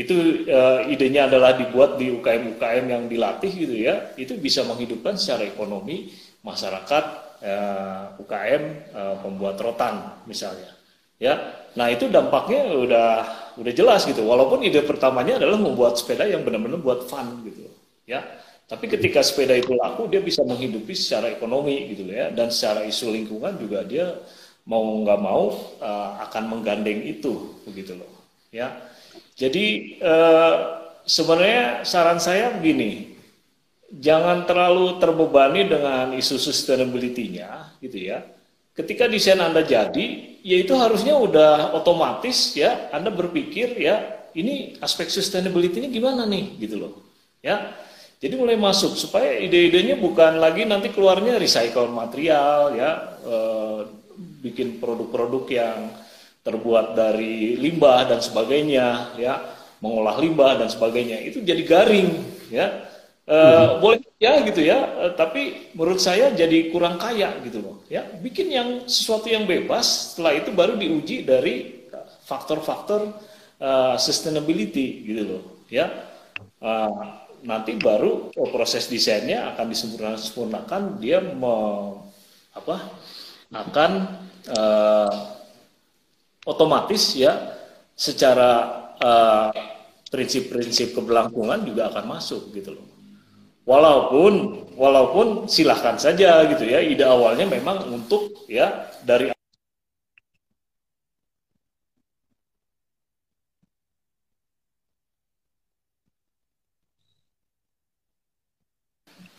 itu 0.00 0.48
uh, 0.48 0.80
idenya 0.88 1.28
adalah 1.28 1.52
dibuat 1.52 2.00
di 2.00 2.08
UKM-UKM 2.08 2.84
yang 2.88 3.04
dilatih 3.04 3.52
gitu 3.52 3.76
ya, 3.76 4.16
itu 4.16 4.32
bisa 4.40 4.64
menghidupkan 4.64 5.20
secara 5.20 5.44
ekonomi 5.44 6.08
masyarakat 6.40 7.04
uh, 7.44 8.16
eh, 8.16 8.22
UKM 8.24 8.62
uh, 8.96 8.96
eh, 8.96 9.16
pembuat 9.20 9.60
rotan 9.60 10.24
misalnya. 10.24 10.72
Ya, 11.20 11.36
nah 11.76 11.92
itu 11.92 12.08
dampaknya 12.08 12.72
udah 12.72 13.08
udah 13.60 13.72
jelas 13.76 14.08
gitu. 14.08 14.24
Walaupun 14.24 14.64
ide 14.64 14.80
pertamanya 14.80 15.36
adalah 15.36 15.60
membuat 15.60 16.00
sepeda 16.00 16.24
yang 16.24 16.48
benar-benar 16.48 16.80
buat 16.80 17.04
fun 17.04 17.44
gitu, 17.44 17.68
ya. 18.08 18.24
Tapi 18.64 18.88
ketika 18.88 19.20
sepeda 19.20 19.52
itu 19.52 19.76
laku, 19.76 20.08
dia 20.08 20.24
bisa 20.24 20.40
menghidupi 20.40 20.96
secara 20.96 21.28
ekonomi 21.28 21.92
gitu 21.92 22.08
ya, 22.08 22.32
dan 22.32 22.48
secara 22.48 22.88
isu 22.88 23.12
lingkungan 23.12 23.52
juga 23.60 23.84
dia 23.84 24.16
mau 24.64 24.80
nggak 24.80 25.20
mau 25.20 25.52
uh, 25.84 26.24
akan 26.24 26.56
menggandeng 26.56 27.04
itu 27.04 27.60
begitu 27.68 28.00
loh, 28.00 28.08
ya. 28.48 28.89
Jadi 29.40 29.96
eh, 29.96 30.54
sebenarnya 31.08 31.80
saran 31.88 32.20
saya 32.20 32.52
begini, 32.60 33.16
jangan 33.88 34.44
terlalu 34.44 35.00
terbebani 35.00 35.64
dengan 35.64 36.12
isu 36.12 36.36
sustainability-nya, 36.36 37.80
gitu 37.80 37.96
ya. 37.96 38.20
Ketika 38.76 39.08
desain 39.08 39.40
Anda 39.40 39.64
jadi, 39.64 40.38
ya 40.44 40.56
itu 40.60 40.76
harusnya 40.76 41.16
udah 41.16 41.72
otomatis 41.72 42.52
ya, 42.52 42.92
Anda 42.92 43.08
berpikir 43.08 43.80
ya, 43.80 44.28
ini 44.36 44.76
aspek 44.84 45.08
sustainability 45.08 45.80
ini 45.80 45.88
gimana 45.88 46.28
nih, 46.28 46.60
gitu 46.60 46.76
loh. 46.76 46.92
Ya, 47.40 47.72
jadi 48.20 48.36
mulai 48.36 48.60
masuk 48.60 49.00
supaya 49.00 49.40
ide-idenya 49.40 49.96
bukan 49.96 50.36
lagi 50.36 50.68
nanti 50.68 50.92
keluarnya 50.92 51.40
recycle 51.40 51.88
material 51.88 52.76
ya, 52.76 52.90
eh, 53.24 53.80
bikin 54.44 54.76
produk-produk 54.76 55.44
yang 55.48 55.78
terbuat 56.40 56.96
dari 56.96 57.56
limbah 57.60 58.08
dan 58.08 58.20
sebagainya 58.24 59.16
ya 59.20 59.34
mengolah 59.80 60.16
limbah 60.20 60.60
dan 60.60 60.68
sebagainya. 60.68 61.20
Itu 61.24 61.40
jadi 61.40 61.62
garing 61.64 62.10
ya. 62.52 62.88
E, 63.24 63.36
hmm. 63.36 63.80
boleh 63.80 64.00
ya 64.20 64.40
gitu 64.44 64.60
ya. 64.60 64.78
E, 64.84 65.04
tapi 65.16 65.72
menurut 65.76 66.00
saya 66.00 66.32
jadi 66.32 66.72
kurang 66.72 67.00
kaya 67.00 67.36
gitu 67.44 67.60
loh 67.60 67.76
ya. 67.88 68.04
Bikin 68.20 68.52
yang 68.52 68.68
sesuatu 68.88 69.28
yang 69.28 69.48
bebas 69.48 70.14
setelah 70.14 70.36
itu 70.36 70.52
baru 70.52 70.76
diuji 70.76 71.24
dari 71.24 71.80
faktor-faktor 72.30 73.10
uh, 73.58 73.98
sustainability 73.98 75.02
gitu 75.02 75.22
loh 75.26 75.42
ya. 75.66 75.90
Uh, 76.62 77.26
nanti 77.42 77.74
baru 77.74 78.30
oh, 78.30 78.48
proses 78.52 78.86
desainnya 78.86 79.50
akan 79.50 79.66
disempurnakan 79.72 80.82
dia 81.00 81.18
me, 81.18 81.56
apa 82.52 82.76
akan 83.50 83.90
uh, 84.54 85.39
otomatis 86.48 87.16
ya 87.16 87.56
secara 87.96 88.50
eh, 89.00 89.50
prinsip-prinsip 90.10 90.96
keberlangsungan 90.96 91.62
juga 91.68 91.92
akan 91.92 92.04
masuk 92.18 92.50
gitu 92.56 92.74
loh. 92.76 92.86
walaupun 93.68 94.66
walaupun 94.74 95.46
silahkan 95.46 95.94
saja 96.00 96.42
gitu 96.50 96.64
ya 96.66 96.80
ide 96.82 97.04
awalnya 97.06 97.46
memang 97.46 97.86
untuk 97.92 98.48
ya 98.50 98.88
dari 99.06 99.30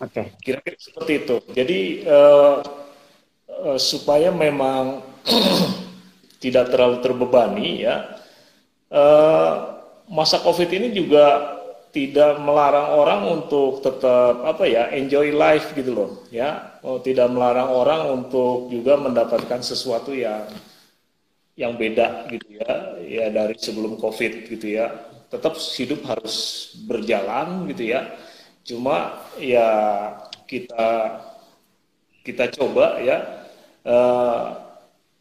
Oke. 0.01 0.17
Okay. 0.17 0.25
Kira-kira 0.41 0.77
seperti 0.81 1.13
itu. 1.21 1.35
Jadi 1.53 1.79
uh, 2.09 2.57
uh, 3.69 3.77
supaya 3.77 4.33
memang 4.33 5.05
tidak 6.41 6.73
terlalu 6.73 6.97
terbebani 7.05 7.85
ya. 7.85 8.17
Uh, 8.91 9.79
masa 10.11 10.41
COVID 10.41 10.67
ini 10.67 10.91
juga 10.91 11.55
tidak 11.91 12.39
melarang 12.39 12.95
orang 12.95 13.21
untuk 13.29 13.83
tetap 13.83 14.47
apa 14.47 14.63
ya 14.63 14.91
enjoy 14.91 15.31
life 15.31 15.71
gitu 15.77 15.91
loh 15.93 16.11
ya. 16.33 16.79
Oh, 16.81 16.97
tidak 16.99 17.29
melarang 17.29 17.69
orang 17.71 18.01
untuk 18.09 18.73
juga 18.73 18.97
mendapatkan 18.97 19.61
sesuatu 19.61 20.11
yang 20.11 20.49
yang 21.59 21.75
beda 21.77 22.31
gitu 22.31 22.57
ya 22.57 22.73
ya 23.05 23.25
dari 23.29 23.55
sebelum 23.59 24.01
covid 24.01 24.49
gitu 24.49 24.81
ya. 24.81 24.91
Tetap 25.31 25.55
hidup 25.55 26.03
harus 26.09 26.35
berjalan 26.89 27.69
gitu 27.71 27.91
ya. 27.91 28.17
Cuma 28.65 29.27
ya 29.39 29.69
kita 30.47 31.21
kita 32.25 32.49
coba 32.55 32.99
ya. 32.99 33.17
Uh, 33.81 34.60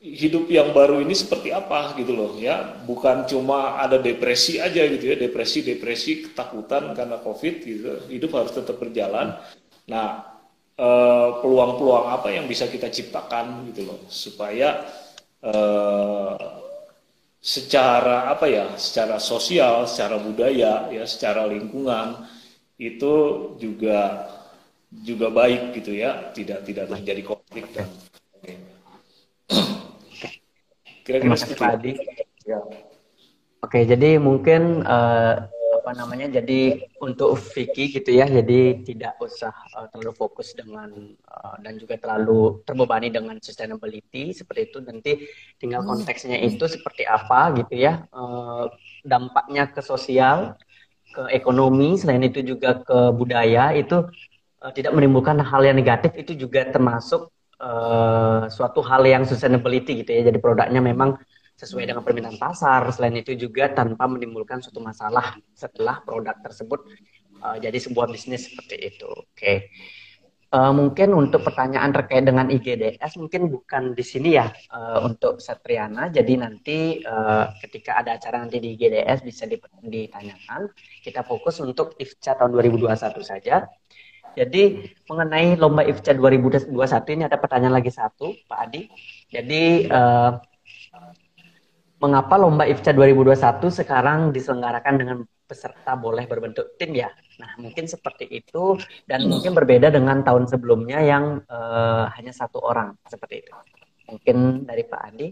hidup 0.01 0.48
yang 0.48 0.72
baru 0.72 1.05
ini 1.05 1.12
seperti 1.12 1.53
apa 1.53 1.92
gitu 2.01 2.16
loh 2.16 2.32
ya. 2.40 2.80
Bukan 2.88 3.28
cuma 3.28 3.76
ada 3.76 4.01
depresi 4.01 4.57
aja 4.57 4.80
gitu 4.88 5.12
ya 5.12 5.16
depresi 5.20 5.61
depresi 5.61 6.24
ketakutan 6.26 6.96
karena 6.96 7.20
covid 7.20 7.55
gitu. 7.61 8.09
Hidup 8.09 8.32
harus 8.34 8.53
tetap 8.57 8.80
berjalan. 8.80 9.36
Nah 9.92 10.09
eh, 10.80 11.28
peluang-peluang 11.44 12.07
apa 12.16 12.28
yang 12.32 12.48
bisa 12.48 12.66
kita 12.66 12.88
ciptakan 12.88 13.68
gitu 13.70 13.92
loh 13.92 14.01
supaya 14.09 14.88
eh, 15.44 16.36
secara 17.40 18.28
apa 18.28 18.46
ya 18.53 18.76
secara 18.76 19.16
sosial 19.16 19.88
secara 19.88 20.20
budaya 20.20 20.92
ya 20.92 21.05
secara 21.09 21.48
lingkungan 21.48 22.28
itu 22.76 23.14
juga 23.57 24.28
juga 24.92 25.32
baik 25.32 25.72
gitu 25.80 25.96
ya 25.96 26.32
tidak 26.36 26.68
tidak 26.68 26.92
terjadi 26.92 27.22
konflik 27.24 27.64
dan 27.72 27.88
Kira-kira 31.11 31.59
tadi. 31.59 31.93
Ya. 32.47 32.63
Oke, 33.61 33.85
jadi 33.85 34.17
mungkin 34.17 34.87
uh, 34.87 35.45
apa 35.81 35.91
namanya? 35.93 36.41
Jadi 36.41 36.87
untuk 37.03 37.37
Vicky 37.37 37.91
gitu 37.91 38.15
ya, 38.15 38.25
jadi 38.25 38.81
tidak 38.87 39.19
usah 39.21 39.53
uh, 39.75 39.85
terlalu 39.91 40.15
fokus 40.17 40.55
dengan 40.55 40.89
uh, 41.29 41.57
dan 41.61 41.77
juga 41.77 41.99
terlalu 41.99 42.63
terbebani 42.65 43.11
dengan 43.11 43.37
sustainability 43.43 44.33
seperti 44.33 44.73
itu. 44.73 44.79
Nanti 44.81 45.13
tinggal 45.61 45.85
hmm. 45.85 45.91
konteksnya 45.93 46.39
itu 46.41 46.65
seperti 46.65 47.05
apa 47.05 47.53
gitu 47.59 47.75
ya. 47.75 48.07
Uh, 48.15 48.71
dampaknya 49.05 49.69
ke 49.69 49.85
sosial, 49.85 50.57
ke 51.11 51.29
ekonomi, 51.35 51.99
selain 51.99 52.23
itu 52.25 52.41
juga 52.41 52.81
ke 52.81 53.13
budaya 53.13 53.77
itu 53.77 54.09
uh, 54.63 54.73
tidak 54.73 54.95
menimbulkan 54.95 55.37
hal 55.43 55.61
yang 55.67 55.77
negatif 55.77 56.15
itu 56.17 56.33
juga 56.33 56.65
termasuk 56.71 57.29
uh, 57.61 58.49
suatu 58.49 58.81
hal 58.81 59.05
yang 59.05 59.23
sustainability 59.29 60.03
gitu 60.03 60.11
ya. 60.11 60.33
Jadi 60.33 60.39
produknya 60.41 60.81
memang 60.81 61.21
sesuai 61.61 61.85
dengan 61.85 62.01
permintaan 62.01 62.41
pasar. 62.41 62.89
Selain 62.97 63.15
itu 63.21 63.37
juga 63.37 63.69
tanpa 63.71 64.09
menimbulkan 64.09 64.65
suatu 64.65 64.81
masalah 64.81 65.37
setelah 65.53 66.01
produk 66.01 66.35
tersebut 66.41 66.81
uh, 67.45 67.57
jadi 67.61 67.77
sebuah 67.77 68.09
bisnis 68.09 68.49
seperti 68.49 68.77
itu. 68.81 69.09
Oke. 69.09 69.29
Okay. 69.37 69.57
Uh, 70.51 70.75
mungkin 70.75 71.15
untuk 71.15 71.47
pertanyaan 71.47 71.95
terkait 71.95 72.27
dengan 72.27 72.51
IGDS 72.51 73.23
mungkin 73.23 73.55
bukan 73.55 73.95
di 73.95 74.03
sini 74.03 74.35
ya 74.35 74.51
uh, 74.75 74.99
untuk 75.07 75.39
Satriana. 75.39 76.11
Jadi 76.11 76.35
nanti 76.43 76.79
uh, 77.07 77.55
ketika 77.63 78.03
ada 78.03 78.19
acara 78.19 78.43
nanti 78.43 78.59
di 78.59 78.75
IGDS 78.75 79.23
bisa 79.23 79.47
ditanyakan. 79.47 80.75
Kita 81.07 81.23
fokus 81.23 81.63
untuk 81.63 81.95
IFCA 82.03 82.35
tahun 82.35 82.51
2021 82.59 83.23
saja. 83.23 83.71
Jadi 84.37 84.95
mengenai 85.11 85.59
lomba 85.59 85.83
IFCA 85.83 86.14
2021 86.14 86.70
ini 87.16 87.22
ada 87.26 87.37
pertanyaan 87.37 87.74
lagi 87.78 87.91
satu, 87.91 88.33
Pak 88.47 88.59
Adi. 88.68 88.87
Jadi 89.31 89.87
uh, 89.91 90.39
mengapa 92.01 92.35
lomba 92.41 92.64
IFCA 92.64 92.97
2021 92.97 93.85
sekarang 93.85 94.33
diselenggarakan 94.33 94.95
dengan 94.97 95.18
peserta 95.45 95.99
boleh 95.99 96.24
berbentuk 96.31 96.78
tim 96.78 96.95
ya? 96.95 97.11
Nah 97.43 97.59
mungkin 97.59 97.91
seperti 97.91 98.31
itu 98.31 98.78
dan 99.05 99.26
mungkin 99.26 99.51
berbeda 99.53 99.91
dengan 99.91 100.22
tahun 100.22 100.47
sebelumnya 100.47 101.03
yang 101.03 101.43
uh, 101.51 102.07
hanya 102.14 102.31
satu 102.31 102.62
orang 102.62 102.95
seperti 103.11 103.43
itu. 103.43 103.53
Mungkin 104.11 104.66
dari 104.66 104.83
Pak 104.87 105.03
Adi. 105.11 105.28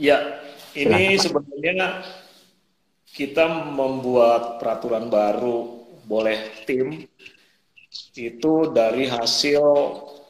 Ya, 0.00 0.40
ini 0.72 1.18
Silakan, 1.18 1.44
sebenarnya 1.44 1.88
kita 3.10 3.44
membuat 3.74 4.62
peraturan 4.62 5.10
baru 5.10 5.82
boleh 6.06 6.38
tim 6.64 7.04
itu 8.14 8.74
dari 8.74 9.06
hasil 9.06 9.62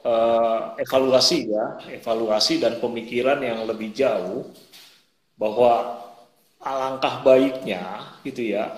uh, 0.04 0.76
evaluasi 0.76 1.48
ya, 1.48 1.80
evaluasi 1.88 2.60
dan 2.60 2.76
pemikiran 2.76 3.40
yang 3.40 3.64
lebih 3.64 3.92
jauh 3.96 4.48
bahwa 5.40 6.04
alangkah 6.60 7.24
baiknya 7.24 8.12
gitu 8.24 8.52
ya. 8.52 8.76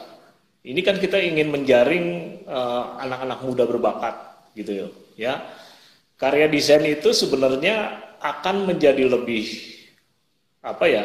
Ini 0.63 0.79
kan 0.87 1.03
kita 1.03 1.19
ingin 1.19 1.51
menjaring 1.51 2.07
eh, 2.47 2.85
anak-anak 3.03 3.43
uh, 3.43 3.45
muda 3.51 3.67
berbakat 3.67 4.15
gitu 4.55 4.87
ya. 5.19 5.43
Karya 6.15 6.47
desain 6.47 6.87
itu 6.87 7.11
sebenarnya 7.11 7.99
akan 8.23 8.71
menjadi 8.71 9.11
lebih 9.11 9.59
apa 10.63 10.87
ya? 10.87 11.05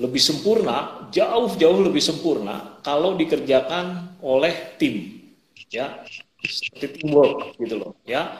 lebih 0.00 0.24
sempurna, 0.24 1.08
jauh-jauh 1.12 1.84
lebih 1.84 2.00
sempurna 2.00 2.80
kalau 2.80 3.12
dikerjakan 3.12 4.16
oleh 4.24 4.76
tim 4.80 5.20
ya 5.68 6.00
seperti 6.46 7.00
teamwork 7.00 7.54
gitu 7.58 7.78
loh. 7.78 7.92
Ya. 8.02 8.38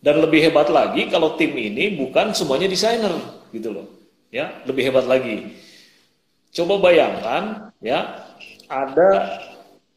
Dan 0.00 0.24
lebih 0.24 0.40
hebat 0.40 0.72
lagi 0.72 1.12
kalau 1.12 1.36
tim 1.36 1.52
ini 1.52 1.92
bukan 1.92 2.32
semuanya 2.32 2.68
desainer 2.68 3.12
gitu 3.52 3.72
loh. 3.72 3.86
Ya 4.32 4.64
lebih 4.64 4.88
hebat 4.88 5.04
lagi. 5.04 5.60
Coba 6.50 6.80
bayangkan 6.80 7.74
ya 7.84 8.24
ada 8.66 9.10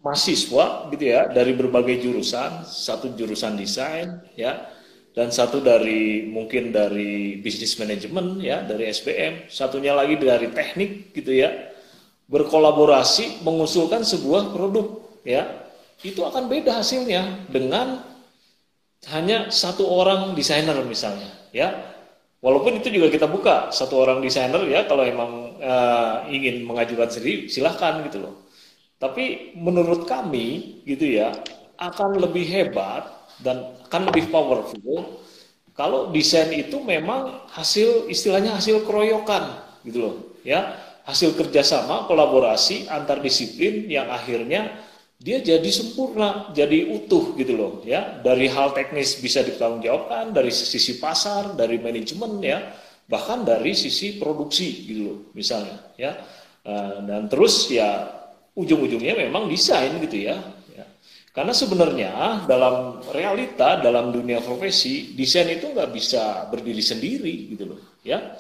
mahasiswa 0.04 0.91
gitu 0.91 1.06
ya 1.08 1.32
dari 1.32 1.56
berbagai 1.56 2.04
jurusan. 2.04 2.68
Satu 2.68 3.16
jurusan 3.16 3.56
desain 3.56 4.20
ya. 4.36 4.68
Dan 5.14 5.30
satu 5.30 5.62
dari 5.62 6.26
mungkin 6.26 6.74
dari 6.74 7.38
bisnis 7.38 7.78
manajemen 7.78 8.41
ya 8.41 8.66
dari 8.66 8.89
SPM 8.89 9.46
satunya 9.46 9.94
lagi 9.94 10.18
dari 10.18 10.50
teknik 10.52 11.14
gitu 11.16 11.32
ya. 11.32 11.72
Berkolaborasi 12.28 13.46
mengusulkan 13.46 14.02
sebuah 14.04 14.52
produk 14.52 15.00
ya 15.24 15.62
itu 16.02 16.26
akan 16.26 16.50
beda 16.50 16.82
hasilnya 16.82 17.46
dengan 17.52 18.02
hanya 19.14 19.52
satu 19.52 19.86
orang 19.86 20.34
desainer 20.34 20.76
misalnya 20.88 21.30
ya. 21.54 21.94
Walaupun 22.44 22.84
itu 22.84 22.91
juga 22.91 23.08
kita 23.08 23.24
buka 23.32 23.72
satu 23.72 24.04
orang 24.04 24.20
desainer 24.20 24.60
ya 24.68 24.84
kalau 24.84 25.08
emang 25.08 25.56
uh, 25.64 26.28
ingin 26.28 26.68
mengajukan 26.68 27.08
sendiri 27.08 27.48
silahkan 27.48 28.04
gitu 28.04 28.20
loh. 28.20 28.44
Tapi 29.00 29.56
menurut 29.56 30.04
kami 30.04 30.80
gitu 30.84 31.08
ya 31.08 31.32
akan 31.80 32.20
lebih 32.20 32.44
hebat 32.44 33.08
dan 33.39 33.80
akan 33.88 34.12
lebih 34.12 34.28
powerful 34.28 35.24
kalau 35.74 36.12
desain 36.12 36.52
itu 36.52 36.84
memang 36.84 37.48
hasil 37.50 38.12
istilahnya 38.12 38.60
hasil 38.60 38.84
keroyokan 38.84 39.44
gitu 39.88 40.00
loh 40.04 40.16
ya. 40.44 40.80
Hasil 41.04 41.36
kerjasama 41.36 42.08
kolaborasi 42.08 42.88
antar 42.88 43.20
disiplin 43.20 43.91
yang 43.91 44.08
akhirnya 44.08 44.72
dia 45.24 45.39
jadi 45.39 45.69
sempurna, 45.71 46.51
jadi 46.51 46.91
utuh 46.99 47.32
gitu 47.39 47.55
loh 47.55 47.71
ya. 47.88 48.19
Dari 48.19 48.51
hal 48.51 48.76
teknis 48.76 49.15
bisa 49.24 49.39
dipertanggungjawabkan, 49.39 50.36
dari 50.36 50.51
sisi 50.51 50.99
pasar, 50.99 51.55
dari 51.55 51.80
manajemen 51.80 52.43
ya, 52.43 52.76
bahkan 53.07 53.47
dari 53.47 53.71
sisi 53.71 54.19
produksi 54.19 54.84
gitu 54.84 55.01
loh 55.07 55.19
misalnya 55.32 55.80
ya. 55.95 56.19
Eh, 56.67 56.97
dan 57.07 57.32
terus 57.32 57.71
ya 57.71 58.03
ujung-ujungnya 58.51 59.15
memang 59.15 59.47
desain 59.47 59.95
gitu 60.03 60.28
ya. 60.28 60.43
ya. 60.76 60.84
Karena 61.32 61.55
sebenarnya 61.55 62.43
dalam 62.43 62.99
realita, 63.15 63.80
dalam 63.80 64.11
dunia 64.11 64.43
profesi, 64.43 65.15
desain 65.15 65.47
itu 65.47 65.71
nggak 65.71 65.88
bisa 65.95 66.51
berdiri 66.51 66.84
sendiri 66.84 67.36
gitu 67.55 67.71
loh 67.71 67.80
ya. 68.03 68.36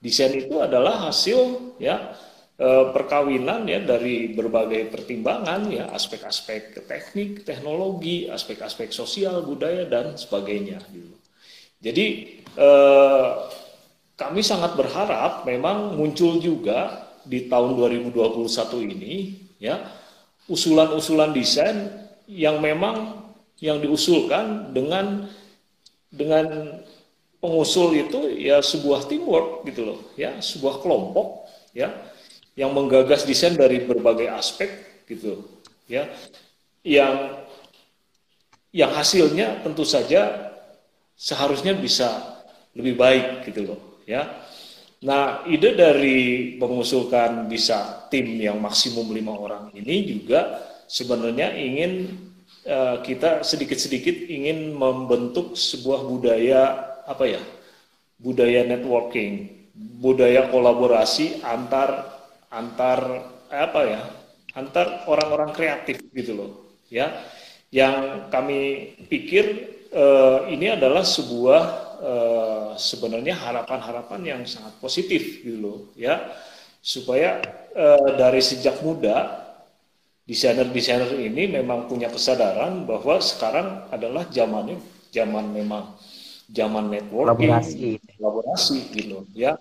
Desain 0.00 0.32
itu 0.32 0.56
adalah 0.64 1.12
hasil 1.12 1.76
ya 1.76 2.16
perkawinan 2.60 3.66
ya 3.66 3.80
dari 3.82 4.30
berbagai 4.36 4.92
pertimbangan 4.92 5.66
ya 5.72 5.90
aspek-aspek 5.90 6.84
teknik, 6.84 7.42
teknologi, 7.42 8.28
aspek-aspek 8.28 8.92
sosial, 8.92 9.42
budaya 9.42 9.88
dan 9.88 10.14
sebagainya 10.14 10.78
gitu. 10.92 11.16
Jadi 11.82 12.06
eh, 12.54 13.30
kami 14.14 14.40
sangat 14.44 14.78
berharap 14.78 15.42
memang 15.48 15.98
muncul 15.98 16.38
juga 16.38 17.10
di 17.26 17.50
tahun 17.50 17.74
2021 17.74 18.94
ini 18.94 19.14
ya 19.58 19.82
usulan-usulan 20.50 21.30
desain 21.34 21.90
yang 22.26 22.58
memang 22.58 23.26
yang 23.62 23.78
diusulkan 23.78 24.74
dengan 24.74 25.30
dengan 26.10 26.78
pengusul 27.42 27.94
itu 27.94 28.30
ya 28.38 28.62
sebuah 28.62 29.06
teamwork 29.06 29.66
gitu 29.66 29.82
loh 29.86 30.00
ya 30.18 30.38
sebuah 30.38 30.82
kelompok 30.82 31.46
ya 31.74 31.90
yang 32.58 32.76
menggagas 32.76 33.24
desain 33.24 33.56
dari 33.56 33.84
berbagai 33.84 34.28
aspek 34.28 34.70
gitu 35.08 35.40
ya. 35.88 36.08
Yang 36.82 37.14
yang 38.72 38.92
hasilnya 38.92 39.60
tentu 39.60 39.84
saja 39.84 40.52
seharusnya 41.12 41.76
bisa 41.76 42.40
lebih 42.72 42.96
baik 42.96 43.46
gitu 43.48 43.72
loh 43.72 43.80
ya. 44.08 44.42
Nah 45.02 45.42
ide 45.50 45.74
dari 45.74 46.54
mengusulkan 46.56 47.50
bisa 47.50 48.06
tim 48.06 48.38
yang 48.38 48.62
maksimum 48.62 49.10
lima 49.10 49.34
orang 49.34 49.64
ini 49.74 50.06
juga 50.06 50.62
sebenarnya 50.86 51.52
ingin 51.58 52.14
uh, 52.66 53.02
kita 53.02 53.42
sedikit-sedikit 53.42 54.30
ingin 54.30 54.76
membentuk 54.76 55.58
sebuah 55.58 56.06
budaya 56.06 56.62
apa 57.02 57.24
ya 57.26 57.42
budaya 58.22 58.62
networking 58.62 59.66
budaya 59.74 60.46
kolaborasi 60.52 61.42
antar 61.42 62.11
antar 62.52 63.00
apa 63.48 63.80
ya 63.88 64.02
antar 64.52 65.08
orang-orang 65.08 65.50
kreatif 65.56 66.04
gitu 66.12 66.32
loh 66.36 66.50
ya. 66.92 67.08
Yang 67.72 68.28
kami 68.28 68.60
pikir 69.08 69.44
uh, 69.96 70.44
ini 70.52 70.76
adalah 70.76 71.00
sebuah 71.00 71.62
uh, 72.04 72.68
sebenarnya 72.76 73.32
harapan-harapan 73.32 74.20
yang 74.20 74.40
sangat 74.44 74.76
positif 74.76 75.40
gitu 75.40 75.56
loh 75.56 75.78
ya. 75.96 76.20
Supaya 76.84 77.40
uh, 77.72 78.12
dari 78.20 78.44
sejak 78.44 78.84
muda 78.84 79.40
desainer-desainer 80.28 81.16
ini 81.16 81.48
memang 81.48 81.88
punya 81.88 82.12
kesadaran 82.12 82.84
bahwa 82.84 83.18
sekarang 83.24 83.88
adalah 83.88 84.28
zamannya 84.28 84.76
zaman 85.08 85.48
memang 85.48 85.96
zaman 86.52 86.92
networking 86.92 87.48
kolaborasi, 87.48 87.88
kolaborasi 88.20 88.78
gitu 88.92 89.24
ya. 89.32 89.56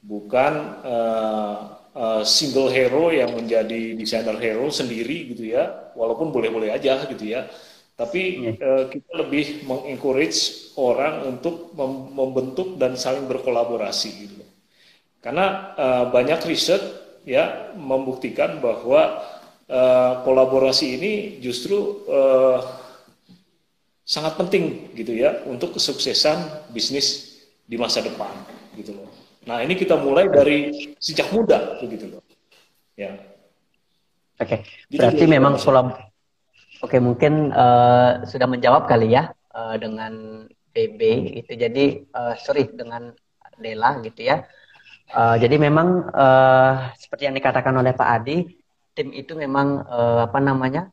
Bukan 0.00 0.52
uh, 0.80 1.79
uh, 1.94 2.22
single 2.22 2.70
hero 2.70 3.10
yang 3.10 3.34
menjadi 3.34 3.94
desainer 3.94 4.36
hero 4.38 4.68
sendiri 4.70 5.34
gitu 5.34 5.50
ya. 5.50 5.92
Walaupun 5.94 6.30
boleh-boleh 6.30 6.70
aja 6.70 7.04
gitu 7.06 7.24
ya. 7.26 7.50
Tapi 7.98 8.56
uh, 8.56 8.88
kita 8.88 9.12
lebih 9.20 9.68
mengencourage 9.68 10.72
orang 10.80 11.36
untuk 11.36 11.76
mem 11.76 12.16
membentuk 12.16 12.80
dan 12.80 12.96
saling 12.96 13.28
berkolaborasi 13.28 14.10
gitu. 14.24 14.40
Karena 15.20 15.76
uh, 15.76 16.04
banyak 16.08 16.40
riset 16.48 16.80
ya 17.28 17.76
membuktikan 17.76 18.56
bahwa 18.64 19.20
uh, 19.68 20.24
kolaborasi 20.24 20.96
ini 20.96 21.12
justru 21.44 22.08
uh, 22.08 22.64
sangat 24.10 24.34
penting 24.40 24.90
gitu 24.96 25.14
ya 25.14 25.44
untuk 25.46 25.76
kesuksesan 25.76 26.72
bisnis 26.72 27.38
di 27.68 27.78
masa 27.78 28.02
depan 28.02 28.32
gitu 28.74 28.96
loh 28.96 29.09
Nah, 29.48 29.64
ini 29.64 29.72
kita 29.72 29.96
mulai 29.96 30.28
dari 30.28 30.92
sejak 31.00 31.32
muda 31.32 31.80
begitu 31.80 32.12
loh. 32.12 32.24
Ya. 32.96 33.16
Oke. 34.40 34.60
Okay. 34.64 34.98
Berarti 35.00 35.24
Jadi, 35.24 35.32
memang 35.32 35.56
kolab 35.56 36.10
Oke, 36.80 36.96
okay, 36.96 37.00
mungkin 37.00 37.52
uh, 37.52 38.24
sudah 38.24 38.48
menjawab 38.48 38.88
kali 38.88 39.12
ya 39.12 39.28
uh, 39.52 39.76
dengan 39.76 40.44
PB 40.72 41.00
itu. 41.44 41.52
Jadi 41.52 42.08
uh, 42.16 42.32
sorry 42.40 42.72
dengan 42.72 43.12
Dela 43.60 44.00
gitu 44.00 44.24
ya. 44.24 44.48
Uh, 45.12 45.36
jadi 45.36 45.60
memang 45.60 46.08
uh, 46.08 46.88
seperti 46.96 47.28
yang 47.28 47.36
dikatakan 47.36 47.76
oleh 47.76 47.92
Pak 47.92 48.08
Adi, 48.08 48.48
tim 48.96 49.12
itu 49.12 49.36
memang 49.36 49.84
uh, 49.84 50.24
apa 50.24 50.40
namanya 50.40 50.88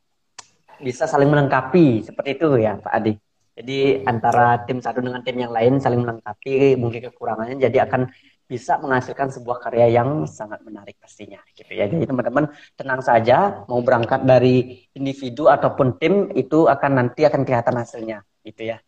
bisa 0.83 1.07
saling 1.07 1.31
melengkapi 1.31 2.03
seperti 2.03 2.35
itu 2.35 2.59
ya 2.59 2.75
Pak 2.83 2.91
Adi. 2.91 3.13
Jadi 3.57 4.05
antara 4.05 4.67
tim 4.67 4.83
satu 4.83 5.01
dengan 5.01 5.23
tim 5.23 5.39
yang 5.39 5.55
lain 5.55 5.79
saling 5.79 6.03
melengkapi 6.03 6.77
mungkin 6.77 7.09
kekurangannya 7.09 7.57
jadi 7.57 7.89
akan 7.89 8.11
bisa 8.47 8.79
menghasilkan 8.79 9.27
sebuah 9.27 9.59
karya 9.59 9.99
yang 9.99 10.23
sangat 10.23 10.63
menarik 10.63 10.95
pastinya 10.97 11.43
gitu 11.51 11.75
ya. 11.75 11.91
Jadi 11.91 12.07
teman-teman 12.07 12.47
tenang 12.79 13.03
saja 13.03 13.67
mau 13.67 13.83
berangkat 13.83 14.23
dari 14.23 14.87
individu 14.95 15.51
ataupun 15.51 15.99
tim 15.99 16.31
itu 16.31 16.65
akan 16.65 16.91
nanti 16.95 17.27
akan 17.27 17.43
kelihatan 17.43 17.75
hasilnya 17.75 18.23
gitu 18.47 18.71
ya. 18.71 18.79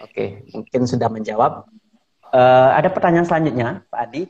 Oke, 0.00 0.48
mungkin 0.52 0.88
sudah 0.88 1.12
menjawab. 1.12 1.68
Uh, 2.26 2.70
ada 2.74 2.90
pertanyaan 2.90 3.28
selanjutnya, 3.28 3.84
Pak 3.88 4.00
Adi. 4.10 4.22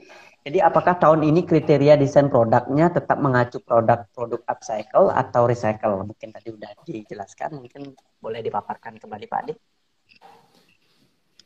Jadi 0.47 0.63
apakah 0.63 0.95
tahun 0.95 1.27
ini 1.27 1.43
kriteria 1.43 1.99
desain 1.99 2.31
produknya 2.31 2.95
tetap 2.95 3.19
mengacu 3.19 3.59
produk-produk 3.67 4.47
upcycle 4.47 5.11
atau 5.11 5.43
recycle? 5.43 6.07
Mungkin 6.07 6.31
tadi 6.31 6.55
sudah 6.55 6.71
dijelaskan, 6.87 7.59
mungkin 7.59 7.99
boleh 8.23 8.47
dipaparkan 8.47 8.95
kembali 9.03 9.27
Pak 9.27 9.41
Adi. 9.43 9.55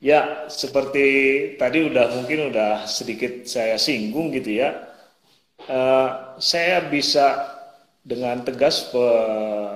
Ya, 0.01 0.49
seperti 0.49 1.05
tadi 1.61 1.85
udah 1.85 2.17
mungkin 2.17 2.49
udah 2.49 2.89
sedikit 2.89 3.45
saya 3.45 3.77
singgung 3.77 4.33
gitu 4.33 4.57
ya. 4.57 4.89
Uh, 5.69 6.41
saya 6.41 6.89
bisa 6.89 7.53
dengan 8.01 8.41
tegas 8.41 8.89
pe, 8.89 9.05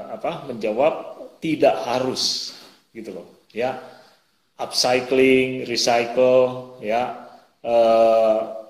apa, 0.09 0.49
menjawab 0.49 1.21
tidak 1.45 1.77
harus 1.85 2.57
gitu 2.97 3.21
loh, 3.21 3.29
ya. 3.53 3.77
Upcycling, 4.57 5.69
recycle, 5.69 6.81
ya, 6.81 7.29
uh, 7.61 8.65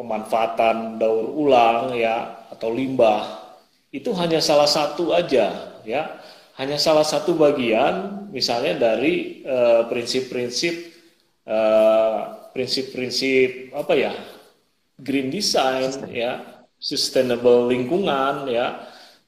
pemanfaatan 0.00 0.96
daur 0.96 1.28
ulang, 1.28 1.92
ya, 1.92 2.46
atau 2.48 2.72
limbah 2.72 3.44
itu 3.92 4.16
hanya 4.16 4.40
salah 4.40 4.68
satu 4.68 5.12
aja, 5.12 5.76
ya 5.84 6.24
hanya 6.56 6.80
salah 6.80 7.04
satu 7.04 7.36
bagian 7.36 8.28
misalnya 8.32 8.76
dari 8.76 9.44
eh, 9.44 9.82
prinsip-prinsip 9.88 10.74
uh, 10.74 10.85
prinsip-prinsip 12.50 13.70
apa 13.70 13.94
ya 13.94 14.12
green 14.98 15.30
design 15.30 16.10
ya 16.10 16.56
sustainable 16.80 17.68
lingkungan 17.70 18.48
ya. 18.50 18.86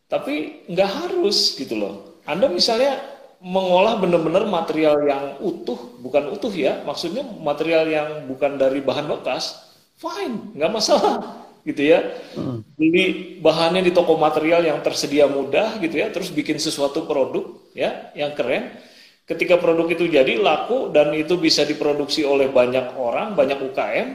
Tapi 0.09 0.65
nggak 0.73 0.91
harus 1.05 1.53
gitu 1.57 1.77
loh. 1.77 1.95
Anda 2.25 2.49
misalnya 2.49 2.97
mengolah 3.39 4.01
benar-benar 4.03 4.49
material 4.51 5.05
yang 5.07 5.25
utuh 5.39 5.79
bukan 6.03 6.35
utuh 6.35 6.51
ya 6.51 6.83
maksudnya 6.83 7.23
material 7.23 7.87
yang 7.87 8.09
bukan 8.27 8.59
dari 8.59 8.83
bahan 8.83 9.07
bekas 9.07 9.55
fine 9.95 10.59
nggak 10.59 10.73
masalah 10.75 11.23
gitu 11.69 11.93
ya. 11.93 12.03
Beli 12.75 13.39
bahannya 13.39 13.85
di 13.85 13.93
toko 13.93 14.17
material 14.17 14.65
yang 14.65 14.81
tersedia 14.81 15.29
mudah 15.29 15.77
gitu 15.79 16.01
ya 16.01 16.09
terus 16.09 16.33
bikin 16.33 16.57
sesuatu 16.57 17.05
produk 17.05 17.53
ya 17.77 18.11
yang 18.17 18.33
keren 18.33 18.75
ketika 19.29 19.61
produk 19.61 19.93
itu 19.93 20.09
jadi 20.09 20.41
laku 20.41 20.89
dan 20.91 21.13
itu 21.13 21.37
bisa 21.37 21.69
diproduksi 21.69 22.25
oleh 22.25 22.49
banyak 22.49 22.97
orang 22.97 23.37
banyak 23.37 23.61
UKM 23.61 24.09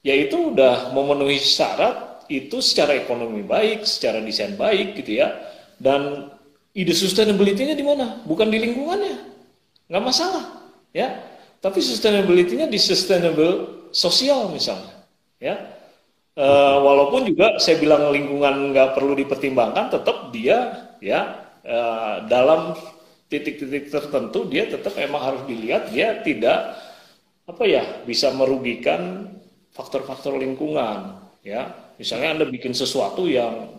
ya 0.00 0.14
itu 0.16 0.56
udah 0.56 0.90
memenuhi 0.96 1.36
syarat 1.36 2.14
itu 2.28 2.60
secara 2.64 2.96
ekonomi 2.96 3.44
baik 3.44 3.84
secara 3.84 4.20
desain 4.24 4.56
baik 4.56 4.96
gitu 5.00 5.20
ya. 5.20 5.32
Dan 5.76 6.32
ide 6.72 6.94
sustainability-nya 6.94 7.74
di 7.76 7.84
mana? 7.84 8.22
Bukan 8.24 8.48
di 8.48 8.58
lingkungannya. 8.62 9.16
Nggak 9.90 10.04
masalah 10.04 10.44
ya. 10.94 11.20
Tapi 11.60 11.80
sustainability-nya 11.80 12.68
di 12.68 12.80
sustainable 12.80 13.88
sosial 13.92 14.52
misalnya 14.52 15.04
ya. 15.40 15.56
Uh, 16.34 16.82
walaupun 16.82 17.30
juga 17.30 17.62
saya 17.62 17.78
bilang 17.78 18.10
lingkungan 18.10 18.74
nggak 18.74 18.98
perlu 18.98 19.14
dipertimbangkan, 19.14 19.86
tetap 19.86 20.34
dia 20.34 20.90
ya 20.98 21.46
uh, 21.62 22.26
dalam 22.26 22.74
titik-titik 23.28 23.90
tertentu 23.90 24.46
dia 24.46 24.68
tetap 24.68 24.94
memang 24.94 25.22
harus 25.22 25.42
dilihat 25.48 25.90
dia 25.90 26.20
tidak 26.20 26.76
apa 27.44 27.64
ya 27.64 27.82
bisa 28.08 28.32
merugikan 28.32 29.32
faktor-faktor 29.74 30.36
lingkungan 30.40 31.20
ya 31.44 31.72
misalnya 32.00 32.40
anda 32.40 32.46
bikin 32.48 32.72
sesuatu 32.72 33.28
yang 33.28 33.74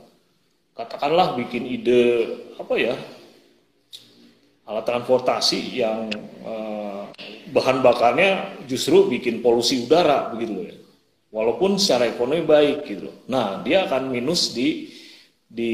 katakanlah 0.76 1.34
bikin 1.40 1.66
ide 1.66 2.30
apa 2.58 2.76
ya 2.78 2.96
alat 4.66 4.86
transportasi 4.86 5.78
yang 5.78 6.10
uh, 6.42 7.10
bahan 7.54 7.86
bakarnya 7.86 8.60
justru 8.66 9.08
bikin 9.08 9.46
polusi 9.46 9.86
udara 9.86 10.34
begitu 10.34 10.74
ya 10.74 10.76
walaupun 11.36 11.76
secara 11.76 12.08
ekonomi 12.08 12.48
baik 12.48 12.88
gitu. 12.88 13.12
Nah, 13.28 13.60
dia 13.60 13.84
akan 13.84 14.08
minus 14.08 14.56
di 14.56 14.88
di 15.46 15.72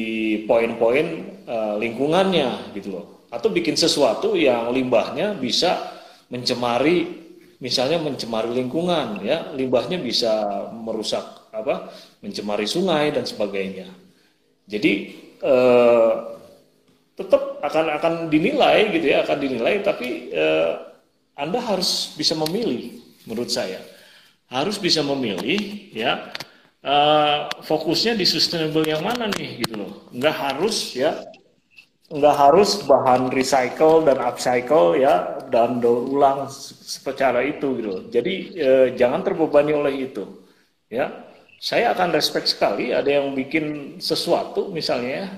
poin-poin 0.49 1.07
uh, 1.45 1.77
lingkungannya 1.77 2.73
gitu 2.73 2.97
loh. 2.97 3.20
Atau 3.31 3.49
bikin 3.49 3.79
sesuatu 3.79 4.35
yang 4.35 4.69
limbahnya 4.75 5.33
bisa 5.39 5.79
mencemari 6.27 7.23
misalnya 7.61 8.01
mencemari 8.01 8.51
lingkungan 8.51 9.23
ya, 9.23 9.53
limbahnya 9.55 10.01
bisa 10.01 10.67
merusak 10.75 11.23
apa? 11.55 11.91
mencemari 12.19 12.67
sungai 12.67 13.09
dan 13.15 13.23
sebagainya. 13.23 13.87
Jadi 14.67 14.91
uh, 15.41 16.37
tetap 17.15 17.63
akan 17.63 17.85
akan 17.97 18.13
dinilai 18.27 18.91
gitu 18.93 19.07
ya, 19.09 19.23
akan 19.23 19.37
dinilai 19.39 19.79
tapi 19.81 20.29
uh, 20.35 20.91
Anda 21.33 21.63
harus 21.63 22.13
bisa 22.19 22.35
memilih 22.35 23.01
menurut 23.25 23.49
saya 23.49 23.81
harus 24.51 24.75
bisa 24.75 24.99
memilih 24.99 25.89
ya 25.95 26.27
uh, 26.83 27.47
fokusnya 27.63 28.19
di 28.19 28.27
sustainable 28.27 28.83
yang 28.83 28.99
mana 28.99 29.31
nih 29.31 29.63
gitu 29.63 29.79
loh 29.79 30.11
nggak 30.11 30.35
harus 30.35 30.91
ya 30.91 31.15
nggak 32.11 32.35
harus 32.35 32.83
bahan 32.83 33.31
recycle 33.31 34.03
dan 34.03 34.19
upcycle 34.19 34.99
ya 34.99 35.39
dan 35.47 35.79
daur 35.79 36.03
ulang 36.11 36.51
secara 36.83 37.39
itu 37.47 37.79
gitu. 37.79 37.93
Jadi 38.11 38.33
eh, 38.59 38.87
jangan 38.99 39.23
terbebani 39.23 39.71
oleh 39.71 40.11
itu. 40.11 40.27
Ya, 40.91 41.07
saya 41.55 41.95
akan 41.95 42.11
respect 42.11 42.51
sekali 42.51 42.91
ada 42.91 43.07
yang 43.07 43.31
bikin 43.31 43.95
sesuatu 44.03 44.67
misalnya 44.75 45.31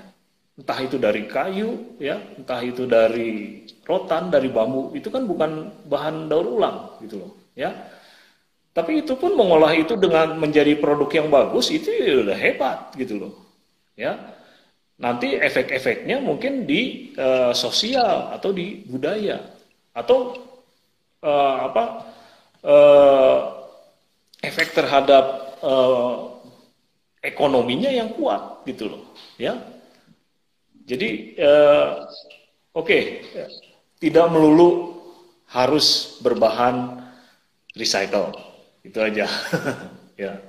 entah 0.58 0.80
itu 0.82 0.98
dari 0.98 1.30
kayu 1.30 1.98
ya, 2.02 2.18
entah 2.38 2.62
itu 2.66 2.90
dari 2.90 3.62
rotan, 3.86 4.34
dari 4.34 4.50
bambu, 4.50 4.94
itu 4.98 5.14
kan 5.14 5.30
bukan 5.30 5.70
bahan 5.86 6.30
daur 6.30 6.58
ulang 6.58 6.98
gitu 7.06 7.22
loh, 7.22 7.32
ya. 7.54 7.70
Tapi 8.74 9.06
itu 9.06 9.14
pun 9.14 9.38
mengolah 9.38 9.70
itu 9.78 9.94
dengan 9.94 10.34
menjadi 10.42 10.74
produk 10.82 11.10
yang 11.14 11.30
bagus 11.30 11.70
itu 11.70 11.94
ya 11.94 12.26
udah 12.26 12.38
hebat 12.38 12.90
gitu 12.98 13.22
loh. 13.22 13.34
Ya 13.94 14.33
nanti 15.04 15.36
efek-efeknya 15.36 16.24
mungkin 16.24 16.64
di 16.64 17.12
uh, 17.20 17.52
sosial 17.52 18.32
atau 18.32 18.56
di 18.56 18.88
budaya. 18.88 19.44
Atau 19.92 20.40
uh, 21.20 21.58
apa 21.68 21.84
uh, 22.64 23.40
efek 24.40 24.72
terhadap 24.72 25.60
uh, 25.60 26.40
ekonominya 27.20 27.92
yang 27.92 28.16
kuat 28.16 28.64
gitu 28.64 28.88
loh 28.88 29.04
ya. 29.36 29.60
Jadi 30.88 31.36
uh, 31.40 32.08
oke 32.76 32.88
okay, 32.88 33.04
tidak 34.00 34.28
melulu 34.32 35.00
harus 35.52 36.20
berbahan 36.24 37.04
recycle. 37.76 38.32
Itu 38.84 39.00
aja 39.00 39.28
ya. 40.24 40.40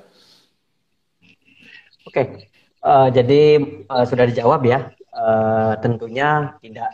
Oke. 2.07 2.23
okay. 2.23 2.54
Uh, 2.85 3.09
jadi 3.09 3.65
uh, 3.89 4.05
sudah 4.05 4.29
dijawab 4.29 4.61
ya. 4.69 4.93
Uh, 5.15 5.73
tentunya 5.81 6.53
tidak 6.61 6.93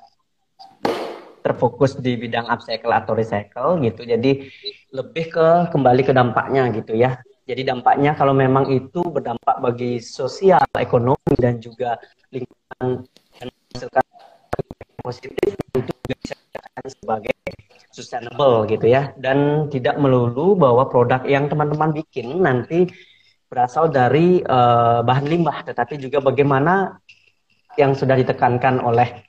terfokus 1.43 1.99
di 1.99 2.14
bidang 2.14 2.47
upcycle 2.47 2.95
atau 2.95 3.18
recycle 3.18 3.82
gitu. 3.82 4.07
Jadi 4.07 4.47
lebih 4.95 5.34
ke 5.34 5.49
kembali 5.74 6.07
ke 6.07 6.12
dampaknya 6.14 6.70
gitu 6.70 6.95
ya. 6.95 7.18
Jadi 7.51 7.66
dampaknya 7.66 8.14
kalau 8.14 8.30
memang 8.30 8.70
itu 8.70 9.03
berdampak 9.03 9.59
bagi 9.59 9.99
sosial, 9.99 10.62
ekonomi 10.78 11.34
dan 11.34 11.59
juga 11.59 11.99
lingkungan 12.30 13.03
dan 13.34 13.47
menghasilkan 13.51 14.07
positif 15.03 15.59
itu 15.74 15.93
bisa 16.07 16.38
dikatakan 16.38 16.86
sebagai 16.86 17.34
sustainable 17.91 18.70
gitu 18.70 18.86
ya. 18.86 19.11
Dan 19.18 19.66
tidak 19.74 19.99
melulu 19.99 20.55
bahwa 20.55 20.86
produk 20.86 21.26
yang 21.26 21.51
teman-teman 21.51 21.91
bikin 21.91 22.38
nanti 22.38 22.86
berasal 23.51 23.90
dari 23.90 24.38
uh, 24.46 25.03
bahan 25.03 25.26
limbah, 25.26 25.66
tetapi 25.66 25.98
juga 25.98 26.22
bagaimana 26.22 27.03
yang 27.74 27.98
sudah 27.98 28.14
ditekankan 28.14 28.78
oleh 28.78 29.26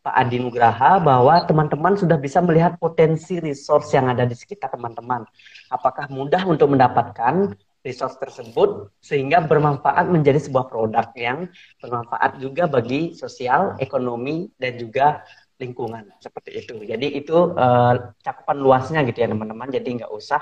Pak 0.00 0.14
Adi 0.24 0.40
Nugraha 0.40 0.96
bahwa 0.96 1.44
teman-teman 1.44 1.92
sudah 2.00 2.16
bisa 2.16 2.40
melihat 2.40 2.80
potensi 2.80 3.36
resource 3.36 3.92
yang 3.92 4.08
ada 4.08 4.24
di 4.24 4.32
sekitar 4.32 4.72
teman-teman. 4.72 5.28
Apakah 5.68 6.08
mudah 6.08 6.48
untuk 6.48 6.72
mendapatkan 6.72 7.52
resource 7.84 8.16
tersebut 8.16 8.88
sehingga 9.04 9.44
bermanfaat 9.44 10.08
menjadi 10.08 10.40
sebuah 10.40 10.72
produk 10.72 11.12
yang 11.12 11.52
bermanfaat 11.84 12.40
juga 12.40 12.64
bagi 12.64 13.12
sosial, 13.12 13.76
ekonomi, 13.76 14.48
dan 14.56 14.80
juga 14.80 15.28
lingkungan 15.60 16.08
seperti 16.22 16.64
itu. 16.64 16.74
Jadi 16.88 17.18
itu 17.18 17.34
uh, 17.52 18.14
cakupan 18.22 18.56
luasnya 18.56 19.04
gitu 19.04 19.18
ya 19.20 19.28
teman-teman. 19.28 19.68
Jadi 19.68 19.88
nggak 20.02 20.12
usah 20.14 20.40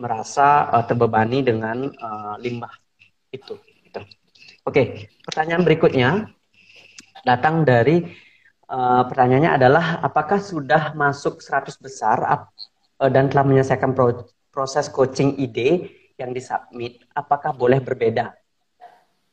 merasa 0.00 0.72
uh, 0.72 0.84
terbebani 0.88 1.44
dengan 1.44 1.92
uh, 1.92 2.34
limbah 2.40 2.72
itu. 3.30 3.60
Gitu. 3.84 4.00
Oke, 4.64 5.12
pertanyaan 5.22 5.62
berikutnya 5.62 6.32
datang 7.20 7.68
dari 7.68 8.00
uh, 8.72 9.02
pertanyaannya 9.04 9.52
adalah 9.60 10.00
apakah 10.00 10.40
sudah 10.40 10.96
masuk 10.96 11.44
100 11.44 11.76
besar 11.76 12.16
uh, 12.24 13.10
dan 13.12 13.28
telah 13.28 13.44
menyelesaikan 13.44 13.92
pro 13.92 14.24
proses 14.50 14.90
coaching 14.90 15.38
ide 15.38 16.00
yang 16.18 16.34
disubmit, 16.34 17.00
apakah 17.14 17.54
boleh 17.54 17.80
berbeda 17.80 18.34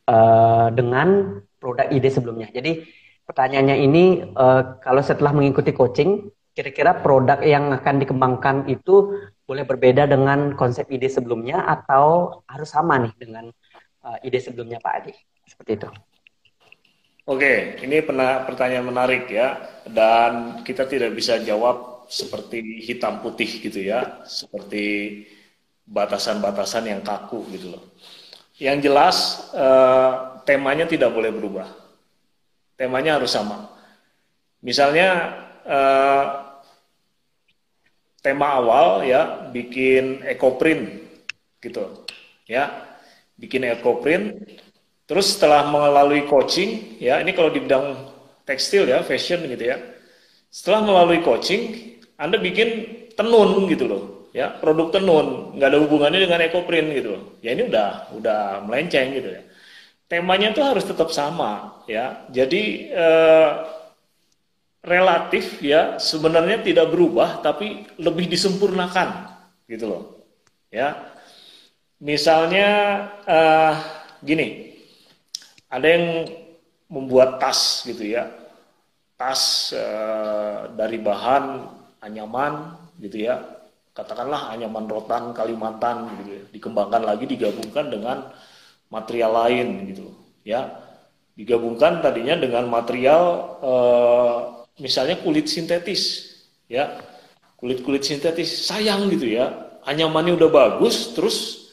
uh, 0.07 0.69
dengan 0.71 1.41
produk 1.57 1.89
ide 1.89 2.07
sebelumnya? 2.07 2.47
Jadi 2.53 2.85
pertanyaannya 3.27 3.77
ini 3.81 4.03
uh, 4.31 4.77
kalau 4.79 5.01
setelah 5.03 5.33
mengikuti 5.33 5.73
coaching, 5.73 6.31
kira-kira 6.53 7.01
produk 7.01 7.41
yang 7.41 7.73
akan 7.75 7.95
dikembangkan 7.97 8.55
itu 8.71 9.25
boleh 9.47 9.63
berbeda 9.63 10.03
dengan 10.11 10.51
konsep 10.59 10.91
ide 10.91 11.07
sebelumnya 11.07 11.63
atau 11.63 12.43
harus 12.51 12.67
sama 12.67 12.99
nih 12.99 13.15
dengan 13.15 13.47
uh, 14.03 14.19
ide 14.19 14.43
sebelumnya 14.43 14.83
Pak 14.83 14.93
Adi? 14.99 15.13
Seperti 15.47 15.79
itu. 15.79 15.89
Oke, 17.27 17.79
ini 17.83 17.99
pertanyaan 18.47 18.87
menarik 18.87 19.27
ya, 19.27 19.59
dan 19.87 20.63
kita 20.63 20.87
tidak 20.87 21.11
bisa 21.11 21.39
jawab 21.43 22.07
seperti 22.07 22.79
hitam 22.79 23.19
putih 23.19 23.47
gitu 23.47 23.83
ya, 23.83 24.23
seperti 24.23 25.27
batasan-batasan 25.83 26.87
yang 26.87 27.03
kaku 27.03 27.43
gitu 27.51 27.75
loh. 27.75 27.83
Yang 28.55 28.77
jelas 28.87 29.17
uh, 29.51 30.39
temanya 30.47 30.87
tidak 30.87 31.11
boleh 31.11 31.31
berubah, 31.35 31.67
temanya 32.79 33.19
harus 33.19 33.35
sama. 33.35 33.75
Misalnya 34.63 35.35
uh, 35.67 36.46
tema 38.27 38.59
awal 38.59 39.07
ya 39.07 39.47
bikin 39.55 40.19
ekoprint 40.27 40.99
gitu 41.63 42.03
ya. 42.43 42.83
Bikin 43.39 43.63
ekoprint 43.71 44.43
terus 45.07 45.39
setelah 45.39 45.71
melalui 45.71 46.27
coaching 46.27 46.99
ya 46.99 47.23
ini 47.23 47.31
kalau 47.31 47.47
di 47.47 47.63
bidang 47.63 47.95
tekstil 48.43 48.83
ya 48.91 48.99
fashion 49.07 49.47
gitu 49.47 49.63
ya. 49.63 49.79
Setelah 50.51 50.83
melalui 50.83 51.23
coaching 51.23 51.95
anda 52.19 52.35
bikin 52.35 52.99
tenun 53.15 53.63
gitu 53.71 53.87
loh 53.87 54.03
ya 54.35 54.51
produk 54.59 54.91
tenun. 54.91 55.55
Nggak 55.55 55.69
ada 55.71 55.79
hubungannya 55.87 56.19
dengan 56.27 56.43
ekoprint 56.43 56.87
gitu 56.91 57.09
loh. 57.15 57.23
Ya 57.39 57.55
ini 57.55 57.71
udah 57.71 58.11
udah 58.11 58.67
melenceng 58.67 59.15
gitu 59.15 59.31
ya. 59.31 59.41
Temanya 60.11 60.51
tuh 60.51 60.67
harus 60.67 60.83
tetap 60.83 61.15
sama 61.15 61.83
ya. 61.87 62.27
Jadi 62.27 62.91
eh, 62.91 63.49
relatif 64.83 65.59
ya 65.61 65.97
sebenarnya 65.97 66.63
tidak 66.63 66.89
berubah 66.93 67.41
tapi 67.41 67.85
lebih 67.97 68.29
disempurnakan 68.29 69.33
gitu 69.67 69.85
loh 69.89 70.03
ya. 70.73 71.15
Misalnya 71.97 72.69
uh, 73.25 73.73
gini 74.21 74.77
ada 75.67 75.87
yang 75.89 76.29
membuat 76.87 77.41
tas 77.41 77.83
gitu 77.83 78.05
ya 78.05 78.29
tas 79.17 79.73
uh, 79.73 80.69
dari 80.77 81.01
bahan 81.01 81.65
anyaman 82.05 82.77
gitu 83.01 83.25
ya 83.25 83.41
katakanlah 83.97 84.53
anyaman 84.53 84.85
rotan 84.85 85.33
Kalimantan 85.33 86.05
gitu 86.21 86.31
ya 86.37 86.43
dikembangkan 86.53 87.01
lagi 87.01 87.25
digabungkan 87.25 87.89
dengan 87.89 88.29
material 88.93 89.31
lain 89.45 89.67
gitu 89.89 90.05
ya. 90.47 90.85
Digabungkan 91.37 92.01
tadinya 92.01 92.33
dengan 92.33 92.65
material 92.65 93.23
uh, 93.61 94.56
misalnya 94.77 95.19
kulit 95.21 95.49
sintetis, 95.49 96.33
ya. 96.69 97.01
Kulit 97.57 97.81
kulit 97.81 98.05
sintetis 98.05 98.69
sayang 98.69 99.09
gitu 99.09 99.33
ya, 99.33 99.49
anyamannya 99.81 100.37
udah 100.37 100.49
bagus, 100.53 101.17
terus 101.17 101.69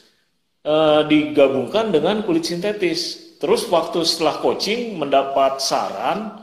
e, 0.64 0.72
digabungkan 1.12 1.92
dengan 1.92 2.24
kulit 2.24 2.48
sintetis, 2.48 3.36
terus 3.36 3.68
waktu 3.68 4.00
setelah 4.00 4.40
coaching 4.40 4.96
mendapat 4.96 5.60
saran, 5.60 6.40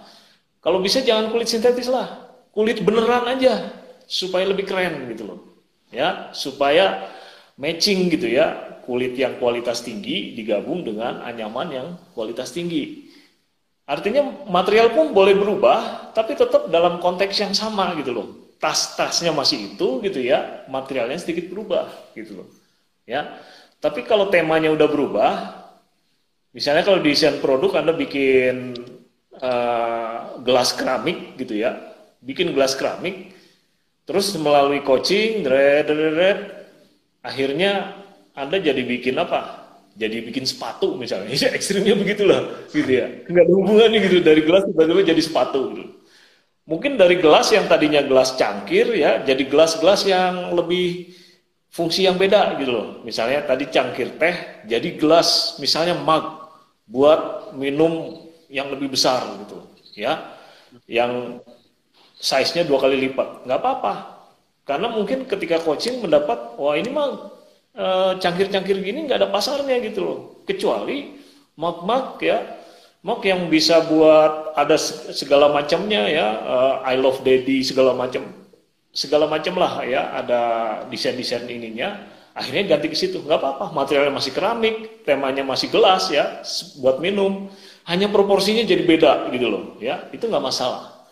kalau 0.62 0.78
bisa 0.78 1.01
jangan 1.01 1.34
kulit 1.34 1.49
sintetis 1.49 1.89
lah, 1.89 2.30
kulit 2.53 2.86
beneran 2.86 3.26
aja 3.34 3.74
supaya 4.05 4.45
lebih 4.45 4.70
keren 4.70 5.09
gitu 5.09 5.26
loh, 5.26 5.39
ya. 5.89 6.30
Supaya 6.38 7.09
matching 7.57 8.14
gitu 8.14 8.30
ya. 8.30 8.78
Kulit 8.82 9.14
yang 9.14 9.38
kualitas 9.38 9.86
tinggi 9.86 10.34
digabung 10.34 10.82
dengan 10.82 11.22
anyaman 11.22 11.68
yang 11.70 11.88
kualitas 12.18 12.49
tinggi. 12.49 13.11
Artinya 13.91 14.47
material 14.47 14.95
pun 14.95 15.11
boleh 15.11 15.35
berubah, 15.35 16.15
tapi 16.15 16.39
tetap 16.39 16.71
dalam 16.71 17.03
konteks 17.03 17.35
yang 17.43 17.51
sama 17.51 17.91
gitu 17.99 18.15
loh. 18.15 18.27
Tas-tasnya 18.55 19.35
masih 19.35 19.75
itu 19.75 19.99
gitu 19.99 20.23
ya, 20.23 20.63
materialnya 20.71 21.19
sedikit 21.19 21.51
berubah 21.51 21.91
gitu 22.15 22.39
loh. 22.39 22.47
Ya. 23.03 23.35
Tapi 23.83 24.07
kalau 24.07 24.31
temanya 24.31 24.71
udah 24.71 24.87
berubah, 24.87 25.31
misalnya 26.55 26.87
kalau 26.87 27.03
desain 27.03 27.43
produk 27.43 27.83
Anda 27.83 27.91
bikin 27.91 28.79
uh, 29.43 30.39
gelas 30.39 30.71
keramik 30.71 31.35
gitu 31.35 31.59
ya, 31.59 31.75
bikin 32.23 32.55
gelas 32.55 32.79
keramik, 32.79 33.35
terus 34.07 34.31
melalui 34.39 34.79
coaching, 34.87 35.43
dred, 35.43 35.91
dred, 35.91 36.13
dred, 36.15 36.39
akhirnya 37.27 37.91
Anda 38.39 38.55
jadi 38.55 38.87
bikin 38.87 39.19
apa? 39.19 39.61
Jadi 39.97 40.23
bikin 40.23 40.45
sepatu 40.47 40.95
misalnya. 40.97 41.31
Ya, 41.43 41.49
ekstrimnya 41.55 41.95
begitulah 41.97 42.67
gitu 42.71 42.91
ya. 42.91 43.07
Nggak 43.27 43.43
ada 43.47 43.53
hubungannya 43.53 43.99
gitu. 44.05 44.17
Dari 44.23 44.41
gelas 44.45 44.63
tiba-tiba 44.67 45.01
jadi 45.05 45.21
sepatu 45.21 45.61
gitu. 45.75 45.85
mungkin 46.61 46.95
dari 46.95 47.17
gelas 47.19 47.51
yang 47.51 47.65
tadinya 47.67 47.99
gelas 48.05 48.37
cangkir 48.37 48.93
ya 48.95 49.25
jadi 49.25 49.43
gelas-gelas 49.49 50.05
yang 50.07 50.53
lebih 50.55 51.11
fungsi 51.73 52.05
yang 52.07 52.15
beda 52.19 52.55
gitu 52.61 52.71
loh. 52.71 52.87
Misalnya 53.07 53.43
tadi 53.47 53.67
cangkir 53.67 54.15
teh 54.21 54.35
jadi 54.67 54.89
gelas 54.99 55.57
misalnya 55.59 55.97
mug 55.97 56.25
buat 56.87 57.53
minum 57.57 58.23
yang 58.51 58.67
lebih 58.71 58.91
besar 58.93 59.23
gitu 59.47 59.57
ya. 59.97 60.37
Yang 60.87 61.43
size-nya 62.21 62.63
dua 62.67 62.79
kali 62.79 62.97
lipat, 63.09 63.43
nggak 63.47 63.59
apa-apa. 63.59 63.93
Karena 64.67 64.87
mungkin 64.93 65.25
ketika 65.25 65.57
coaching 65.59 65.99
mendapat, 66.05 66.55
wah 66.55 66.77
ini 66.77 66.89
mah 66.93 67.09
cangkir-cangkir 68.19 68.84
gini 68.84 69.07
nggak 69.07 69.19
ada 69.24 69.30
pasarnya 69.32 69.80
gitu 69.80 69.99
loh. 70.03 70.17
Kecuali 70.43 71.15
mug-mug 71.55 72.19
ya, 72.19 72.59
mug 73.05 73.24
yang 73.24 73.47
bisa 73.47 73.86
buat 73.88 74.55
ada 74.57 74.76
segala 75.15 75.47
macamnya 75.53 76.07
ya, 76.11 76.28
uh, 76.41 76.76
I 76.84 76.99
love 76.99 77.24
daddy 77.24 77.63
segala 77.63 77.95
macam, 77.95 78.28
segala 78.91 79.26
macam 79.32 79.55
lah 79.55 79.86
ya, 79.88 80.11
ada 80.11 80.41
desain-desain 80.91 81.47
ininya. 81.47 82.07
Akhirnya 82.32 82.76
ganti 82.76 82.88
ke 82.88 82.95
situ, 82.95 83.19
nggak 83.24 83.39
apa-apa. 83.43 83.76
Materialnya 83.76 84.15
masih 84.15 84.32
keramik, 84.32 85.03
temanya 85.03 85.43
masih 85.43 85.67
gelas 85.67 86.07
ya, 86.07 86.39
buat 86.80 87.03
minum. 87.03 87.51
Hanya 87.88 88.07
proporsinya 88.07 88.63
jadi 88.63 88.88
beda 88.88 89.28
gitu 89.34 89.47
loh, 89.51 89.63
ya 89.84 90.07
itu 90.15 90.28
nggak 90.28 90.43
masalah. 90.43 91.07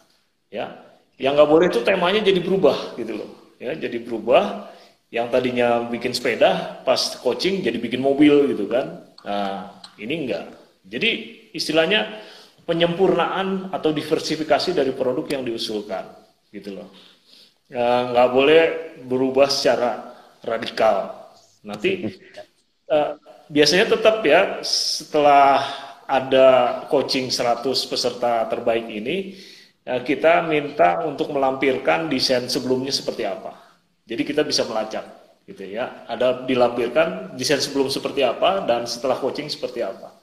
Ya, 0.49 0.79
yang 1.19 1.35
nggak 1.35 1.49
boleh 1.49 1.67
itu 1.69 1.83
temanya 1.83 2.23
jadi 2.23 2.39
berubah 2.39 2.95
gitu 2.95 3.19
loh. 3.19 3.29
Ya, 3.59 3.75
jadi 3.75 3.99
berubah. 3.99 4.71
Yang 5.09 5.27
tadinya 5.33 5.89
bikin 5.89 6.13
sepeda, 6.13 6.81
pas 6.85 7.17
coaching 7.17 7.65
jadi 7.65 7.81
bikin 7.81 7.97
mobil 7.97 8.53
gitu 8.53 8.69
kan. 8.69 9.09
Nah, 9.25 9.81
ini 9.97 10.25
enggak. 10.25 10.53
Jadi 10.85 11.09
istilahnya 11.53 12.21
penyempurnaan 12.69 13.73
atau 13.73 13.89
diversifikasi 13.89 14.77
dari 14.77 14.93
produk 14.93 15.25
yang 15.25 15.41
diusulkan 15.41 16.05
gitu 16.53 16.77
loh. 16.77 16.93
Ya, 17.69 18.13
nggak 18.13 18.29
boleh 18.29 18.61
berubah 19.05 19.49
secara 19.49 20.13
radikal. 20.45 21.29
Nanti 21.65 22.05
uh, 22.89 23.17
biasanya 23.55 23.97
tetap 23.97 24.21
ya 24.21 24.61
setelah 24.61 25.65
ada 26.05 26.47
coaching 26.89 27.33
100 27.33 27.65
peserta 27.65 28.45
terbaik 28.49 28.85
ini 28.89 29.37
Eh, 29.89 30.01
kita 30.05 30.45
minta 30.45 31.01
untuk 31.01 31.33
melampirkan 31.33 32.05
desain 32.13 32.45
sebelumnya 32.45 32.93
seperti 32.93 33.25
apa. 33.25 33.57
Jadi 34.09 34.21
kita 34.25 34.41
bisa 34.41 34.65
melacak 34.65 35.05
gitu 35.45 35.61
ya. 35.69 36.09
Ada 36.09 36.49
dilampirkan 36.49 37.37
desain 37.37 37.61
sebelum 37.61 37.93
seperti 37.93 38.25
apa 38.25 38.65
dan 38.65 38.89
setelah 38.89 39.17
coaching 39.21 39.45
seperti 39.45 39.85
apa. 39.85 40.17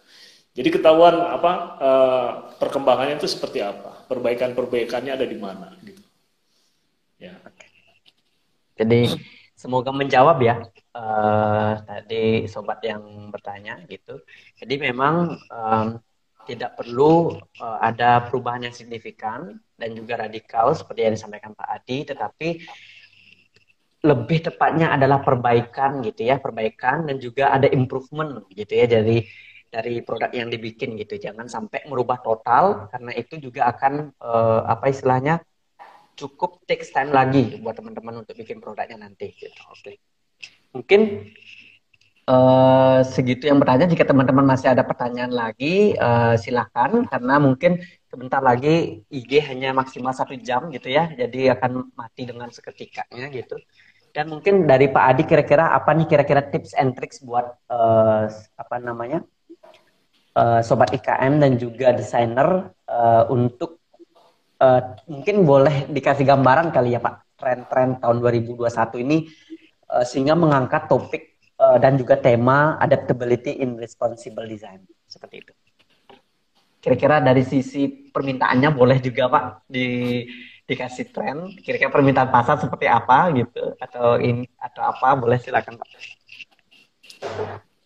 Jadi 0.57 0.73
ketahuan 0.73 1.21
apa 1.21 1.53
uh, 1.79 2.29
perkembangannya 2.57 3.21
itu 3.21 3.29
seperti 3.29 3.61
apa, 3.61 4.09
perbaikan-perbaikannya 4.09 5.13
ada 5.13 5.27
di 5.29 5.37
mana 5.37 5.77
gitu. 5.85 6.01
Ya. 7.21 7.37
Jadi 8.77 9.21
semoga 9.53 9.93
menjawab 9.93 10.41
ya 10.41 10.65
uh, 10.97 11.73
tadi 11.85 12.49
sobat 12.49 12.81
yang 12.81 13.29
bertanya 13.29 13.85
gitu. 13.85 14.17
Jadi 14.57 14.81
memang 14.81 15.37
um, 15.53 16.01
tidak 16.49 16.79
perlu 16.81 17.37
uh, 17.61 17.79
ada 17.85 18.25
perubahan 18.25 18.71
yang 18.71 18.75
signifikan 18.77 19.61
dan 19.77 19.93
juga 19.93 20.25
radikal 20.25 20.73
seperti 20.73 21.05
yang 21.05 21.15
disampaikan 21.21 21.53
Pak 21.53 21.69
Adi, 21.69 21.99
tetapi 22.09 22.49
lebih 24.07 24.47
tepatnya 24.47 24.95
adalah 24.95 25.19
perbaikan 25.21 25.99
gitu 26.07 26.23
ya, 26.31 26.39
perbaikan 26.39 27.11
dan 27.11 27.19
juga 27.19 27.51
ada 27.51 27.67
improvement 27.67 28.47
gitu 28.55 28.73
ya 28.73 28.87
dari 28.87 29.27
dari 29.67 30.01
produk 30.07 30.31
yang 30.31 30.49
dibikin 30.49 30.95
gitu. 30.95 31.19
Jangan 31.19 31.51
sampai 31.51 31.85
merubah 31.91 32.23
total 32.23 32.87
karena 32.89 33.13
itu 33.19 33.43
juga 33.43 33.67
akan 33.75 34.15
uh, 34.23 34.63
apa 34.71 34.95
istilahnya 34.95 35.43
cukup 36.17 36.65
takes 36.65 36.95
time 36.95 37.13
lagi 37.13 37.61
buat 37.61 37.77
teman-teman 37.77 38.25
untuk 38.25 38.39
bikin 38.39 38.63
produknya 38.63 38.97
nanti 38.97 39.35
gitu. 39.37 39.61
Oke. 39.69 39.83
Okay. 39.83 39.97
Mungkin 40.73 41.01
uh, 42.29 43.01
segitu 43.07 43.49
yang 43.49 43.59
bertanya. 43.63 43.87
Jika 43.89 44.05
teman-teman 44.05 44.45
masih 44.45 44.75
ada 44.75 44.83
pertanyaan 44.83 45.33
lagi, 45.33 45.95
uh, 45.97 46.35
silakan 46.37 47.07
karena 47.09 47.35
mungkin 47.41 47.81
sebentar 48.11 48.43
lagi 48.43 49.03
IG 49.09 49.41
hanya 49.47 49.73
maksimal 49.73 50.13
satu 50.13 50.35
jam 50.37 50.69
gitu 50.75 50.91
ya, 50.91 51.11
jadi 51.15 51.57
akan 51.57 51.93
mati 51.95 52.27
dengan 52.27 52.51
seketikanya 52.51 53.31
gitu. 53.33 53.57
Dan 54.17 54.33
mungkin 54.33 54.65
dari 54.65 54.89
Pak 54.89 55.05
Adi 55.13 55.23
kira-kira 55.29 55.77
apa 55.77 55.93
nih 55.93 56.09
kira-kira 56.09 56.41
tips 56.49 56.73
and 56.73 56.97
tricks 56.97 57.21
buat 57.21 57.53
uh, 57.69 58.25
apa 58.57 58.77
namanya 58.81 59.21
uh, 60.33 60.65
sobat 60.65 60.89
IKM 60.97 61.37
dan 61.37 61.61
juga 61.61 61.93
desainer 61.93 62.73
uh, 62.89 63.29
untuk 63.29 63.85
uh, 64.57 64.97
mungkin 65.05 65.45
boleh 65.45 65.85
dikasih 65.93 66.25
gambaran 66.25 66.73
kali 66.73 66.97
ya 66.97 67.01
Pak 67.05 67.37
tren-tren 67.37 68.01
tahun 68.01 68.25
2021 68.25 69.05
ini 69.05 69.29
uh, 69.93 70.01
sehingga 70.01 70.33
mengangkat 70.33 70.89
topik 70.89 71.37
uh, 71.61 71.77
dan 71.77 72.01
juga 72.01 72.17
tema 72.17 72.81
adaptability 72.81 73.61
in 73.61 73.77
responsible 73.77 74.49
design 74.49 74.81
seperti 75.05 75.45
itu. 75.45 75.53
Kira-kira 76.81 77.21
dari 77.21 77.45
sisi 77.45 78.09
permintaannya 78.09 78.73
boleh 78.73 78.97
juga 79.05 79.29
Pak 79.29 79.45
di 79.69 80.25
dikasih 80.67 81.15
tren 81.15 81.55
kira-kira 81.63 81.95
permintaan 81.95 82.29
pasar 82.29 82.59
seperti 82.59 82.91
apa 82.91 83.31
gitu 83.39 83.79
atau 83.79 84.19
ini 84.19 84.51
atau 84.59 84.83
apa 84.83 85.15
boleh 85.15 85.39
silakan 85.39 85.79
Pak. 85.79 85.89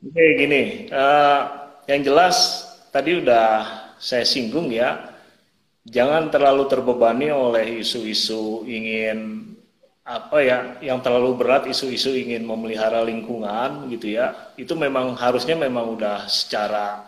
Oke 0.01 0.25
gini, 0.41 0.89
uh, 0.89 1.41
yang 1.85 2.01
jelas 2.01 2.65
tadi 2.89 3.21
udah 3.21 3.69
saya 4.01 4.25
singgung 4.25 4.73
ya, 4.73 5.13
jangan 5.85 6.33
terlalu 6.33 6.65
terbebani 6.73 7.29
oleh 7.29 7.85
isu-isu 7.85 8.65
ingin 8.65 9.45
apa 10.01 10.43
ya 10.43 10.59
yang 10.83 11.05
terlalu 11.05 11.37
berat 11.37 11.69
isu-isu 11.69 12.17
ingin 12.17 12.43
memelihara 12.43 13.05
lingkungan 13.05 13.87
gitu 13.93 14.17
ya 14.17 14.57
itu 14.57 14.73
memang 14.75 15.15
harusnya 15.15 15.55
memang 15.55 15.95
udah 15.95 16.27
secara 16.27 17.07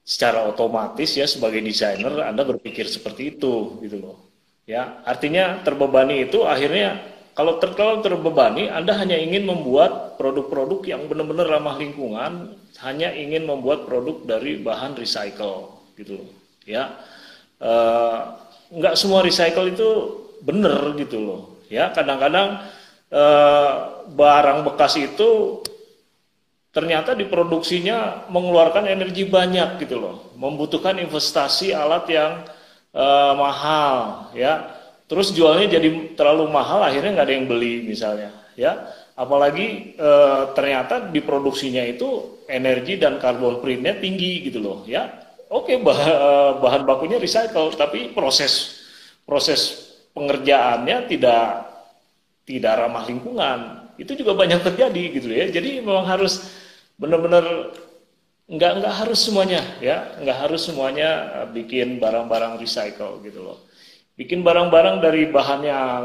secara 0.00 0.46
otomatis 0.48 1.12
ya 1.18 1.28
sebagai 1.28 1.60
desainer 1.60 2.24
Anda 2.24 2.46
berpikir 2.48 2.88
seperti 2.88 3.36
itu 3.36 3.76
gitu 3.84 4.00
loh 4.00 4.23
ya 4.64 5.04
artinya 5.04 5.60
terbebani 5.60 6.28
itu 6.28 6.44
akhirnya 6.44 7.00
kalau 7.34 7.58
ter 7.58 7.74
kalau 7.76 8.00
terbebani 8.00 8.70
Anda 8.70 8.96
hanya 8.96 9.18
ingin 9.18 9.44
membuat 9.44 10.16
produk-produk 10.16 10.86
yang 10.86 11.10
benar-benar 11.10 11.50
ramah 11.50 11.76
lingkungan 11.76 12.56
hanya 12.80 13.12
ingin 13.12 13.44
membuat 13.44 13.84
produk 13.84 14.22
dari 14.24 14.58
bahan 14.62 14.96
recycle 14.96 15.84
gitu 15.98 16.22
ya 16.64 16.96
e, 17.58 17.72
semua 18.96 19.22
recycle 19.22 19.70
itu 19.70 19.88
benar 20.44 20.92
gitu 20.98 21.18
loh. 21.20 21.40
Ya, 21.72 21.90
kadang-kadang 21.90 22.60
eh, 23.08 23.70
barang 24.12 24.60
bekas 24.68 25.00
itu 25.00 25.62
ternyata 26.74 27.14
diproduksinya 27.14 28.28
mengeluarkan 28.28 28.90
energi 28.90 29.24
banyak 29.30 29.78
gitu 29.86 29.96
loh, 30.02 30.34
membutuhkan 30.34 30.98
investasi 30.98 31.70
alat 31.70 32.04
yang 32.10 32.32
eh, 32.94 33.32
mahal, 33.36 34.30
ya. 34.32 34.70
Terus 35.04 35.34
jualnya 35.36 35.68
jadi 35.76 36.16
terlalu 36.16 36.48
mahal, 36.48 36.80
akhirnya 36.80 37.20
nggak 37.20 37.26
ada 37.28 37.34
yang 37.36 37.46
beli 37.50 37.84
misalnya, 37.84 38.30
ya. 38.56 38.88
Apalagi 39.18 39.98
eh, 39.98 40.42
ternyata 40.56 41.10
diproduksinya 41.10 41.84
itu 41.84 42.40
energi 42.48 42.96
dan 42.96 43.18
karbon 43.20 43.60
printnya 43.60 43.98
tinggi 43.98 44.46
gitu 44.46 44.62
loh, 44.62 44.78
ya. 44.86 45.10
Oke, 45.52 45.76
bah 45.82 45.98
eh, 45.98 46.52
bahan 46.62 46.82
bakunya 46.88 47.18
recycle, 47.20 47.74
tapi 47.76 48.14
proses 48.16 48.82
proses 49.24 49.92
pengerjaannya 50.14 51.10
tidak 51.10 51.44
tidak 52.44 52.72
ramah 52.76 53.04
lingkungan 53.08 53.58
itu 53.96 54.12
juga 54.14 54.36
banyak 54.36 54.60
terjadi 54.62 55.04
gitu 55.16 55.28
ya 55.32 55.48
jadi 55.48 55.80
memang 55.80 56.06
harus 56.06 56.44
benar-benar 57.00 57.74
nggak 58.48 58.72
nggak 58.80 58.94
harus 59.04 59.20
semuanya 59.24 59.62
ya. 59.80 60.16
Nggak 60.20 60.38
harus 60.48 60.60
semuanya 60.68 61.08
eh, 61.44 61.48
bikin 61.52 61.98
barang-barang 62.02 62.60
recycle 62.60 63.20
gitu 63.24 63.40
loh. 63.44 63.58
Bikin 64.14 64.46
barang-barang 64.46 65.02
dari 65.02 65.26
bahan 65.28 65.60
yang 65.66 66.02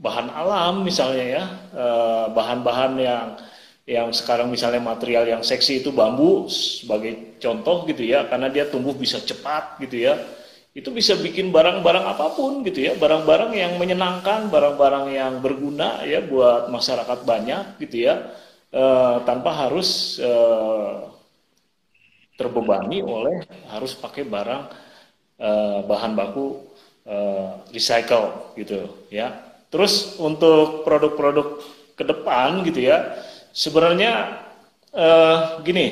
bahan 0.00 0.28
alam 0.32 0.84
misalnya 0.84 1.26
ya. 1.26 1.44
Eh, 1.76 2.26
bahan-bahan 2.32 2.92
yang 3.00 3.26
yang 3.86 4.10
sekarang 4.10 4.50
misalnya 4.50 4.82
material 4.82 5.24
yang 5.30 5.42
seksi 5.46 5.78
itu 5.78 5.94
bambu 5.94 6.50
sebagai 6.50 7.38
contoh 7.38 7.86
gitu 7.86 8.02
ya 8.02 8.26
karena 8.26 8.50
dia 8.50 8.66
tumbuh 8.66 8.92
bisa 8.96 9.22
cepat 9.22 9.78
gitu 9.82 10.10
ya. 10.10 10.18
Itu 10.76 10.92
bisa 10.92 11.16
bikin 11.16 11.56
barang-barang 11.56 12.04
apa 12.04 12.36
pun 12.36 12.60
gitu 12.60 12.84
ya, 12.84 12.92
barang-barang 13.00 13.56
yang 13.56 13.80
menyenangkan, 13.80 14.52
barang-barang 14.52 15.08
yang 15.08 15.40
berguna 15.40 16.04
ya 16.04 16.20
buat 16.20 16.68
masyarakat 16.68 17.24
banyak 17.24 17.80
gitu 17.80 18.04
ya, 18.04 18.28
e, 18.68 18.84
tanpa 19.24 19.56
harus 19.56 20.20
e, 20.20 20.32
terbebani 22.36 23.00
oleh 23.00 23.42
harus 23.72 23.96
pakai 23.96 24.28
barang 24.28 24.62
e, 25.40 25.50
bahan 25.88 26.12
baku 26.12 26.60
e, 27.02 27.16
recycle 27.72 28.54
gitu 28.60 28.86
ya. 29.08 29.32
Terus 29.72 30.20
untuk 30.22 30.86
produk-produk 30.86 31.58
ke 31.96 32.04
depan 32.06 32.62
gitu 32.68 32.86
ya, 32.86 33.16
sebenarnya 33.50 34.44
e, 34.92 35.06
gini, 35.64 35.86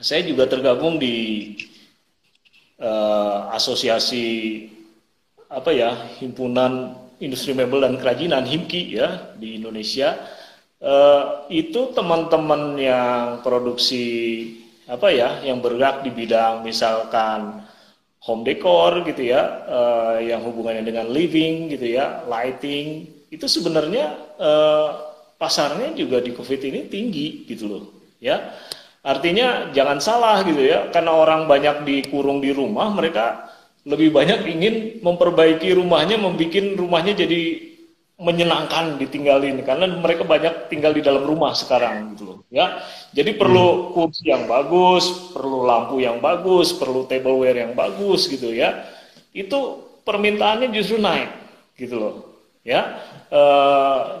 saya 0.00 0.26
juga 0.26 0.50
tergabung 0.50 0.98
di 0.98 1.54
uh, 2.80 3.52
asosiasi 3.54 4.26
apa 5.50 5.70
ya 5.70 5.94
himpunan 6.18 6.98
industri 7.22 7.54
mebel 7.54 7.84
dan 7.84 7.94
kerajinan 8.00 8.42
HIMKI 8.42 8.82
ya 8.90 9.08
di 9.38 9.62
Indonesia 9.62 10.18
uh, 10.82 11.46
itu 11.46 11.94
teman-teman 11.94 12.74
yang 12.74 13.40
produksi 13.46 14.04
apa 14.84 15.08
ya 15.08 15.40
yang 15.44 15.64
bergerak 15.64 16.04
di 16.04 16.10
bidang 16.12 16.60
misalkan 16.60 17.64
home 18.24 18.40
decor 18.40 19.04
gitu 19.04 19.32
ya, 19.36 19.68
uh, 19.68 20.16
yang 20.16 20.40
hubungannya 20.40 20.80
dengan 20.80 21.12
living 21.12 21.68
gitu 21.68 21.92
ya, 21.92 22.24
lighting, 22.24 23.04
itu 23.28 23.44
sebenarnya 23.44 24.16
uh, 24.40 24.88
pasarnya 25.36 25.92
juga 25.92 26.24
di 26.24 26.32
COVID 26.32 26.60
ini 26.64 26.80
tinggi 26.88 27.44
gitu 27.44 27.68
loh, 27.68 27.84
ya. 28.24 28.56
Artinya 29.04 29.68
jangan 29.76 30.00
salah 30.00 30.40
gitu 30.48 30.64
ya, 30.64 30.88
karena 30.88 31.12
orang 31.12 31.44
banyak 31.44 31.84
dikurung 31.84 32.40
di 32.40 32.56
rumah, 32.56 32.88
mereka 32.88 33.52
lebih 33.84 34.16
banyak 34.16 34.48
ingin 34.48 34.74
memperbaiki 35.04 35.76
rumahnya, 35.76 36.16
membuat 36.16 36.80
rumahnya 36.80 37.12
jadi 37.12 37.73
menyenangkan 38.14 38.94
ditinggalin 38.94 39.66
karena 39.66 39.90
mereka 39.98 40.22
banyak 40.22 40.70
tinggal 40.70 40.94
di 40.94 41.02
dalam 41.02 41.26
rumah 41.26 41.50
sekarang 41.50 42.14
gitu 42.14 42.22
loh 42.30 42.38
ya. 42.46 42.78
Jadi 43.10 43.34
perlu 43.34 43.66
hmm. 43.66 43.86
kursi 43.90 44.30
yang 44.30 44.46
bagus 44.46 45.34
perlu 45.34 45.66
lampu 45.66 45.98
yang 45.98 46.22
bagus 46.22 46.78
perlu 46.78 47.10
tableware 47.10 47.66
yang 47.66 47.74
bagus 47.74 48.30
gitu 48.30 48.54
ya. 48.54 48.86
Itu 49.34 49.82
permintaannya 50.06 50.70
justru 50.70 51.02
naik 51.02 51.30
gitu 51.74 51.98
loh 51.98 52.14
ya. 52.62 53.02
E, 53.26 53.42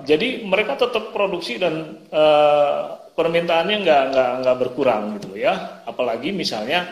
jadi 0.02 0.42
mereka 0.42 0.74
tetap 0.74 1.14
produksi 1.14 1.62
dan 1.62 2.02
e, 2.10 2.24
permintaannya 3.14 3.76
nggak 3.78 4.02
nggak 4.10 4.30
nggak 4.42 4.56
berkurang 4.58 5.22
gitu 5.22 5.38
ya. 5.38 5.86
Apalagi 5.86 6.34
misalnya 6.34 6.90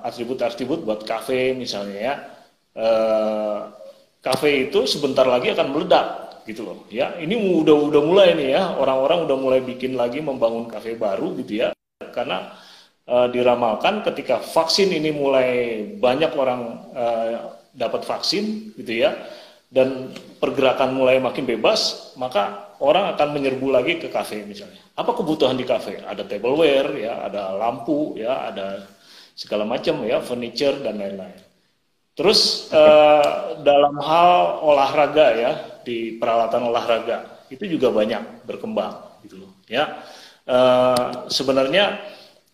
atribut-atribut 0.00 0.80
buat 0.84 1.04
kafe 1.04 1.52
misalnya 1.52 2.00
ya 2.00 2.14
kafe 4.24 4.72
itu 4.72 4.88
sebentar 4.88 5.28
lagi 5.28 5.52
akan 5.52 5.68
meledak 5.76 6.40
gitu 6.48 6.64
loh. 6.64 6.88
Ya 6.88 7.12
ini 7.20 7.36
udah 7.36 7.76
udah 7.92 8.02
mulai 8.02 8.32
nih 8.32 8.56
ya 8.56 8.62
orang-orang 8.80 9.28
udah 9.28 9.36
mulai 9.36 9.60
bikin 9.60 10.00
lagi 10.00 10.24
membangun 10.24 10.64
kafe 10.64 10.96
baru 10.96 11.36
gitu 11.44 11.60
ya. 11.60 11.68
Karena 12.00 12.56
uh, 13.04 13.28
diramalkan 13.28 14.00
ketika 14.00 14.40
vaksin 14.40 14.96
ini 14.96 15.12
mulai 15.12 15.48
banyak 16.00 16.32
orang 16.32 16.60
uh, 16.96 17.60
dapat 17.76 18.08
vaksin 18.08 18.72
gitu 18.80 19.04
ya 19.04 19.12
dan 19.68 20.14
pergerakan 20.38 20.94
mulai 20.94 21.18
makin 21.18 21.44
bebas 21.44 22.14
maka 22.14 22.72
orang 22.78 23.10
akan 23.12 23.28
menyerbu 23.36 23.68
lagi 23.68 24.00
ke 24.00 24.08
kafe 24.08 24.40
misalnya. 24.48 24.80
Apa 24.96 25.12
kebutuhan 25.12 25.58
di 25.60 25.68
kafe? 25.68 26.00
Ada 26.00 26.24
tableware 26.24 26.96
ya 26.96 27.28
ada 27.28 27.52
lampu 27.60 28.16
ya 28.16 28.48
ada 28.48 28.88
segala 29.36 29.68
macam 29.68 30.00
ya 30.06 30.22
furniture 30.22 30.80
dan 30.80 30.96
lain-lain 30.96 31.53
Terus 32.14 32.70
uh, 32.70 33.58
dalam 33.66 33.98
hal 33.98 34.62
olahraga 34.62 35.26
ya 35.34 35.52
di 35.82 36.14
peralatan 36.14 36.70
olahraga 36.70 37.46
itu 37.50 37.66
juga 37.66 37.90
banyak 37.90 38.46
berkembang 38.46 39.18
gitu 39.26 39.42
loh 39.42 39.52
ya. 39.66 39.98
Uh, 40.46 41.26
sebenarnya 41.26 41.98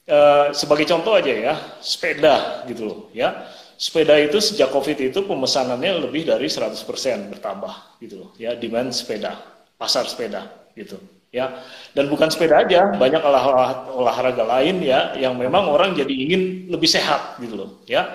uh, 0.09 0.49
sebagai 0.57 0.89
contoh 0.89 1.13
aja 1.13 1.29
ya 1.29 1.55
sepeda 1.85 2.65
gitu 2.73 2.89
loh 2.89 3.01
ya. 3.13 3.53
Sepeda 3.81 4.17
itu 4.21 4.41
sejak 4.41 4.73
Covid 4.73 4.97
itu 4.97 5.25
pemesanannya 5.25 6.05
lebih 6.09 6.29
dari 6.29 6.49
100% 6.49 6.85
bertambah 7.33 8.01
gitu 8.01 8.17
loh 8.25 8.31
ya 8.41 8.57
demand 8.57 8.97
sepeda, 8.97 9.37
pasar 9.77 10.09
sepeda 10.09 10.73
gitu 10.73 10.97
ya. 11.29 11.61
Dan 11.93 12.09
bukan 12.09 12.33
sepeda 12.33 12.65
aja, 12.65 12.97
banyak 12.97 13.21
olah 13.21 13.45
olahraga 13.93 14.45
lain 14.45 14.81
ya 14.81 15.17
yang 15.21 15.37
memang 15.37 15.69
orang 15.69 15.93
jadi 15.93 16.13
ingin 16.13 16.73
lebih 16.73 16.89
sehat 16.89 17.37
gitu 17.41 17.61
loh 17.61 17.71
ya. 17.85 18.09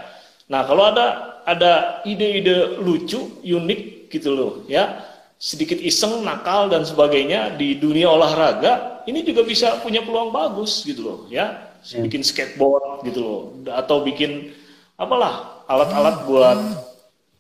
Nah, 0.46 0.62
kalau 0.70 0.94
ada 0.94 1.35
ada 1.46 2.02
ide-ide 2.04 2.82
lucu, 2.82 3.40
unik 3.46 4.10
gitu 4.10 4.30
loh, 4.34 4.52
ya. 4.66 5.06
Sedikit 5.38 5.78
iseng, 5.78 6.26
nakal 6.26 6.74
dan 6.74 6.82
sebagainya 6.82 7.54
di 7.54 7.78
dunia 7.78 8.10
olahraga, 8.10 9.06
ini 9.06 9.22
juga 9.22 9.46
bisa 9.46 9.78
punya 9.86 10.02
peluang 10.02 10.34
bagus 10.34 10.82
gitu 10.82 11.02
loh, 11.06 11.20
ya. 11.30 11.70
Hmm. 11.86 12.02
Bikin 12.10 12.26
skateboard 12.26 13.06
gitu 13.06 13.20
loh, 13.22 13.40
atau 13.70 14.02
bikin 14.02 14.58
apalah 14.98 15.62
alat-alat 15.70 16.26
buat 16.26 16.60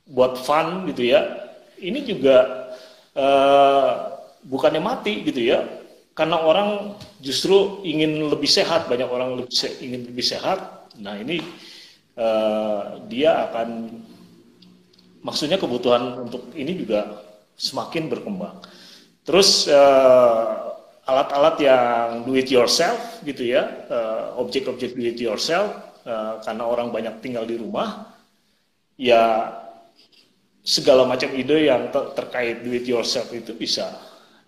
buat 0.05 0.37
fun 0.45 0.85
gitu 0.93 1.01
ya. 1.01 1.25
Ini 1.81 2.05
juga 2.05 2.69
uh, 3.17 3.89
bukannya 4.45 4.85
mati 4.85 5.25
gitu 5.25 5.41
ya, 5.41 5.65
karena 6.13 6.45
orang 6.45 6.93
justru 7.25 7.81
ingin 7.81 8.29
lebih 8.29 8.45
sehat, 8.45 8.85
banyak 8.85 9.09
orang 9.09 9.41
lebih 9.41 9.49
ingin 9.81 10.05
lebih 10.13 10.21
sehat. 10.21 10.93
Nah 11.01 11.17
ini 11.17 11.41
uh, 12.15 13.03
dia 13.07 13.49
akan 13.51 14.01
maksudnya 15.25 15.57
kebutuhan 15.57 16.27
untuk 16.27 16.53
ini 16.55 16.75
juga 16.75 17.23
semakin 17.55 18.11
berkembang. 18.11 18.61
Terus 19.25 19.65
uh, 19.65 20.75
alat-alat 21.05 21.55
yang 21.61 22.25
do 22.25 22.37
it 22.37 22.49
yourself 22.49 23.21
gitu 23.25 23.45
ya, 23.45 23.85
uh, 23.89 24.37
objek-objek 24.41 24.93
do 24.93 25.05
it 25.05 25.17
yourself 25.17 25.73
uh, 26.05 26.41
karena 26.45 26.63
orang 26.65 26.93
banyak 26.93 27.21
tinggal 27.25 27.45
di 27.45 27.57
rumah, 27.57 28.13
ya 28.97 29.53
segala 30.65 31.05
macam 31.05 31.29
ide 31.33 31.69
yang 31.69 31.93
ter 31.93 32.03
terkait 32.17 32.65
do 32.65 32.73
it 32.73 32.85
yourself 32.89 33.29
itu 33.33 33.53
bisa 33.53 33.97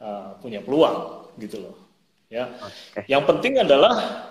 uh, 0.02 0.38
punya 0.42 0.62
peluang 0.62 1.30
gitu 1.42 1.62
loh. 1.62 1.78
Ya, 2.28 2.52
okay. 2.60 3.08
yang 3.08 3.24
penting 3.24 3.56
adalah 3.56 4.28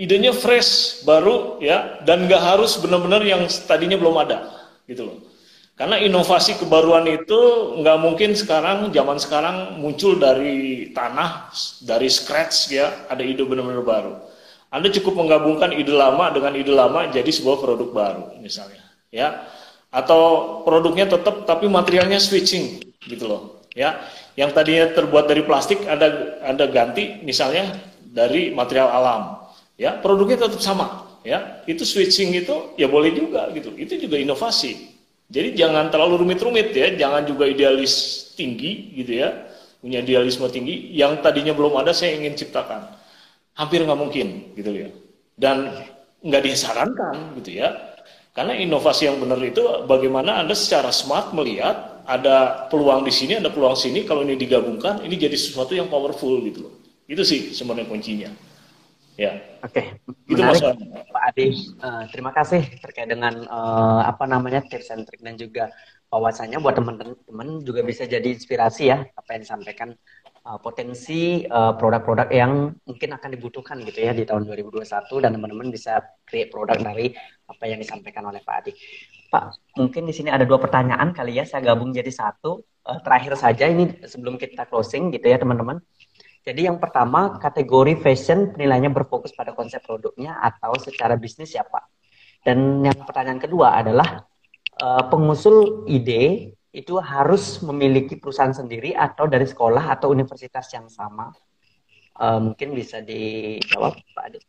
idenya 0.00 0.32
fresh, 0.32 1.04
baru 1.04 1.60
ya, 1.60 2.00
dan 2.08 2.24
nggak 2.24 2.40
harus 2.40 2.80
benar-benar 2.80 3.20
yang 3.20 3.44
tadinya 3.68 4.00
belum 4.00 4.16
ada, 4.16 4.48
gitu 4.88 5.04
loh. 5.04 5.18
Karena 5.76 6.00
inovasi 6.00 6.56
kebaruan 6.60 7.04
itu 7.08 7.40
nggak 7.80 7.98
mungkin 8.00 8.32
sekarang, 8.32 8.88
zaman 8.92 9.16
sekarang 9.20 9.56
muncul 9.80 10.16
dari 10.16 10.88
tanah, 10.96 11.52
dari 11.84 12.08
scratch 12.08 12.72
ya, 12.72 13.08
ada 13.12 13.20
ide 13.20 13.44
benar-benar 13.44 13.84
baru. 13.84 14.12
Anda 14.72 14.88
cukup 14.88 15.20
menggabungkan 15.20 15.76
ide 15.76 15.92
lama 15.92 16.32
dengan 16.32 16.56
ide 16.56 16.72
lama 16.72 17.08
jadi 17.12 17.28
sebuah 17.28 17.60
produk 17.60 17.88
baru, 17.92 18.24
misalnya, 18.40 18.80
ya. 19.12 19.44
Atau 19.92 20.64
produknya 20.64 21.08
tetap 21.08 21.44
tapi 21.44 21.68
materialnya 21.68 22.16
switching, 22.16 22.80
gitu 23.04 23.28
loh, 23.28 23.64
ya. 23.76 24.00
Yang 24.36 24.56
tadinya 24.56 24.84
terbuat 24.96 25.28
dari 25.28 25.44
plastik, 25.44 25.84
ada 25.84 26.40
ada 26.40 26.64
ganti, 26.68 27.20
misalnya 27.20 27.72
dari 28.00 28.52
material 28.52 28.88
alam 28.92 29.39
ya 29.80 29.96
produknya 29.96 30.44
tetap 30.44 30.60
sama. 30.60 31.08
Ya 31.24 31.64
itu 31.64 31.84
switching 31.88 32.36
itu 32.36 32.76
ya 32.76 32.88
boleh 32.88 33.16
juga 33.16 33.48
gitu. 33.56 33.72
Itu 33.72 33.96
juga 33.96 34.20
inovasi. 34.20 34.92
Jadi 35.30 35.56
jangan 35.56 35.88
terlalu 35.88 36.26
rumit-rumit 36.26 36.74
ya 36.76 36.92
jangan 36.96 37.24
juga 37.24 37.48
idealis 37.48 38.26
tinggi 38.36 38.92
gitu 39.00 39.24
ya 39.24 39.32
punya 39.80 40.04
idealisme 40.04 40.44
tinggi. 40.52 40.92
Yang 40.92 41.24
tadinya 41.24 41.56
belum 41.56 41.80
ada 41.80 41.96
saya 41.96 42.16
ingin 42.20 42.36
ciptakan. 42.36 42.92
Hampir 43.56 43.80
nggak 43.84 44.00
mungkin 44.00 44.52
gitu 44.52 44.70
ya. 44.72 44.88
Dan 45.36 45.72
nggak 46.20 46.42
disarankan 46.44 47.40
gitu 47.40 47.64
ya. 47.64 47.72
Karena 48.36 48.56
inovasi 48.56 49.10
yang 49.10 49.18
benar 49.20 49.40
itu 49.42 49.64
bagaimana 49.84 50.40
anda 50.40 50.54
secara 50.54 50.94
smart 50.94 51.34
melihat 51.34 52.04
ada 52.06 52.68
peluang 52.72 53.04
di 53.04 53.12
sini 53.12 53.36
ada 53.40 53.52
peluang 53.52 53.76
sini. 53.76 54.08
Kalau 54.08 54.24
ini 54.24 54.40
digabungkan 54.40 55.04
ini 55.04 55.20
jadi 55.20 55.36
sesuatu 55.36 55.76
yang 55.76 55.92
powerful 55.92 56.40
gitu 56.44 56.68
loh. 56.68 56.74
Itu 57.04 57.26
sih 57.28 57.52
sebenarnya 57.52 57.90
kuncinya 57.90 58.49
Ya. 59.18 59.36
Oke, 59.60 59.82
okay. 59.82 59.86
menarik 60.30 60.62
Pak 61.12 61.22
Adi. 61.34 61.46
Uh, 61.82 62.04
terima 62.08 62.32
kasih 62.32 62.62
terkait 62.80 63.10
dengan 63.10 63.44
uh, 63.50 64.06
apa 64.06 64.24
namanya 64.24 64.64
tips 64.64 64.88
and 64.94 65.04
trick 65.04 65.20
dan 65.20 65.36
juga 65.36 65.68
wawasannya 66.08 66.58
buat 66.58 66.74
teman-teman 66.78 67.62
juga 67.62 67.84
bisa 67.84 68.08
jadi 68.08 68.24
inspirasi 68.24 68.90
ya 68.90 69.04
apa 69.04 69.28
yang 69.36 69.42
disampaikan 69.44 69.88
uh, 70.48 70.58
potensi 70.58 71.44
produk-produk 71.50 72.32
uh, 72.32 72.34
yang 72.34 72.72
mungkin 72.88 73.10
akan 73.14 73.30
dibutuhkan 73.36 73.76
gitu 73.84 74.00
ya 74.00 74.16
di 74.16 74.24
tahun 74.24 74.48
2021 74.48 74.88
dan 75.20 75.30
teman-teman 75.36 75.68
bisa 75.68 76.00
create 76.24 76.48
produk 76.48 76.80
dari 76.80 77.12
apa 77.44 77.64
yang 77.68 77.78
disampaikan 77.82 78.24
oleh 78.24 78.40
Pak 78.40 78.56
Adi. 78.64 78.72
Pak, 79.30 79.78
mungkin 79.78 80.10
di 80.10 80.14
sini 80.14 80.32
ada 80.32 80.42
dua 80.42 80.58
pertanyaan 80.58 81.14
kali 81.14 81.38
ya 81.38 81.46
saya 81.46 81.74
gabung 81.74 81.94
jadi 81.94 82.10
satu. 82.10 82.66
Uh, 82.80 82.96
terakhir 83.04 83.36
saja 83.36 83.68
ini 83.68 84.00
sebelum 84.08 84.40
kita 84.40 84.64
closing 84.64 85.12
gitu 85.12 85.28
ya 85.28 85.36
teman-teman. 85.36 85.78
Jadi 86.40 86.64
yang 86.64 86.80
pertama 86.80 87.36
kategori 87.36 88.00
fashion 88.00 88.56
penilaiannya 88.56 88.92
berfokus 88.96 89.36
pada 89.36 89.52
konsep 89.52 89.84
produknya 89.84 90.40
atau 90.40 90.72
secara 90.80 91.20
bisnis 91.20 91.52
ya 91.52 91.64
Pak. 91.68 91.84
Dan 92.40 92.80
yang 92.80 92.96
pertanyaan 93.04 93.36
kedua 93.36 93.76
adalah 93.76 94.24
uh, 94.80 95.04
pengusul 95.12 95.84
ide 95.84 96.56
itu 96.70 96.94
harus 96.96 97.60
memiliki 97.60 98.16
perusahaan 98.16 98.54
sendiri 98.54 98.96
atau 98.96 99.28
dari 99.28 99.44
sekolah 99.44 99.92
atau 99.92 100.08
universitas 100.08 100.70
yang 100.72 100.88
sama. 100.88 101.28
Uh, 102.16 102.52
mungkin 102.52 102.72
bisa 102.72 103.04
dijawab 103.04 104.00
Pak 104.16 104.24
Adi. 104.32 104.40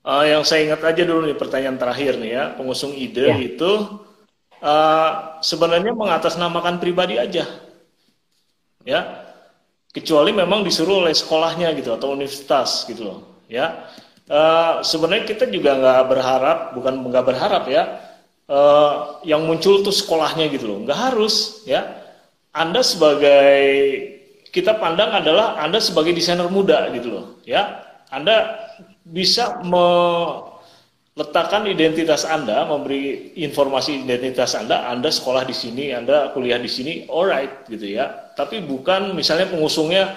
Uh, 0.00 0.24
yang 0.24 0.42
saya 0.46 0.64
ingat 0.64 0.80
aja 0.80 1.02
dulu 1.04 1.28
nih 1.28 1.36
pertanyaan 1.36 1.76
terakhir 1.76 2.16
nih 2.16 2.32
ya, 2.32 2.44
pengusung 2.56 2.96
ide 2.96 3.28
ya. 3.28 3.36
itu 3.36 4.00
uh, 4.64 5.10
sebenarnya 5.44 5.92
mengatasnamakan 5.92 6.80
pribadi 6.80 7.20
aja. 7.20 7.44
Ya, 8.80 9.19
kecuali 9.90 10.30
memang 10.30 10.62
disuruh 10.62 11.06
oleh 11.06 11.14
sekolahnya 11.14 11.74
gitu 11.74 11.94
atau 11.94 12.14
universitas 12.14 12.86
gitu 12.86 13.02
loh 13.06 13.18
ya. 13.50 13.90
Uh, 14.30 14.78
sebenarnya 14.86 15.26
kita 15.26 15.50
juga 15.50 15.74
nggak 15.74 16.02
berharap 16.06 16.58
bukan 16.78 17.02
nggak 17.10 17.24
berharap 17.26 17.66
ya 17.66 17.98
uh, 18.46 19.18
yang 19.26 19.42
muncul 19.42 19.82
tuh 19.82 19.94
sekolahnya 19.94 20.46
gitu 20.54 20.70
loh. 20.70 20.78
Nggak 20.86 20.98
harus 21.10 21.66
ya. 21.66 21.98
Anda 22.50 22.82
sebagai 22.82 23.58
kita 24.50 24.78
pandang 24.82 25.14
adalah 25.14 25.58
anda 25.62 25.78
sebagai 25.78 26.10
desainer 26.10 26.50
muda 26.50 26.90
gitu 26.94 27.08
loh 27.10 27.26
ya. 27.46 27.86
Anda 28.10 28.58
bisa 29.06 29.62
me 29.62 29.86
letakkan 31.18 31.66
identitas 31.66 32.24
Anda, 32.24 32.64
memberi 32.64 33.34
informasi 33.36 34.06
identitas 34.06 34.56
Anda, 34.56 34.88
Anda 34.88 35.10
sekolah 35.12 35.44
di 35.44 35.52
sini, 35.52 35.92
Anda 35.92 36.32
kuliah 36.32 36.56
di 36.56 36.70
sini, 36.70 37.04
alright 37.10 37.66
gitu 37.68 37.84
ya. 37.98 38.29
Tapi 38.40 38.64
bukan 38.64 39.12
misalnya 39.12 39.52
pengusungnya 39.52 40.16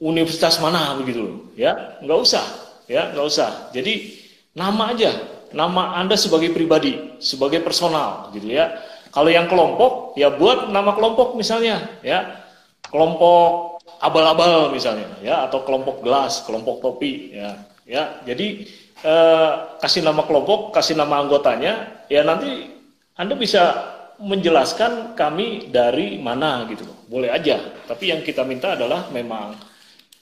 universitas 0.00 0.56
mana 0.56 0.96
begitu, 0.96 1.52
ya 1.52 2.00
nggak 2.00 2.18
usah, 2.24 2.44
ya 2.88 3.12
nggak 3.12 3.26
usah. 3.28 3.68
Jadi 3.76 4.16
nama 4.56 4.96
aja, 4.96 5.12
nama 5.52 6.00
Anda 6.00 6.16
sebagai 6.16 6.48
pribadi, 6.56 7.20
sebagai 7.20 7.60
personal 7.60 8.32
gitu 8.32 8.48
ya. 8.48 8.72
Kalau 9.12 9.28
yang 9.28 9.52
kelompok, 9.52 10.16
ya 10.16 10.32
buat 10.32 10.72
nama 10.72 10.96
kelompok 10.96 11.36
misalnya, 11.36 11.92
ya 12.00 12.40
kelompok 12.88 13.84
abal-abal 14.00 14.72
misalnya, 14.72 15.12
ya 15.20 15.44
atau 15.44 15.60
kelompok 15.60 16.00
gelas, 16.00 16.40
kelompok 16.48 16.80
topi, 16.80 17.36
ya, 17.36 17.60
ya. 17.84 18.02
Jadi 18.24 18.64
eh, 19.04 19.52
kasih 19.84 20.00
nama 20.08 20.24
kelompok, 20.24 20.72
kasih 20.72 20.96
nama 20.96 21.20
anggotanya, 21.20 22.04
ya 22.08 22.24
nanti 22.24 22.70
Anda 23.12 23.36
bisa 23.36 23.96
menjelaskan 24.18 25.14
kami 25.14 25.70
dari 25.70 26.18
mana 26.18 26.66
gitu 26.66 26.84
Boleh 27.08 27.32
aja. 27.32 27.56
Tapi 27.88 28.12
yang 28.12 28.20
kita 28.20 28.44
minta 28.44 28.76
adalah 28.76 29.08
memang 29.08 29.56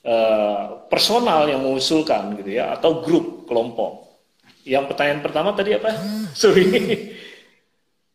eh, 0.06 0.64
personal 0.86 1.50
yang 1.50 1.64
mengusulkan 1.66 2.38
gitu 2.38 2.62
ya 2.62 2.78
atau 2.78 3.02
grup 3.02 3.48
kelompok. 3.50 4.06
Yang 4.66 4.94
pertanyaan 4.94 5.22
pertama 5.22 5.50
tadi 5.54 5.74
apa? 5.74 5.90
Sorry. 6.42 6.66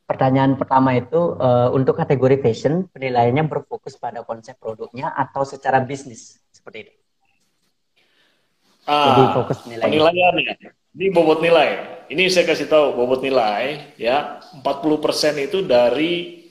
Pertanyaan 0.07 0.59
pertama 0.59 0.91
itu 0.91 1.39
uh, 1.39 1.71
untuk 1.71 1.95
kategori 1.95 2.43
fashion 2.43 2.83
penilaiannya 2.91 3.47
berfokus 3.47 3.95
pada 3.95 4.27
konsep 4.27 4.59
produknya 4.59 5.07
atau 5.15 5.47
secara 5.47 5.79
bisnis 5.79 6.35
seperti 6.51 6.83
itu. 6.83 6.93
Ah, 8.83 9.07
Jadi 9.07 9.23
fokus 9.31 9.57
nilai. 9.71 9.87
Penilaian 9.87 10.33
ya. 10.35 10.53
Ini 10.99 11.15
bobot 11.15 11.39
nilai. 11.39 11.90
Ini 12.11 12.27
saya 12.27 12.43
kasih 12.43 12.67
tahu 12.67 12.99
bobot 12.99 13.23
nilai 13.23 13.95
ya 13.95 14.43
40% 14.59 15.47
itu 15.47 15.63
dari 15.63 16.43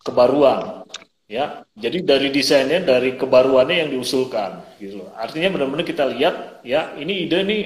kebaruan 0.00 0.88
ya. 1.28 1.68
Jadi 1.76 2.00
dari 2.00 2.32
desainnya 2.32 2.80
dari 2.80 3.20
kebaruannya 3.20 3.84
yang 3.84 3.90
diusulkan 3.92 4.80
gitu. 4.80 5.04
Artinya 5.20 5.52
benar-benar 5.52 5.84
kita 5.84 6.08
lihat 6.08 6.64
ya 6.64 6.96
ini 6.96 7.28
ide 7.28 7.44
nih 7.44 7.62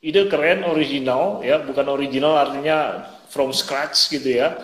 ide 0.00 0.32
keren 0.32 0.64
original 0.64 1.44
ya, 1.44 1.60
bukan 1.60 1.86
original 1.92 2.40
artinya 2.40 3.04
from 3.28 3.52
scratch 3.52 4.08
gitu 4.08 4.40
ya. 4.40 4.56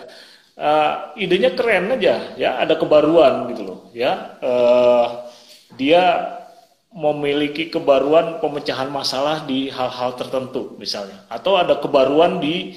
Uh, 0.57 1.13
idenya 1.13 1.53
keren 1.53 1.93
aja 1.93 2.33
ya, 2.33 2.57
ada 2.57 2.73
kebaruan 2.73 3.53
gitu 3.53 3.61
loh 3.61 3.79
ya. 3.93 4.41
Uh, 4.41 5.29
dia 5.77 6.33
memiliki 6.97 7.69
kebaruan 7.69 8.41
pemecahan 8.41 8.89
masalah 8.89 9.45
di 9.45 9.69
hal-hal 9.69 10.17
tertentu 10.17 10.73
misalnya. 10.81 11.29
Atau 11.29 11.53
ada 11.53 11.77
kebaruan 11.77 12.41
di 12.41 12.73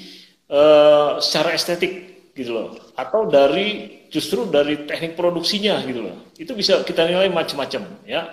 uh, 0.53 1.17
secara 1.25 1.57
estetik 1.57 1.93
gitu 2.37 2.53
loh. 2.53 2.69
Atau 2.93 3.33
dari 3.33 4.05
justru 4.13 4.45
dari 4.45 4.85
teknik 4.85 5.17
produksinya 5.17 5.81
gitu 5.89 6.05
loh. 6.05 6.37
Itu 6.37 6.53
bisa 6.53 6.85
kita 6.85 7.09
nilai 7.09 7.33
macam-macam 7.33 8.05
ya. 8.05 8.29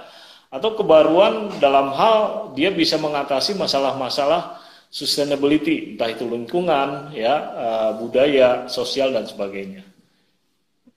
Atau 0.51 0.75
kebaruan 0.75 1.55
dalam 1.63 1.95
hal 1.95 2.51
dia 2.51 2.67
bisa 2.67 2.99
mengatasi 2.99 3.55
masalah-masalah 3.55 4.59
sustainability 4.91 5.95
entah 5.95 6.11
itu 6.11 6.27
lingkungan 6.27 7.15
ya 7.15 7.35
uh, 7.55 7.91
budaya 7.95 8.67
sosial 8.67 9.15
dan 9.15 9.23
sebagainya. 9.23 9.87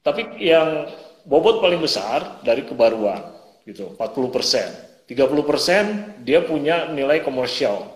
Tapi 0.03 0.43
yang 0.43 0.91
bobot 1.31 1.63
paling 1.63 1.79
besar 1.79 2.43
dari 2.43 2.67
kebaruan 2.67 3.40
gitu 3.65 3.97
40 3.97 4.35
persen. 4.35 4.69
30 5.11 5.43
persen 5.43 5.85
dia 6.23 6.45
punya 6.47 6.87
nilai 6.91 7.21
komersial. 7.25 7.91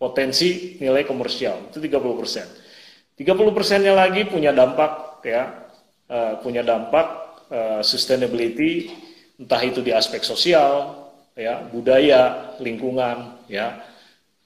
Potensi 0.00 0.80
nilai 0.80 1.04
komersial 1.04 1.70
itu 1.70 1.78
30 1.78 2.20
persen. 2.20 2.46
30 3.14 3.56
persennya 3.56 3.94
lagi 3.94 4.26
punya 4.26 4.50
dampak 4.50 5.22
ya 5.22 5.70
uh, 6.10 6.40
punya 6.42 6.66
dampak 6.66 7.06
uh, 7.52 7.80
sustainability 7.84 8.90
entah 9.38 9.62
itu 9.62 9.80
di 9.84 9.94
aspek 9.94 10.24
sosial 10.26 11.04
ya 11.36 11.62
budaya 11.68 12.54
lingkungan 12.58 13.44
ya. 13.46 13.84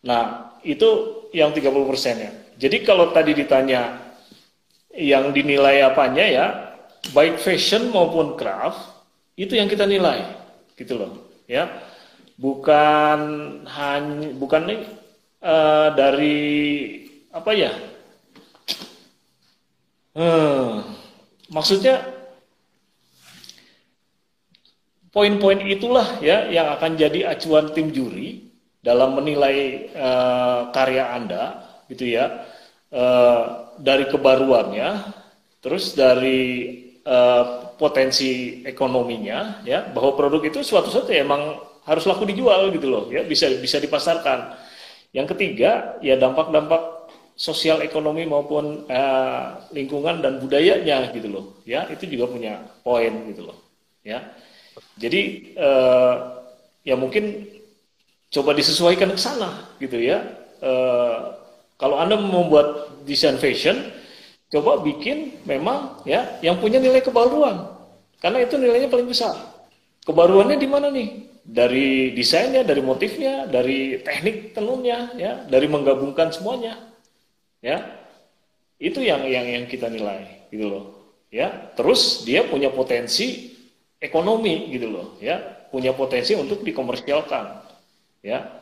Nah 0.05 0.57
itu 0.66 1.23
yang 1.33 1.55
30 1.55 1.64
persennya. 1.89 2.33
Jadi 2.59 2.83
kalau 2.83 3.14
tadi 3.14 3.33
ditanya 3.33 4.09
yang 4.91 5.31
dinilai 5.31 5.87
apanya 5.87 6.27
ya 6.27 6.47
baik 7.14 7.39
fashion 7.39 7.95
maupun 7.95 8.35
craft 8.35 8.99
itu 9.39 9.55
yang 9.55 9.71
kita 9.71 9.87
nilai 9.87 10.27
gitu 10.79 10.95
loh 10.95 11.12
ya. 11.51 11.66
Bukan 12.39 13.18
hanya 13.66 14.31
bukan 14.39 14.62
nih 14.70 14.81
uh, 15.43 15.91
dari 15.99 16.39
apa 17.35 17.51
ya? 17.51 17.72
Hmm, 20.14 20.87
maksudnya 21.51 22.03
poin-poin 25.11 25.59
itulah 25.66 26.22
ya 26.22 26.47
yang 26.47 26.70
akan 26.79 26.95
jadi 26.95 27.35
acuan 27.35 27.74
tim 27.74 27.91
juri 27.91 28.55
dalam 28.79 29.18
menilai 29.18 29.91
uh, 29.99 30.70
karya 30.70 31.11
anda 31.11 31.45
gitu 31.91 32.07
ya. 32.07 32.47
Uh, 32.89 33.68
dari 33.79 34.09
kebaruannya 34.09 35.12
terus 35.61 35.93
dari 35.93 36.72
uh, 37.05 37.68
potensi 37.79 38.61
ekonominya 38.66 39.62
ya 39.62 39.87
bahwa 39.95 40.18
produk 40.18 40.43
itu 40.51 40.66
suatu 40.66 40.91
saat 40.91 41.07
ya 41.09 41.22
emang 41.22 41.62
harus 41.87 42.05
laku 42.05 42.26
dijual 42.29 42.68
gitu 42.74 42.91
loh 42.91 43.05
ya 43.09 43.22
bisa 43.24 43.49
bisa 43.62 43.79
dipasarkan. 43.79 44.68
Yang 45.14 45.33
ketiga 45.33 45.97
ya 46.05 46.20
dampak-dampak 46.20 47.09
sosial 47.39 47.81
ekonomi 47.87 48.26
maupun 48.26 48.85
eh, 48.91 49.45
lingkungan 49.72 50.20
dan 50.20 50.43
budayanya 50.43 51.14
gitu 51.14 51.31
loh 51.31 51.45
ya 51.62 51.87
itu 51.89 52.05
juga 52.11 52.29
punya 52.35 52.61
poin 52.83 53.14
gitu 53.31 53.47
loh 53.49 53.57
ya. 54.03 54.20
Jadi 54.99 55.55
eh, 55.55 56.14
ya 56.83 56.95
mungkin 56.99 57.47
coba 58.29 58.53
disesuaikan 58.53 59.14
ke 59.14 59.20
sana 59.22 59.70
gitu 59.79 59.97
ya. 59.97 60.18
Eh, 60.61 61.18
kalau 61.79 61.97
anda 61.97 62.18
membuat 62.18 62.91
desain 63.07 63.39
fashion 63.39 63.79
coba 64.49 64.80
bikin 64.80 65.44
memang 65.44 66.01
ya 66.09 66.40
yang 66.40 66.57
punya 66.61 66.80
nilai 66.80 67.05
kebaruan. 67.05 67.68
Karena 68.18 68.42
itu 68.42 68.59
nilainya 68.59 68.90
paling 68.90 69.07
besar. 69.07 69.36
Kebaruannya 70.03 70.59
di 70.59 70.68
mana 70.68 70.90
nih? 70.90 71.28
Dari 71.49 72.12
desainnya 72.12 72.61
dari 72.61 72.84
motifnya 72.84 73.49
dari 73.49 74.05
teknik 74.05 74.53
tenunnya 74.53 75.16
ya 75.16 75.32
dari 75.49 75.64
menggabungkan 75.64 76.28
semuanya 76.34 76.76
ya. 77.64 77.85
Itu 78.77 79.01
yang 79.01 79.24
yang 79.24 79.47
yang 79.48 79.64
kita 79.64 79.89
nilai 79.89 80.48
gitu 80.52 80.66
loh 80.68 80.85
ya. 81.31 81.73
Terus 81.77 82.27
dia 82.28 82.44
punya 82.44 82.68
potensi 82.68 83.55
ekonomi 84.01 84.73
gitu 84.74 84.89
loh 84.93 85.06
ya. 85.23 85.40
Punya 85.68 85.93
potensi 85.93 86.32
untuk 86.32 86.64
dikomersialkan 86.64 87.44
ya 88.24 88.57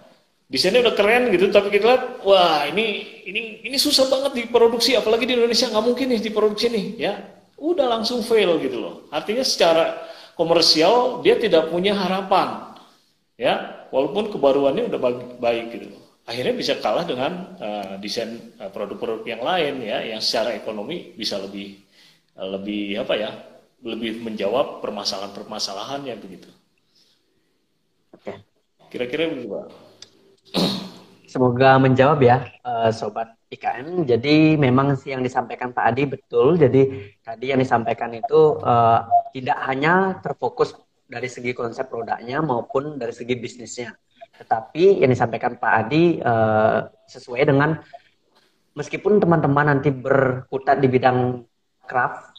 desainnya 0.47 0.87
udah 0.87 0.95
keren 0.95 1.35
gitu 1.35 1.51
tapi 1.51 1.75
kita 1.75 1.85
lihat 1.91 2.05
wah 2.23 2.63
ini 2.71 3.03
ini 3.27 3.67
ini 3.67 3.77
susah 3.77 4.07
banget 4.07 4.47
diproduksi 4.47 4.95
apalagi 4.95 5.27
di 5.27 5.35
Indonesia 5.35 5.67
nggak 5.67 5.85
mungkin 5.85 6.07
nih 6.15 6.21
diproduksi 6.23 6.67
nih 6.71 6.87
ya. 6.99 7.15
Udah 7.57 7.89
langsung 7.89 8.21
fail 8.21 8.61
gitu 8.61 8.79
loh. 8.79 8.95
Artinya 9.09 9.41
secara 9.41 9.97
komersial 10.37 11.25
dia 11.25 11.41
tidak 11.41 11.73
punya 11.73 11.97
harapan 11.97 12.77
ya. 13.41 13.75
Walaupun 13.87 14.35
kebaruannya 14.35 14.93
udah 14.93 15.01
baik, 15.41 15.65
gitu 15.73 15.87
loh. 15.95 16.03
Akhirnya 16.27 16.53
bisa 16.59 16.75
kalah 16.83 17.07
dengan 17.07 17.57
uh, 17.57 17.95
desain 18.03 18.53
uh, 18.61 18.69
produk-produk 18.69 19.25
yang 19.25 19.43
lain 19.47 19.75
ya 19.79 19.99
yang 20.05 20.21
secara 20.21 20.53
ekonomi 20.59 21.15
bisa 21.17 21.39
lebih 21.39 21.81
uh, 22.37 22.59
lebih 22.59 22.99
apa 22.99 23.15
ya 23.15 23.31
lebih 23.87 24.21
menjawab 24.21 24.85
permasalahan-permasalahannya 24.85 26.15
begitu. 26.21 26.51
Kira-kira 28.93 29.33
begitu 29.33 29.49
pak 29.49 29.86
Semoga 31.33 31.77
menjawab 31.83 32.19
ya, 32.23 32.47
uh, 32.63 32.91
sobat 32.95 33.35
IKN. 33.51 34.07
Jadi 34.07 34.55
memang 34.59 34.95
sih 34.95 35.15
yang 35.15 35.23
disampaikan 35.23 35.71
Pak 35.75 35.85
Adi 35.95 36.03
betul. 36.07 36.59
Jadi 36.59 37.15
tadi 37.23 37.51
yang 37.51 37.61
disampaikan 37.61 38.15
itu 38.15 38.59
uh, 38.63 39.07
tidak 39.35 39.59
hanya 39.67 40.23
terfokus 40.23 40.75
dari 41.07 41.31
segi 41.31 41.55
konsep 41.55 41.87
produknya 41.87 42.43
maupun 42.43 42.99
dari 42.99 43.15
segi 43.15 43.39
bisnisnya, 43.39 43.95
tetapi 44.43 45.03
yang 45.03 45.11
disampaikan 45.11 45.59
Pak 45.59 45.73
Adi 45.87 46.19
uh, 46.19 46.91
sesuai 47.07 47.47
dengan 47.47 47.79
meskipun 48.75 49.23
teman-teman 49.23 49.71
nanti 49.71 49.95
berkutat 49.95 50.83
di 50.83 50.89
bidang 50.91 51.47
craft 51.87 52.35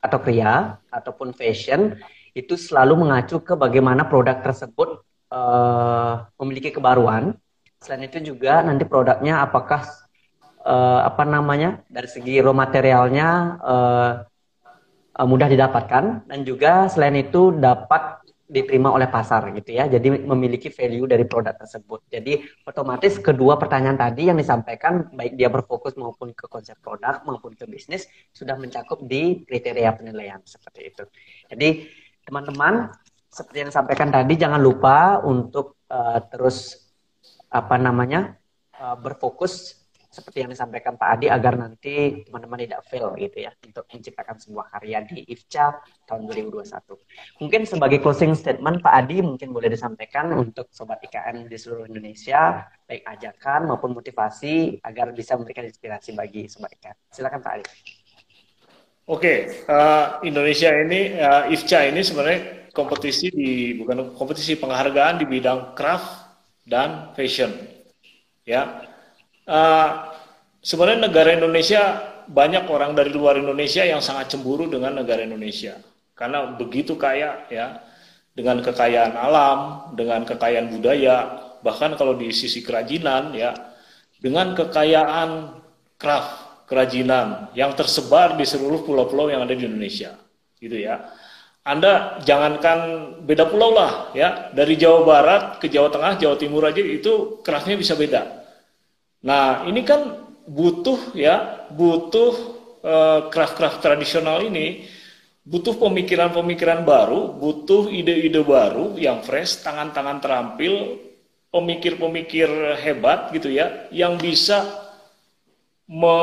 atau 0.00 0.18
kria 0.18 0.80
ataupun 0.88 1.36
fashion 1.36 1.94
itu 2.32 2.56
selalu 2.56 3.04
mengacu 3.04 3.42
ke 3.44 3.52
bagaimana 3.52 4.08
produk 4.08 4.40
tersebut 4.40 5.04
uh, 5.30 6.26
memiliki 6.38 6.74
kebaruan 6.74 7.38
Selain 7.80 8.04
itu 8.04 8.20
juga 8.20 8.60
nanti 8.60 8.84
produknya 8.84 9.40
apakah 9.40 9.80
uh, 10.68 11.00
apa 11.00 11.24
namanya 11.24 11.80
dari 11.88 12.04
segi 12.12 12.36
raw 12.44 12.52
materialnya 12.52 13.56
uh, 13.56 14.12
uh, 15.16 15.24
mudah 15.24 15.48
didapatkan 15.48 16.28
dan 16.28 16.38
juga 16.44 16.92
selain 16.92 17.16
itu 17.16 17.56
dapat 17.56 18.20
diterima 18.44 18.92
oleh 18.92 19.08
pasar 19.08 19.48
gitu 19.56 19.72
ya. 19.72 19.88
Jadi 19.88 20.12
memiliki 20.12 20.68
value 20.68 21.08
dari 21.08 21.24
produk 21.24 21.56
tersebut. 21.56 22.04
Jadi 22.12 22.44
otomatis 22.68 23.16
kedua 23.16 23.56
pertanyaan 23.56 23.96
tadi 23.96 24.28
yang 24.28 24.36
disampaikan 24.36 25.08
baik 25.16 25.40
dia 25.40 25.48
berfokus 25.48 25.96
maupun 25.96 26.36
ke 26.36 26.52
konsep 26.52 26.76
produk 26.84 27.24
maupun 27.24 27.56
ke 27.56 27.64
bisnis 27.64 28.04
sudah 28.36 28.60
mencakup 28.60 29.00
di 29.08 29.40
kriteria 29.48 29.96
penilaian 29.96 30.44
seperti 30.44 30.92
itu. 30.92 31.08
Jadi 31.48 31.88
teman-teman 32.28 32.92
seperti 33.40 33.64
yang 33.64 33.70
disampaikan 33.72 34.12
tadi 34.12 34.36
jangan 34.36 34.60
lupa 34.60 35.24
untuk 35.24 35.80
uh, 35.88 36.20
terus 36.28 36.76
apa 37.48 37.80
namanya 37.80 38.36
uh, 38.76 39.00
berfokus 39.00 39.80
seperti 40.10 40.42
yang 40.42 40.50
disampaikan 40.50 40.98
Pak 40.98 41.08
Adi 41.16 41.30
agar 41.30 41.54
nanti 41.54 42.26
teman-teman 42.26 42.66
tidak 42.66 42.82
fail 42.90 43.14
gitu 43.14 43.46
ya 43.46 43.54
untuk 43.62 43.86
menciptakan 43.94 44.42
sebuah 44.42 44.66
karya 44.74 45.06
di 45.06 45.22
IFCA 45.22 45.70
tahun 46.02 46.26
2021. 46.26 46.66
Mungkin 47.38 47.60
sebagai 47.62 48.02
closing 48.02 48.34
statement 48.34 48.82
Pak 48.82 48.90
Adi 49.06 49.22
mungkin 49.22 49.54
boleh 49.54 49.70
disampaikan 49.70 50.34
untuk 50.34 50.66
sobat 50.74 50.98
IKN 51.06 51.46
di 51.46 51.54
seluruh 51.54 51.86
Indonesia 51.86 52.66
baik 52.90 53.06
ajakan 53.06 53.70
maupun 53.70 53.94
motivasi 53.94 54.82
agar 54.82 55.14
bisa 55.14 55.38
memberikan 55.38 55.62
inspirasi 55.62 56.10
bagi 56.18 56.50
sobat 56.50 56.74
IKN. 56.74 56.96
Silakan 57.14 57.40
Pak 57.46 57.52
Adi. 57.62 57.66
Oke, 59.06 59.34
uh, 59.70 60.18
Indonesia 60.26 60.74
ini 60.74 61.14
uh, 61.22 61.46
IFCA 61.54 61.86
ini 61.86 62.02
sebenarnya 62.02 62.59
kompetisi 62.70 63.30
di 63.30 63.74
bukan 63.78 64.14
kompetisi 64.14 64.58
penghargaan 64.58 65.22
di 65.22 65.26
bidang 65.26 65.74
craft 65.74 66.06
dan 66.66 67.12
fashion. 67.14 67.50
Ya, 68.46 68.86
uh, 69.46 70.10
sebenarnya 70.64 71.10
negara 71.10 71.36
Indonesia 71.36 72.10
banyak 72.30 72.70
orang 72.70 72.94
dari 72.94 73.10
luar 73.10 73.42
Indonesia 73.42 73.82
yang 73.82 73.98
sangat 73.98 74.30
cemburu 74.30 74.70
dengan 74.70 75.02
negara 75.02 75.26
Indonesia. 75.26 75.78
Karena 76.14 76.54
begitu 76.54 76.94
kaya 76.94 77.48
ya. 77.50 77.82
Dengan 78.30 78.62
kekayaan 78.62 79.18
alam, 79.18 79.58
dengan 79.98 80.22
kekayaan 80.22 80.70
budaya, 80.70 81.16
bahkan 81.66 81.98
kalau 81.98 82.14
di 82.14 82.30
sisi 82.30 82.62
kerajinan 82.62 83.34
ya. 83.34 83.50
Dengan 84.22 84.54
kekayaan 84.54 85.58
craft 85.98 86.64
kerajinan 86.70 87.50
yang 87.58 87.74
tersebar 87.74 88.38
di 88.38 88.46
seluruh 88.46 88.86
pulau-pulau 88.86 89.26
yang 89.26 89.42
ada 89.42 89.56
di 89.58 89.66
Indonesia. 89.66 90.14
Gitu 90.62 90.78
ya. 90.78 91.10
Anda 91.70 92.18
jangankan 92.26 92.78
beda 93.22 93.46
pulau 93.46 93.70
lah 93.70 94.10
ya. 94.10 94.50
Dari 94.50 94.74
Jawa 94.74 95.06
Barat 95.06 95.42
ke 95.62 95.70
Jawa 95.70 95.86
Tengah, 95.94 96.18
Jawa 96.18 96.34
Timur 96.34 96.66
aja 96.66 96.82
itu 96.82 97.38
craftnya 97.46 97.78
bisa 97.78 97.94
beda. 97.94 98.42
Nah, 99.22 99.62
ini 99.70 99.86
kan 99.86 100.18
butuh 100.50 101.14
ya, 101.14 101.68
butuh 101.70 102.32
uh, 102.82 103.20
craft-craft 103.30 103.78
tradisional 103.78 104.42
ini 104.42 104.90
butuh 105.46 105.78
pemikiran-pemikiran 105.78 106.84
baru, 106.84 107.32
butuh 107.38 107.88
ide-ide 107.88 108.42
baru 108.44 108.94
yang 109.00 109.24
fresh, 109.24 109.64
tangan-tangan 109.64 110.20
terampil, 110.20 111.00
pemikir-pemikir 111.50 112.78
hebat 112.82 113.32
gitu 113.34 113.50
ya, 113.50 113.88
yang 113.90 114.20
bisa 114.20 114.66
me 115.90 116.18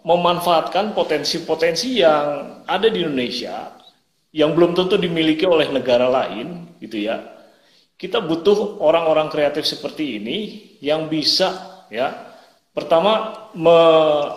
memanfaatkan 0.00 0.96
potensi-potensi 0.96 2.00
yang 2.00 2.64
ada 2.64 2.88
di 2.88 3.04
Indonesia 3.04 3.68
yang 4.30 4.54
belum 4.54 4.78
tentu 4.78 4.94
dimiliki 4.94 5.42
oleh 5.46 5.70
negara 5.70 6.06
lain 6.06 6.78
gitu 6.78 7.02
ya. 7.02 7.22
Kita 8.00 8.22
butuh 8.24 8.80
orang-orang 8.80 9.28
kreatif 9.28 9.68
seperti 9.68 10.16
ini 10.22 10.38
yang 10.80 11.10
bisa 11.10 11.84
ya. 11.92 12.32
Pertama 12.70 13.34
me, 13.52 13.76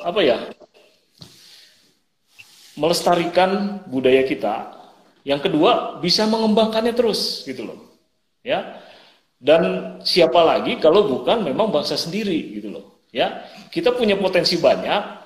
apa 0.03 0.19
ya 0.19 0.37
melestarikan 2.75 3.85
budaya 3.87 4.25
kita. 4.25 4.81
Yang 5.23 5.47
kedua 5.47 6.03
bisa 6.03 6.27
mengembangkannya 6.27 6.91
terus 6.91 7.47
gitu 7.47 7.63
loh 7.63 7.79
ya. 8.43 8.81
Dan 9.39 9.95
siapa 10.03 10.39
lagi 10.43 10.79
kalau 10.81 11.07
bukan 11.07 11.43
memang 11.45 11.71
bangsa 11.71 11.95
sendiri 11.95 12.59
gitu 12.59 12.73
loh 12.73 13.07
ya. 13.13 13.47
Kita 13.71 13.95
punya 13.95 14.19
potensi 14.19 14.59
banyak 14.59 15.22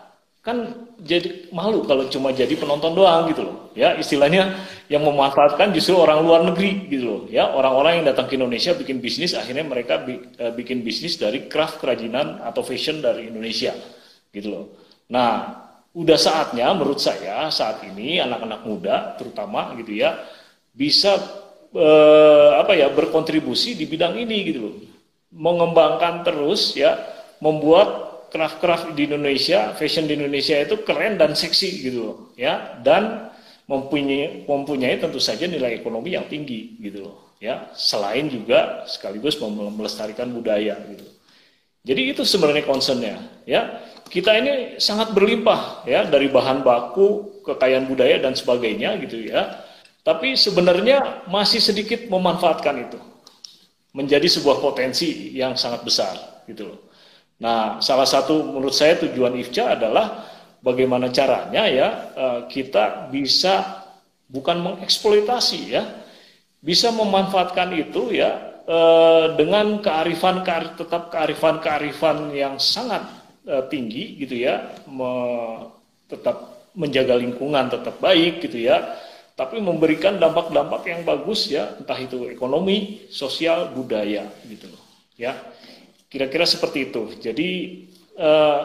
kan 0.48 0.88
jadi 1.04 1.52
malu 1.52 1.84
kalau 1.84 2.08
cuma 2.08 2.32
jadi 2.32 2.56
penonton 2.56 2.96
doang 2.96 3.28
gitu 3.28 3.44
loh. 3.44 3.68
Ya 3.76 4.00
istilahnya 4.00 4.56
yang 4.88 5.04
memanfaatkan 5.04 5.76
justru 5.76 6.00
orang 6.00 6.24
luar 6.24 6.48
negeri 6.48 6.88
gitu 6.88 7.04
loh. 7.04 7.22
Ya 7.28 7.52
orang-orang 7.52 8.00
yang 8.00 8.06
datang 8.08 8.32
ke 8.32 8.40
Indonesia 8.40 8.72
bikin 8.72 9.04
bisnis 9.04 9.36
akhirnya 9.36 9.68
mereka 9.68 10.08
eh, 10.08 10.56
bikin 10.56 10.88
bisnis 10.88 11.20
dari 11.20 11.52
craft 11.52 11.84
kerajinan 11.84 12.40
atau 12.48 12.64
fashion 12.64 13.04
dari 13.04 13.28
Indonesia 13.28 13.76
gitu 14.32 14.48
loh. 14.48 14.66
Nah 15.12 15.52
udah 15.92 16.16
saatnya 16.16 16.72
menurut 16.72 17.04
saya 17.04 17.52
saat 17.52 17.84
ini 17.84 18.24
anak-anak 18.24 18.64
muda 18.64 18.96
terutama 19.20 19.76
gitu 19.76 20.00
ya 20.00 20.16
bisa 20.72 21.20
eh, 21.76 22.52
apa 22.56 22.72
ya 22.72 22.88
berkontribusi 22.88 23.76
di 23.76 23.84
bidang 23.84 24.16
ini 24.16 24.48
gitu 24.48 24.60
loh. 24.64 24.76
Mengembangkan 25.28 26.24
terus 26.24 26.72
ya 26.72 26.96
membuat 27.44 28.07
craft-craft 28.32 28.94
di 28.94 29.08
Indonesia, 29.08 29.74
fashion 29.76 30.06
di 30.08 30.16
Indonesia 30.20 30.56
itu 30.60 30.84
keren 30.84 31.16
dan 31.16 31.34
seksi 31.34 31.70
gitu 31.88 32.00
loh, 32.00 32.18
ya. 32.36 32.80
Dan 32.84 33.32
mempunyai 33.68 34.48
mempunyai 34.48 34.96
tentu 35.00 35.20
saja 35.20 35.44
nilai 35.48 35.76
ekonomi 35.76 36.16
yang 36.16 36.28
tinggi 36.32 36.80
gitu 36.80 37.12
loh, 37.12 37.36
ya. 37.44 37.72
Selain 37.76 38.28
juga 38.32 38.88
sekaligus 38.88 39.40
melestarikan 39.44 40.32
budaya 40.32 40.80
gitu. 40.88 41.06
Jadi 41.88 42.02
itu 42.12 42.22
sebenarnya 42.28 42.68
concernnya, 42.68 43.16
ya. 43.48 43.84
Kita 44.08 44.32
ini 44.40 44.80
sangat 44.80 45.12
berlimpah 45.12 45.84
ya 45.84 46.08
dari 46.08 46.32
bahan 46.32 46.64
baku, 46.64 47.44
kekayaan 47.44 47.92
budaya 47.92 48.24
dan 48.24 48.40
sebagainya 48.40 48.96
gitu 49.04 49.28
ya. 49.28 49.68
Tapi 50.08 50.40
sebenarnya 50.40 51.28
masih 51.28 51.60
sedikit 51.60 52.08
memanfaatkan 52.08 52.88
itu 52.88 53.00
menjadi 53.92 54.24
sebuah 54.32 54.64
potensi 54.64 55.36
yang 55.36 55.60
sangat 55.60 55.84
besar 55.84 56.16
gitu 56.48 56.72
loh. 56.72 56.87
Nah, 57.38 57.78
salah 57.86 58.10
satu 58.10 58.42
menurut 58.50 58.74
saya 58.74 58.98
tujuan 58.98 59.38
IFCA 59.38 59.78
adalah 59.78 60.26
bagaimana 60.66 61.14
caranya 61.14 61.70
ya 61.70 61.88
eh, 62.18 62.42
kita 62.50 63.14
bisa 63.14 63.86
bukan 64.26 64.58
mengeksploitasi 64.66 65.60
ya, 65.70 65.86
bisa 66.66 66.90
memanfaatkan 66.90 67.78
itu 67.78 68.10
ya 68.10 68.58
eh, 68.66 69.38
dengan 69.38 69.78
kearifan 69.86 70.42
tetap 70.74 71.14
kearifan-kearifan 71.14 72.34
yang 72.34 72.58
sangat 72.58 73.06
eh, 73.46 73.64
tinggi 73.70 74.18
gitu 74.18 74.34
ya, 74.42 74.74
tetap 76.10 76.58
menjaga 76.74 77.22
lingkungan 77.22 77.70
tetap 77.70 78.02
baik 78.02 78.42
gitu 78.50 78.66
ya, 78.66 78.98
tapi 79.38 79.62
memberikan 79.62 80.18
dampak-dampak 80.18 80.90
yang 80.90 81.06
bagus 81.06 81.54
ya, 81.54 81.78
entah 81.78 81.98
itu 82.02 82.26
ekonomi, 82.34 83.06
sosial, 83.14 83.70
budaya 83.78 84.26
gitu 84.50 84.74
loh 84.74 84.82
ya. 85.22 85.38
Kira-kira 86.08 86.48
seperti 86.48 86.92
itu. 86.92 87.12
Jadi 87.20 87.50
uh, 88.16 88.62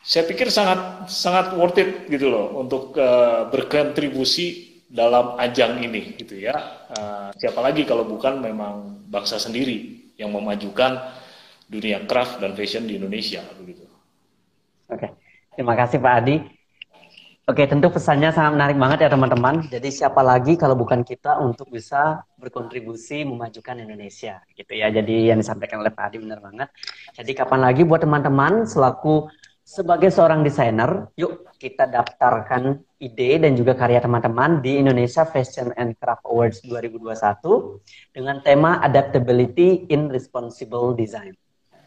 saya 0.00 0.24
pikir 0.24 0.48
sangat 0.48 1.12
sangat 1.12 1.52
worth 1.54 1.76
it 1.76 2.08
gitu 2.08 2.32
loh 2.32 2.56
untuk 2.56 2.96
uh, 2.96 3.46
berkontribusi 3.52 4.80
dalam 4.88 5.36
ajang 5.38 5.78
ini 5.84 6.16
gitu 6.16 6.40
ya. 6.40 6.56
Uh, 6.90 7.28
siapa 7.36 7.60
lagi 7.62 7.84
kalau 7.86 8.08
bukan 8.08 8.40
memang 8.40 9.04
bangsa 9.06 9.36
sendiri 9.36 10.10
yang 10.16 10.32
memajukan 10.32 10.98
dunia 11.70 12.02
craft 12.08 12.42
dan 12.42 12.56
fashion 12.58 12.88
di 12.88 12.98
Indonesia 12.98 13.44
begitu. 13.60 13.86
Oke, 14.90 15.14
terima 15.54 15.78
kasih 15.78 16.02
Pak 16.02 16.14
Adi. 16.24 16.59
Oke, 17.50 17.66
tentu 17.66 17.90
pesannya 17.90 18.30
sangat 18.30 18.54
menarik 18.54 18.78
banget 18.78 18.98
ya 19.02 19.10
teman-teman. 19.10 19.66
Jadi 19.66 19.90
siapa 19.90 20.22
lagi 20.22 20.54
kalau 20.54 20.78
bukan 20.78 21.02
kita 21.02 21.42
untuk 21.42 21.66
bisa 21.66 22.22
berkontribusi 22.38 23.26
memajukan 23.26 23.74
Indonesia 23.74 24.38
gitu 24.54 24.70
ya. 24.70 24.86
Jadi 24.86 25.34
yang 25.34 25.42
disampaikan 25.42 25.82
oleh 25.82 25.90
Pak 25.90 26.14
Adi 26.14 26.22
benar 26.22 26.38
banget. 26.38 26.70
Jadi 27.10 27.34
kapan 27.34 27.66
lagi 27.66 27.82
buat 27.82 28.06
teman-teman 28.06 28.70
selaku 28.70 29.26
sebagai 29.66 30.14
seorang 30.14 30.46
desainer, 30.46 31.10
yuk 31.18 31.50
kita 31.58 31.90
daftarkan 31.90 32.86
ide 33.02 33.42
dan 33.42 33.58
juga 33.58 33.74
karya 33.74 33.98
teman-teman 33.98 34.62
di 34.62 34.78
Indonesia 34.78 35.26
Fashion 35.26 35.74
and 35.74 35.98
Craft 35.98 36.30
Awards 36.30 36.62
2021 36.62 38.14
dengan 38.14 38.38
tema 38.46 38.78
Adaptability 38.78 39.90
in 39.90 40.06
Responsible 40.06 40.94
Design. 40.94 41.34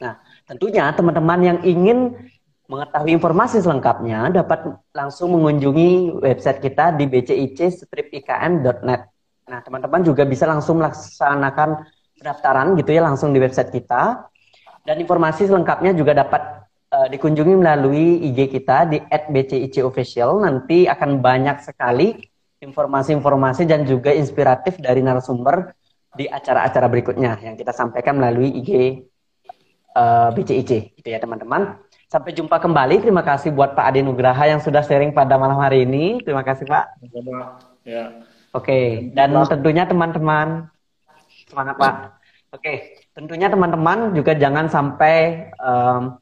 Nah, 0.03 0.19
tentunya 0.43 0.91
teman-teman 0.91 1.39
yang 1.39 1.59
ingin 1.63 2.19
Mengetahui 2.63 3.11
informasi 3.19 3.59
selengkapnya 3.59 4.31
dapat 4.31 4.71
langsung 4.95 5.35
mengunjungi 5.35 6.15
website 6.23 6.63
kita 6.63 6.95
di 6.95 7.11
bcic-ikn.net. 7.11 9.01
Nah, 9.43 9.59
teman-teman 9.59 9.99
juga 10.07 10.23
bisa 10.23 10.47
langsung 10.47 10.79
melaksanakan 10.79 11.83
pendaftaran 12.15 12.79
gitu 12.79 12.95
ya 12.95 13.03
langsung 13.03 13.35
di 13.35 13.43
website 13.43 13.67
kita. 13.67 14.31
Dan 14.87 14.95
informasi 15.03 15.51
selengkapnya 15.51 15.91
juga 15.91 16.15
dapat 16.15 16.63
uh, 16.91 17.07
dikunjungi 17.11 17.55
melalui 17.59 18.31
IG 18.31 18.47
kita 18.55 18.87
di 18.87 19.03
@bcicofficial. 19.03 20.39
Nanti 20.39 20.87
akan 20.87 21.19
banyak 21.19 21.67
sekali 21.67 22.15
informasi-informasi 22.63 23.67
dan 23.67 23.83
juga 23.83 24.15
inspiratif 24.15 24.79
dari 24.79 25.03
narasumber 25.03 25.75
di 26.15 26.31
acara-acara 26.31 26.87
berikutnya 26.87 27.43
yang 27.43 27.59
kita 27.59 27.75
sampaikan 27.75 28.21
melalui 28.21 28.55
IG 28.55 28.71
uh, 29.97 30.29
eh, 30.29 30.29
BCIC 30.31 30.71
gitu 31.01 31.07
ya 31.11 31.19
teman-teman. 31.19 31.75
Sampai 32.13 32.29
jumpa 32.37 32.61
kembali. 32.61 33.01
Terima 33.01 33.25
kasih 33.25 33.49
buat 33.49 33.73
Pak 33.73 33.89
Adi 33.89 34.05
Nugraha 34.05 34.45
yang 34.45 34.61
sudah 34.61 34.85
sharing 34.85 35.17
pada 35.17 35.33
malam 35.33 35.57
hari 35.57 35.81
ini. 35.81 36.21
Terima 36.21 36.45
kasih 36.45 36.69
Pak. 36.69 37.01
Ya. 37.81 38.21
Oke, 38.53 39.09
dan 39.17 39.33
tentunya 39.49 39.89
teman-teman 39.89 40.69
semangat 41.49 41.73
Pak. 41.81 41.95
Oke, 42.53 43.01
tentunya 43.17 43.49
teman-teman 43.49 44.13
juga 44.13 44.37
jangan 44.37 44.69
sampai 44.69 45.49
um, 45.57 46.21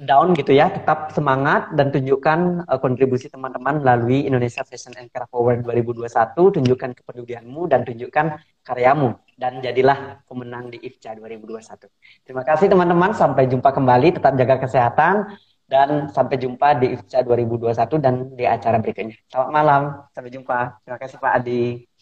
down 0.00 0.32
gitu 0.32 0.56
ya, 0.56 0.72
tetap 0.72 1.12
semangat 1.12 1.68
dan 1.76 1.92
tunjukkan 1.92 2.64
uh, 2.64 2.80
kontribusi 2.80 3.28
teman-teman 3.28 3.84
melalui 3.84 4.24
Indonesia 4.24 4.64
Fashion 4.64 4.96
and 4.96 5.12
Craft 5.12 5.36
Award 5.36 5.68
2021, 5.68 6.32
tunjukkan 6.32 6.90
kepedulianmu 6.96 7.68
dan 7.68 7.84
tunjukkan 7.84 8.40
karyamu 8.64 9.20
dan 9.40 9.64
jadilah 9.64 10.20
pemenang 10.28 10.68
di 10.68 10.76
IFCA 10.84 11.16
2021. 11.16 11.88
Terima 12.28 12.44
kasih 12.44 12.68
teman-teman, 12.68 13.16
sampai 13.16 13.48
jumpa 13.48 13.72
kembali, 13.72 14.20
tetap 14.20 14.36
jaga 14.36 14.60
kesehatan 14.60 15.32
dan 15.64 16.12
sampai 16.12 16.36
jumpa 16.36 16.76
di 16.76 16.92
IFCA 16.92 17.24
2021 17.24 18.04
dan 18.04 18.14
di 18.36 18.44
acara 18.44 18.76
berikutnya. 18.84 19.16
Selamat 19.32 19.50
malam, 19.50 19.82
sampai 20.12 20.30
jumpa. 20.30 20.58
Terima 20.84 20.98
kasih 21.00 21.16
Pak 21.16 21.32
Adi. 21.40 21.90